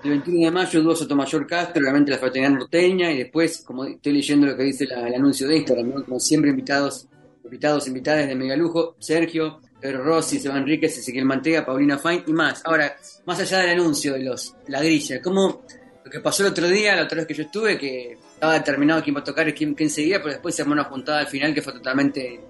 El 0.02 0.10
21 0.10 0.46
de 0.46 0.50
mayo, 0.50 0.82
Dúo 0.82 0.96
Sotomayor 0.96 1.46
Castro, 1.46 1.82
obviamente 1.82 2.10
la 2.10 2.18
fraternidad 2.18 2.52
norteña, 2.58 3.12
y 3.12 3.18
después, 3.18 3.62
como 3.66 3.84
estoy 3.84 4.12
leyendo 4.14 4.46
lo 4.46 4.56
que 4.56 4.62
dice 4.62 4.86
la- 4.86 5.06
el 5.06 5.14
anuncio 5.14 5.46
de 5.46 5.56
Instagram, 5.58 5.88
¿no? 5.94 6.04
como 6.04 6.18
siempre 6.18 6.50
invitados, 6.50 7.06
invitados, 7.44 7.86
invitadas 7.86 8.26
de 8.28 8.34
Megalujo, 8.34 8.96
Sergio, 8.98 9.60
Pedro 9.80 10.02
Rossi, 10.02 10.38
Seba 10.38 10.56
Enríquez, 10.58 10.96
Ezequiel 10.96 11.24
Mantega, 11.26 11.66
Paulina 11.66 11.98
Fain 11.98 12.22
y 12.26 12.32
más. 12.32 12.62
Ahora, 12.64 12.96
más 13.26 13.40
allá 13.40 13.58
del 13.58 13.70
anuncio 13.80 14.14
de 14.14 14.20
los 14.20 14.54
la 14.68 14.80
grilla, 14.82 15.20
como 15.20 15.62
lo 16.04 16.10
que 16.10 16.20
pasó 16.20 16.44
el 16.44 16.50
otro 16.52 16.66
día, 16.68 16.96
la 16.96 17.02
otra 17.04 17.18
vez 17.18 17.26
que 17.26 17.34
yo 17.34 17.42
estuve, 17.42 17.76
que 17.78 18.12
estaba 18.34 18.54
determinado 18.54 19.02
quién 19.02 19.16
va 19.16 19.20
a 19.20 19.24
tocar 19.24 19.48
y 19.48 19.52
quién, 19.52 19.74
quién 19.74 19.90
seguía, 19.90 20.18
pero 20.20 20.32
después 20.32 20.54
se 20.54 20.62
armó 20.62 20.72
una 20.74 20.84
juntada 20.84 21.20
al 21.20 21.26
final 21.26 21.52
que 21.54 21.60
fue 21.62 21.72
totalmente 21.74 22.40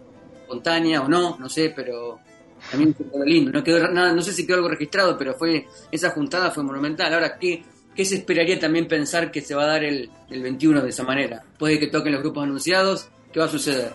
espontánea 0.42 1.02
o 1.02 1.08
no, 1.08 1.36
no 1.38 1.48
sé, 1.48 1.72
pero 1.74 2.20
también 2.70 2.94
fue 2.94 3.26
lindo. 3.26 3.52
No, 3.52 3.62
quedó 3.62 3.88
nada, 3.88 4.12
no 4.12 4.22
sé 4.22 4.32
si 4.32 4.46
quedó 4.46 4.56
algo 4.56 4.68
registrado, 4.68 5.16
pero 5.16 5.34
fue 5.34 5.66
esa 5.90 6.10
juntada 6.10 6.50
fue 6.50 6.62
monumental. 6.62 7.12
Ahora, 7.12 7.38
¿qué, 7.38 7.62
qué 7.94 8.04
se 8.04 8.16
esperaría 8.16 8.58
también 8.58 8.88
pensar 8.88 9.30
que 9.30 9.40
se 9.40 9.54
va 9.54 9.64
a 9.64 9.66
dar 9.66 9.84
el, 9.84 10.10
el 10.28 10.42
21 10.42 10.82
de 10.82 10.90
esa 10.90 11.04
manera? 11.04 11.42
Puede 11.58 11.78
que 11.78 11.88
toquen 11.88 12.12
los 12.12 12.22
grupos 12.22 12.44
anunciados, 12.44 13.08
¿qué 13.32 13.40
va 13.40 13.46
a 13.46 13.48
suceder? 13.48 13.94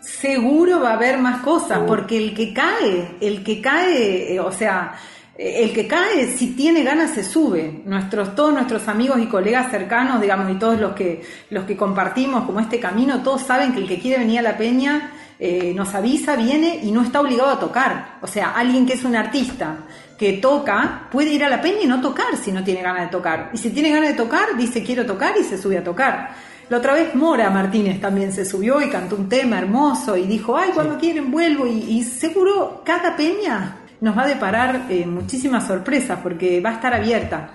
Seguro 0.00 0.80
va 0.80 0.90
a 0.90 0.94
haber 0.94 1.18
más 1.18 1.42
cosas, 1.42 1.80
porque 1.86 2.16
el 2.16 2.34
que 2.34 2.52
cae, 2.52 3.16
el 3.20 3.42
que 3.42 3.60
cae, 3.60 4.34
eh, 4.34 4.40
o 4.40 4.52
sea, 4.52 4.94
el 5.38 5.72
que 5.72 5.86
cae, 5.86 6.28
si 6.28 6.54
tiene 6.54 6.82
ganas, 6.82 7.12
se 7.12 7.22
sube. 7.22 7.82
Nuestros, 7.84 8.34
todos 8.34 8.52
nuestros 8.52 8.88
amigos 8.88 9.18
y 9.20 9.26
colegas 9.26 9.70
cercanos, 9.70 10.20
digamos, 10.20 10.50
y 10.50 10.58
todos 10.58 10.80
los 10.80 10.94
que, 10.94 11.22
los 11.50 11.64
que 11.64 11.76
compartimos 11.76 12.44
como 12.44 12.60
este 12.60 12.80
camino, 12.80 13.22
todos 13.22 13.42
saben 13.42 13.72
que 13.72 13.80
el 13.80 13.88
que 13.88 13.98
quiere 13.98 14.18
venir 14.18 14.38
a 14.38 14.42
la 14.42 14.56
peña 14.56 15.12
eh, 15.38 15.72
nos 15.74 15.94
avisa, 15.94 16.36
viene 16.36 16.80
y 16.82 16.92
no 16.92 17.02
está 17.02 17.20
obligado 17.20 17.50
a 17.50 17.60
tocar. 17.60 18.18
O 18.22 18.26
sea, 18.26 18.52
alguien 18.52 18.86
que 18.86 18.94
es 18.94 19.04
un 19.04 19.16
artista 19.16 19.76
que 20.18 20.34
toca, 20.34 21.08
puede 21.10 21.32
ir 21.32 21.44
a 21.44 21.50
la 21.50 21.60
peña 21.60 21.82
y 21.82 21.86
no 21.86 22.00
tocar 22.00 22.36
si 22.36 22.52
no 22.52 22.64
tiene 22.64 22.82
ganas 22.82 23.02
de 23.02 23.08
tocar. 23.08 23.50
Y 23.52 23.58
si 23.58 23.70
tiene 23.70 23.90
ganas 23.90 24.10
de 24.10 24.14
tocar, 24.14 24.56
dice 24.56 24.82
quiero 24.82 25.04
tocar 25.04 25.34
y 25.38 25.44
se 25.44 25.58
sube 25.58 25.78
a 25.78 25.84
tocar. 25.84 26.30
La 26.68 26.78
otra 26.78 26.94
vez 26.94 27.14
Mora 27.14 27.48
Martínez 27.50 28.00
también 28.00 28.32
se 28.32 28.44
subió 28.44 28.80
y 28.80 28.88
cantó 28.88 29.16
un 29.16 29.28
tema 29.28 29.58
hermoso 29.58 30.16
y 30.16 30.26
dijo, 30.26 30.56
ay, 30.56 30.70
cuando 30.74 30.98
quieren 30.98 31.30
vuelvo. 31.30 31.66
Y, 31.66 31.78
y 31.90 32.02
seguro 32.02 32.82
cada 32.84 33.14
peña 33.14 33.76
nos 34.00 34.16
va 34.16 34.22
a 34.22 34.26
deparar 34.26 34.86
eh, 34.88 35.06
muchísimas 35.06 35.66
sorpresas 35.66 36.18
porque 36.22 36.60
va 36.60 36.70
a 36.70 36.74
estar 36.74 36.92
abierta, 36.92 37.50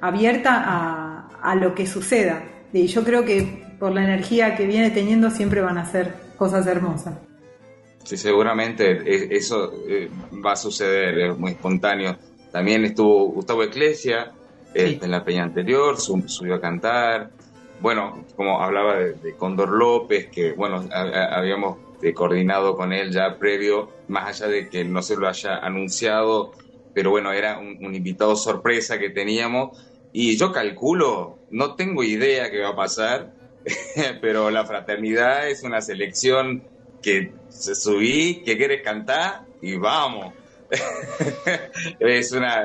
abierta 0.00 0.62
a, 0.66 1.28
a 1.42 1.54
lo 1.54 1.74
que 1.74 1.86
suceda. 1.86 2.42
Y 2.72 2.86
yo 2.88 3.04
creo 3.04 3.24
que 3.24 3.64
por 3.78 3.92
la 3.92 4.02
energía 4.02 4.56
que 4.56 4.66
viene 4.66 4.90
teniendo 4.90 5.30
siempre 5.30 5.60
van 5.60 5.78
a 5.78 5.86
ser 5.86 6.14
cosas 6.36 6.66
hermosas. 6.66 7.14
Sí, 8.06 8.16
seguramente 8.16 9.02
eso 9.36 9.72
eh, 9.88 10.08
va 10.32 10.52
a 10.52 10.56
suceder, 10.56 11.18
es 11.18 11.36
muy 11.36 11.50
espontáneo. 11.52 12.16
También 12.52 12.84
estuvo 12.84 13.32
Gustavo 13.32 13.64
Eclesia 13.64 14.30
eh, 14.72 15.00
en 15.02 15.10
la 15.10 15.24
peña 15.24 15.42
anterior, 15.42 15.98
subió 15.98 16.54
a 16.54 16.60
cantar. 16.60 17.30
Bueno, 17.80 18.24
como 18.36 18.62
hablaba 18.62 18.94
de, 18.98 19.34
Condor 19.34 19.70
López, 19.70 20.28
que 20.28 20.52
bueno, 20.52 20.84
habíamos 20.92 21.78
este, 21.96 22.14
coordinado 22.14 22.76
con 22.76 22.92
él 22.92 23.10
ya 23.10 23.36
previo, 23.38 23.90
más 24.06 24.40
allá 24.40 24.52
de 24.52 24.68
que 24.68 24.84
no 24.84 25.02
se 25.02 25.16
lo 25.16 25.26
haya 25.26 25.56
anunciado, 25.56 26.52
pero 26.94 27.10
bueno, 27.10 27.32
era 27.32 27.58
un, 27.58 27.92
invitado 27.92 28.36
sorpresa 28.36 29.00
que 29.00 29.10
teníamos 29.10 29.76
y 30.12 30.36
yo 30.36 30.52
calculo, 30.52 31.40
no 31.50 31.74
tengo 31.74 32.04
idea 32.04 32.52
qué 32.52 32.60
va 32.60 32.68
a 32.68 32.76
pasar, 32.76 33.32
pero 34.20 34.52
la 34.52 34.64
fraternidad 34.64 35.48
es 35.48 35.64
una 35.64 35.80
selección 35.80 36.62
que 37.02 37.32
se 37.48 37.74
subí, 37.74 38.42
que 38.44 38.56
quieres 38.56 38.82
cantar 38.82 39.44
y 39.62 39.76
vamos. 39.76 40.32
es 42.00 42.32
una, 42.32 42.64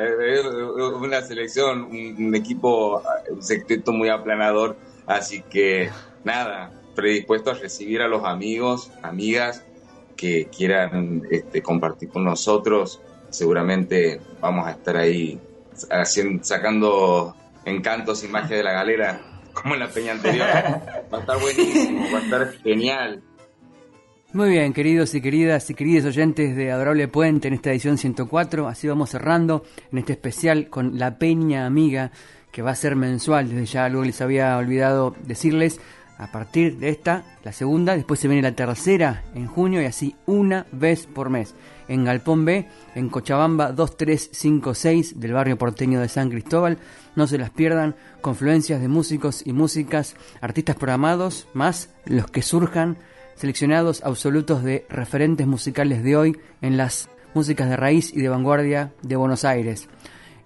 una 1.00 1.22
selección, 1.22 1.84
un, 1.84 2.36
equipo, 2.36 3.04
un 3.30 3.44
secreto 3.44 3.92
muy 3.92 4.10
aplanador, 4.10 4.76
así 5.06 5.44
que 5.44 5.90
nada, 6.24 6.72
predispuesto 6.96 7.52
a 7.52 7.54
recibir 7.54 8.02
a 8.02 8.08
los 8.08 8.26
amigos, 8.26 8.92
amigas 9.04 9.64
que 10.16 10.48
quieran 10.56 11.24
este, 11.30 11.62
compartir 11.62 12.10
con 12.10 12.24
nosotros. 12.24 13.02
Seguramente 13.30 14.20
vamos 14.40 14.68
a 14.68 14.72
estar 14.72 14.98
ahí 14.98 15.40
haciendo, 15.90 16.44
sacando 16.44 17.36
encantos 17.66 18.24
y 18.24 18.28
magia 18.28 18.58
de 18.58 18.64
la 18.64 18.74
galera, 18.74 19.22
como 19.54 19.74
en 19.76 19.80
la 19.80 19.90
peña 19.90 20.14
anterior. 20.14 20.48
Va 21.12 21.18
a 21.18 21.22
estar 21.22 21.40
buenísimo, 21.40 22.06
va 22.14 22.20
a 22.20 22.22
estar 22.22 22.54
genial. 22.64 23.24
Muy 24.34 24.50
bien, 24.50 24.72
queridos 24.72 25.14
y 25.14 25.20
queridas 25.20 25.70
y 25.70 25.74
queridos 25.74 26.06
oyentes 26.06 26.56
de 26.56 26.72
Adorable 26.72 27.10
Puente 27.10 27.50
en 27.50 27.54
esta 27.54 27.70
edición 27.72 27.98
104. 27.98 28.70
Así 28.70 28.88
vamos 28.88 29.10
cerrando 29.10 29.66
en 29.92 29.98
este 29.98 30.14
especial 30.14 30.70
con 30.70 30.98
La 30.98 31.18
Peña 31.18 31.66
Amiga, 31.66 32.12
que 32.50 32.62
va 32.62 32.72
a 32.72 32.76
ser 32.76 32.96
mensual. 32.96 33.50
Desde 33.50 33.66
ya 33.66 33.84
algo 33.84 34.06
les 34.06 34.22
había 34.22 34.56
olvidado 34.56 35.14
decirles 35.26 35.82
a 36.18 36.32
partir 36.32 36.78
de 36.78 36.88
esta, 36.88 37.26
la 37.44 37.52
segunda, 37.52 37.94
después 37.94 38.22
se 38.22 38.30
viene 38.30 38.42
la 38.42 38.56
tercera 38.56 39.22
en 39.36 39.48
junio 39.48 39.82
y 39.82 39.86
así 39.86 40.16
una 40.26 40.66
vez 40.72 41.08
por 41.08 41.30
mes. 41.30 41.54
En 41.90 42.06
Galpón 42.06 42.46
B, 42.46 42.70
en 42.96 43.10
Cochabamba 43.10 43.74
2356 43.74 45.20
del 45.20 45.34
barrio 45.34 45.58
porteño 45.58 46.00
de 46.00 46.08
San 46.08 46.30
Cristóbal. 46.30 46.78
No 47.18 47.28
se 47.28 47.38
las 47.38 47.50
pierdan, 47.50 47.98
confluencias 48.22 48.80
de 48.80 48.88
músicos 48.88 49.46
y 49.46 49.52
músicas, 49.52 50.16
artistas 50.40 50.78
programados, 50.78 51.50
más 51.54 51.90
los 52.06 52.28
que 52.28 52.42
surjan, 52.44 52.98
seleccionados 53.36 54.04
absolutos 54.04 54.64
de 54.64 54.86
referentes 54.90 55.48
musicales 55.48 56.04
de 56.04 56.16
hoy 56.16 56.38
en 56.62 56.78
las 56.78 57.10
músicas 57.34 57.70
de 57.70 57.78
raíz 57.78 58.14
y 58.14 58.22
de 58.22 58.30
vanguardia 58.30 58.94
de 59.02 59.16
Buenos 59.16 59.46
Aires. 59.46 59.88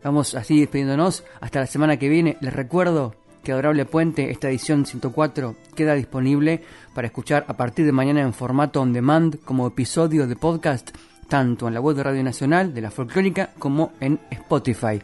Vamos 0.04 0.36
así 0.36 0.60
despidiéndonos. 0.60 1.24
Hasta 1.42 1.62
la 1.62 1.66
semana 1.66 1.98
que 1.98 2.10
viene. 2.10 2.38
Les 2.40 2.54
recuerdo 2.54 3.16
que 3.44 3.52
Adorable 3.52 3.86
Puente, 3.86 4.30
esta 4.30 4.50
edición 4.50 4.86
104, 4.86 5.56
queda 5.76 5.96
disponible 5.96 6.62
para 6.94 7.08
escuchar 7.08 7.46
a 7.48 7.58
partir 7.58 7.86
de 7.86 7.92
mañana 7.92 8.22
en 8.22 8.34
formato 8.34 8.82
on 8.82 8.94
demand 8.94 9.40
como 9.46 9.68
episodio 9.68 10.28
de 10.28 10.36
podcast, 10.36 10.92
tanto 11.28 11.68
en 11.68 11.74
la 11.74 11.82
web 11.82 11.96
de 11.96 12.04
Radio 12.04 12.24
Nacional 12.24 12.74
de 12.74 12.82
la 12.82 12.92
Folclórica 12.92 13.52
como 13.58 13.94
en 14.00 14.20
Spotify. 14.30 15.02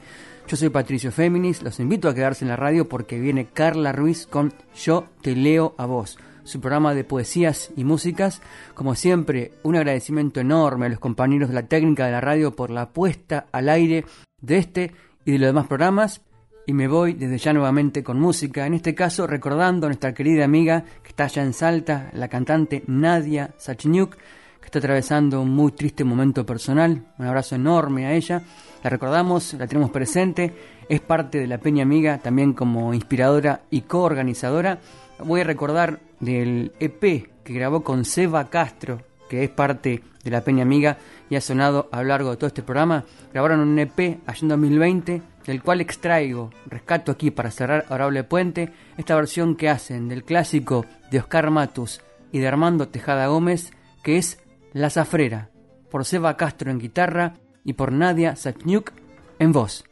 Yo 0.47 0.57
soy 0.57 0.69
Patricio 0.69 1.11
Féminis, 1.11 1.61
los 1.63 1.79
invito 1.79 2.09
a 2.09 2.13
quedarse 2.13 2.43
en 2.43 2.49
la 2.49 2.55
radio 2.55 2.89
porque 2.89 3.19
viene 3.19 3.45
Carla 3.45 3.93
Ruiz 3.93 4.27
con 4.27 4.53
Yo 4.75 5.05
te 5.21 5.35
leo 5.35 5.73
a 5.77 5.85
vos, 5.85 6.17
su 6.51 6.59
programa 6.59 6.93
de 6.93 7.03
poesías 7.03 7.71
y 7.75 7.83
músicas. 7.83 8.41
Como 8.73 8.95
siempre, 8.95 9.53
un 9.63 9.75
agradecimiento 9.75 10.39
enorme 10.39 10.85
a 10.85 10.89
los 10.89 10.99
compañeros 10.99 11.49
de 11.49 11.55
la 11.55 11.67
técnica 11.67 12.05
de 12.05 12.11
la 12.11 12.21
radio 12.21 12.55
por 12.55 12.69
la 12.69 12.89
puesta 12.89 13.47
al 13.51 13.69
aire 13.69 14.05
de 14.41 14.57
este 14.57 14.91
y 15.25 15.31
de 15.31 15.39
los 15.39 15.47
demás 15.47 15.67
programas 15.67 16.21
y 16.65 16.73
me 16.73 16.87
voy 16.87 17.13
desde 17.13 17.37
ya 17.37 17.53
nuevamente 17.53 18.03
con 18.03 18.19
música, 18.19 18.65
en 18.65 18.75
este 18.75 18.93
caso 18.93 19.25
recordando 19.25 19.87
a 19.87 19.89
nuestra 19.89 20.13
querida 20.13 20.45
amiga 20.45 20.83
que 21.03 21.09
está 21.09 21.25
allá 21.25 21.43
en 21.43 21.53
Salta, 21.53 22.09
la 22.13 22.27
cantante 22.27 22.83
Nadia 22.87 23.51
Sachniuk, 23.57 24.15
que 24.15 24.65
está 24.65 24.79
atravesando 24.79 25.41
un 25.41 25.49
muy 25.49 25.71
triste 25.71 26.03
momento 26.03 26.45
personal. 26.45 27.03
Un 27.17 27.25
abrazo 27.25 27.55
enorme 27.55 28.05
a 28.05 28.13
ella. 28.13 28.43
La 28.83 28.89
recordamos, 28.89 29.53
la 29.55 29.67
tenemos 29.67 29.89
presente, 29.89 30.53
es 30.87 31.01
parte 31.01 31.39
de 31.39 31.47
la 31.47 31.57
Peña 31.57 31.83
Amiga, 31.83 32.19
también 32.19 32.53
como 32.53 32.93
inspiradora 32.93 33.61
y 33.69 33.81
coorganizadora. 33.81 34.79
Voy 35.23 35.41
a 35.41 35.45
recordar 35.45 35.99
del 36.19 36.71
EP 36.79 37.01
que 37.43 37.53
grabó 37.53 37.83
con 37.83 38.05
Seba 38.05 38.49
Castro, 38.49 39.01
que 39.29 39.43
es 39.43 39.49
parte 39.49 40.03
de 40.23 40.31
la 40.31 40.41
Peña 40.41 40.63
Amiga 40.63 40.97
y 41.29 41.35
ha 41.35 41.41
sonado 41.41 41.89
a 41.91 42.01
lo 42.01 42.09
largo 42.09 42.31
de 42.31 42.37
todo 42.37 42.47
este 42.47 42.63
programa. 42.63 43.05
Grabaron 43.31 43.59
un 43.59 43.77
EP 43.77 44.19
allá 44.25 44.39
en 44.41 44.47
2020 44.47 45.21
del 45.45 45.63
cual 45.63 45.81
extraigo, 45.81 46.51
rescato 46.67 47.11
aquí 47.11 47.31
para 47.31 47.51
cerrar 47.51 47.85
Orable 47.89 48.23
Puente, 48.23 48.73
esta 48.97 49.15
versión 49.15 49.55
que 49.55 49.69
hacen 49.69 50.07
del 50.07 50.23
clásico 50.23 50.85
de 51.09 51.19
Oscar 51.19 51.49
Matus 51.49 52.01
y 52.31 52.39
de 52.39 52.47
Armando 52.47 52.87
Tejada 52.87 53.27
Gómez, 53.27 53.71
que 54.03 54.17
es 54.17 54.39
La 54.73 54.89
Zafrera, 54.89 55.49
por 55.89 56.05
Seba 56.05 56.37
Castro 56.37 56.71
en 56.71 56.79
guitarra 56.79 57.33
y 57.63 57.73
por 57.73 57.91
Nadia 57.91 58.35
Sachniuk 58.35 58.91
en 59.39 59.51
voz. 59.51 59.83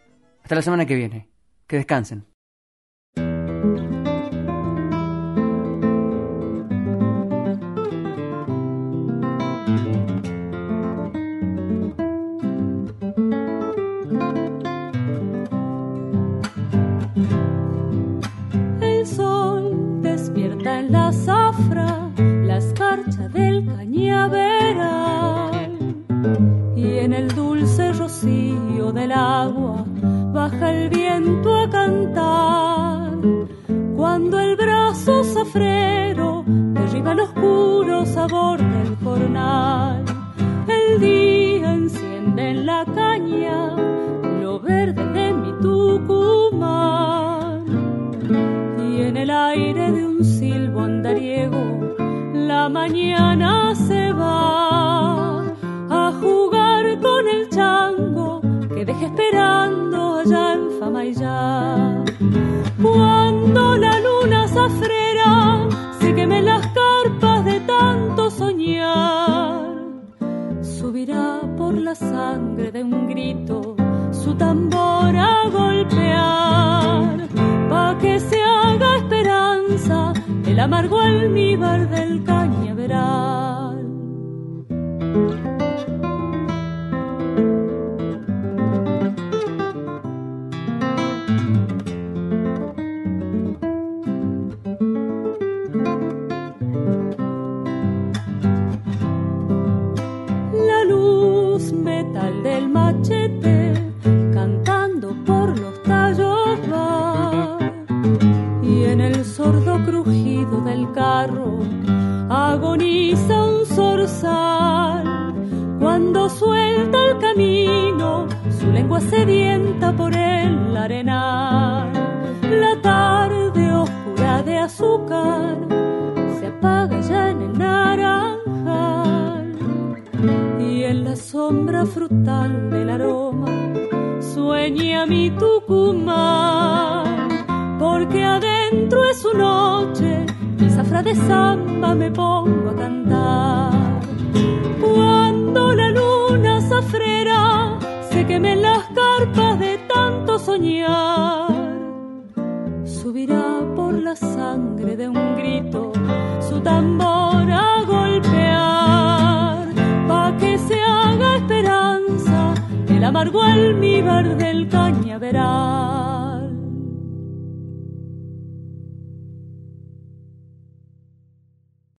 Hasta 0.43 0.55
la 0.55 0.61
semana 0.61 0.86
que 0.86 0.95
viene. 0.95 1.30
Que 1.67 1.77
descansen. 1.77 2.28
Y 26.76 26.97
en 26.97 27.14
el 27.14 27.28
dulce 27.36 27.91
rocío 27.91 28.93
del 28.93 29.12
agua 29.12 29.84
baja 30.34 30.72
el 30.72 30.89
viento 30.89 31.54
a 31.54 31.70
cantar. 31.70 33.12
Cuando 33.97 34.39
el 34.39 34.56
brazo 34.56 35.24
zafrero 35.26 36.45
derriba 36.47 37.12
el 37.12 37.20
oscuro 37.20 38.06
sabor 38.06 38.60
del 38.60 38.95
jornal, 39.04 40.06
el 40.68 41.02
día 41.02 41.74
enciende 41.74 42.52
en 42.52 42.66
la 42.66 42.86
caña 42.86 43.76
lo 44.41 44.62
verde 44.62 45.06
de 45.12 45.34
mi 45.34 45.52
Tucumán 45.62 46.86
y 48.80 49.02
en 49.02 49.18
el 49.18 49.30
aire 49.30 49.91
de 49.91 50.06
un 50.06 50.24
silbo 50.24 50.80
andariego 50.82 51.88
la 52.50 52.68
mañana 52.68 53.76
se 53.76 54.12
va 54.12 55.41
a 56.02 56.12
jugar 56.20 57.00
con 57.00 57.24
el 57.36 57.47
chango 57.50 58.41
que 58.74 58.86
deje 58.86 59.06
esperando 59.06 60.18
allá 60.22 60.54
en 60.56 60.64
Famayá. 60.80 62.04
Cuando 62.82 63.78
la 63.78 63.93
luna 64.00 64.47
zafrera 64.47 65.59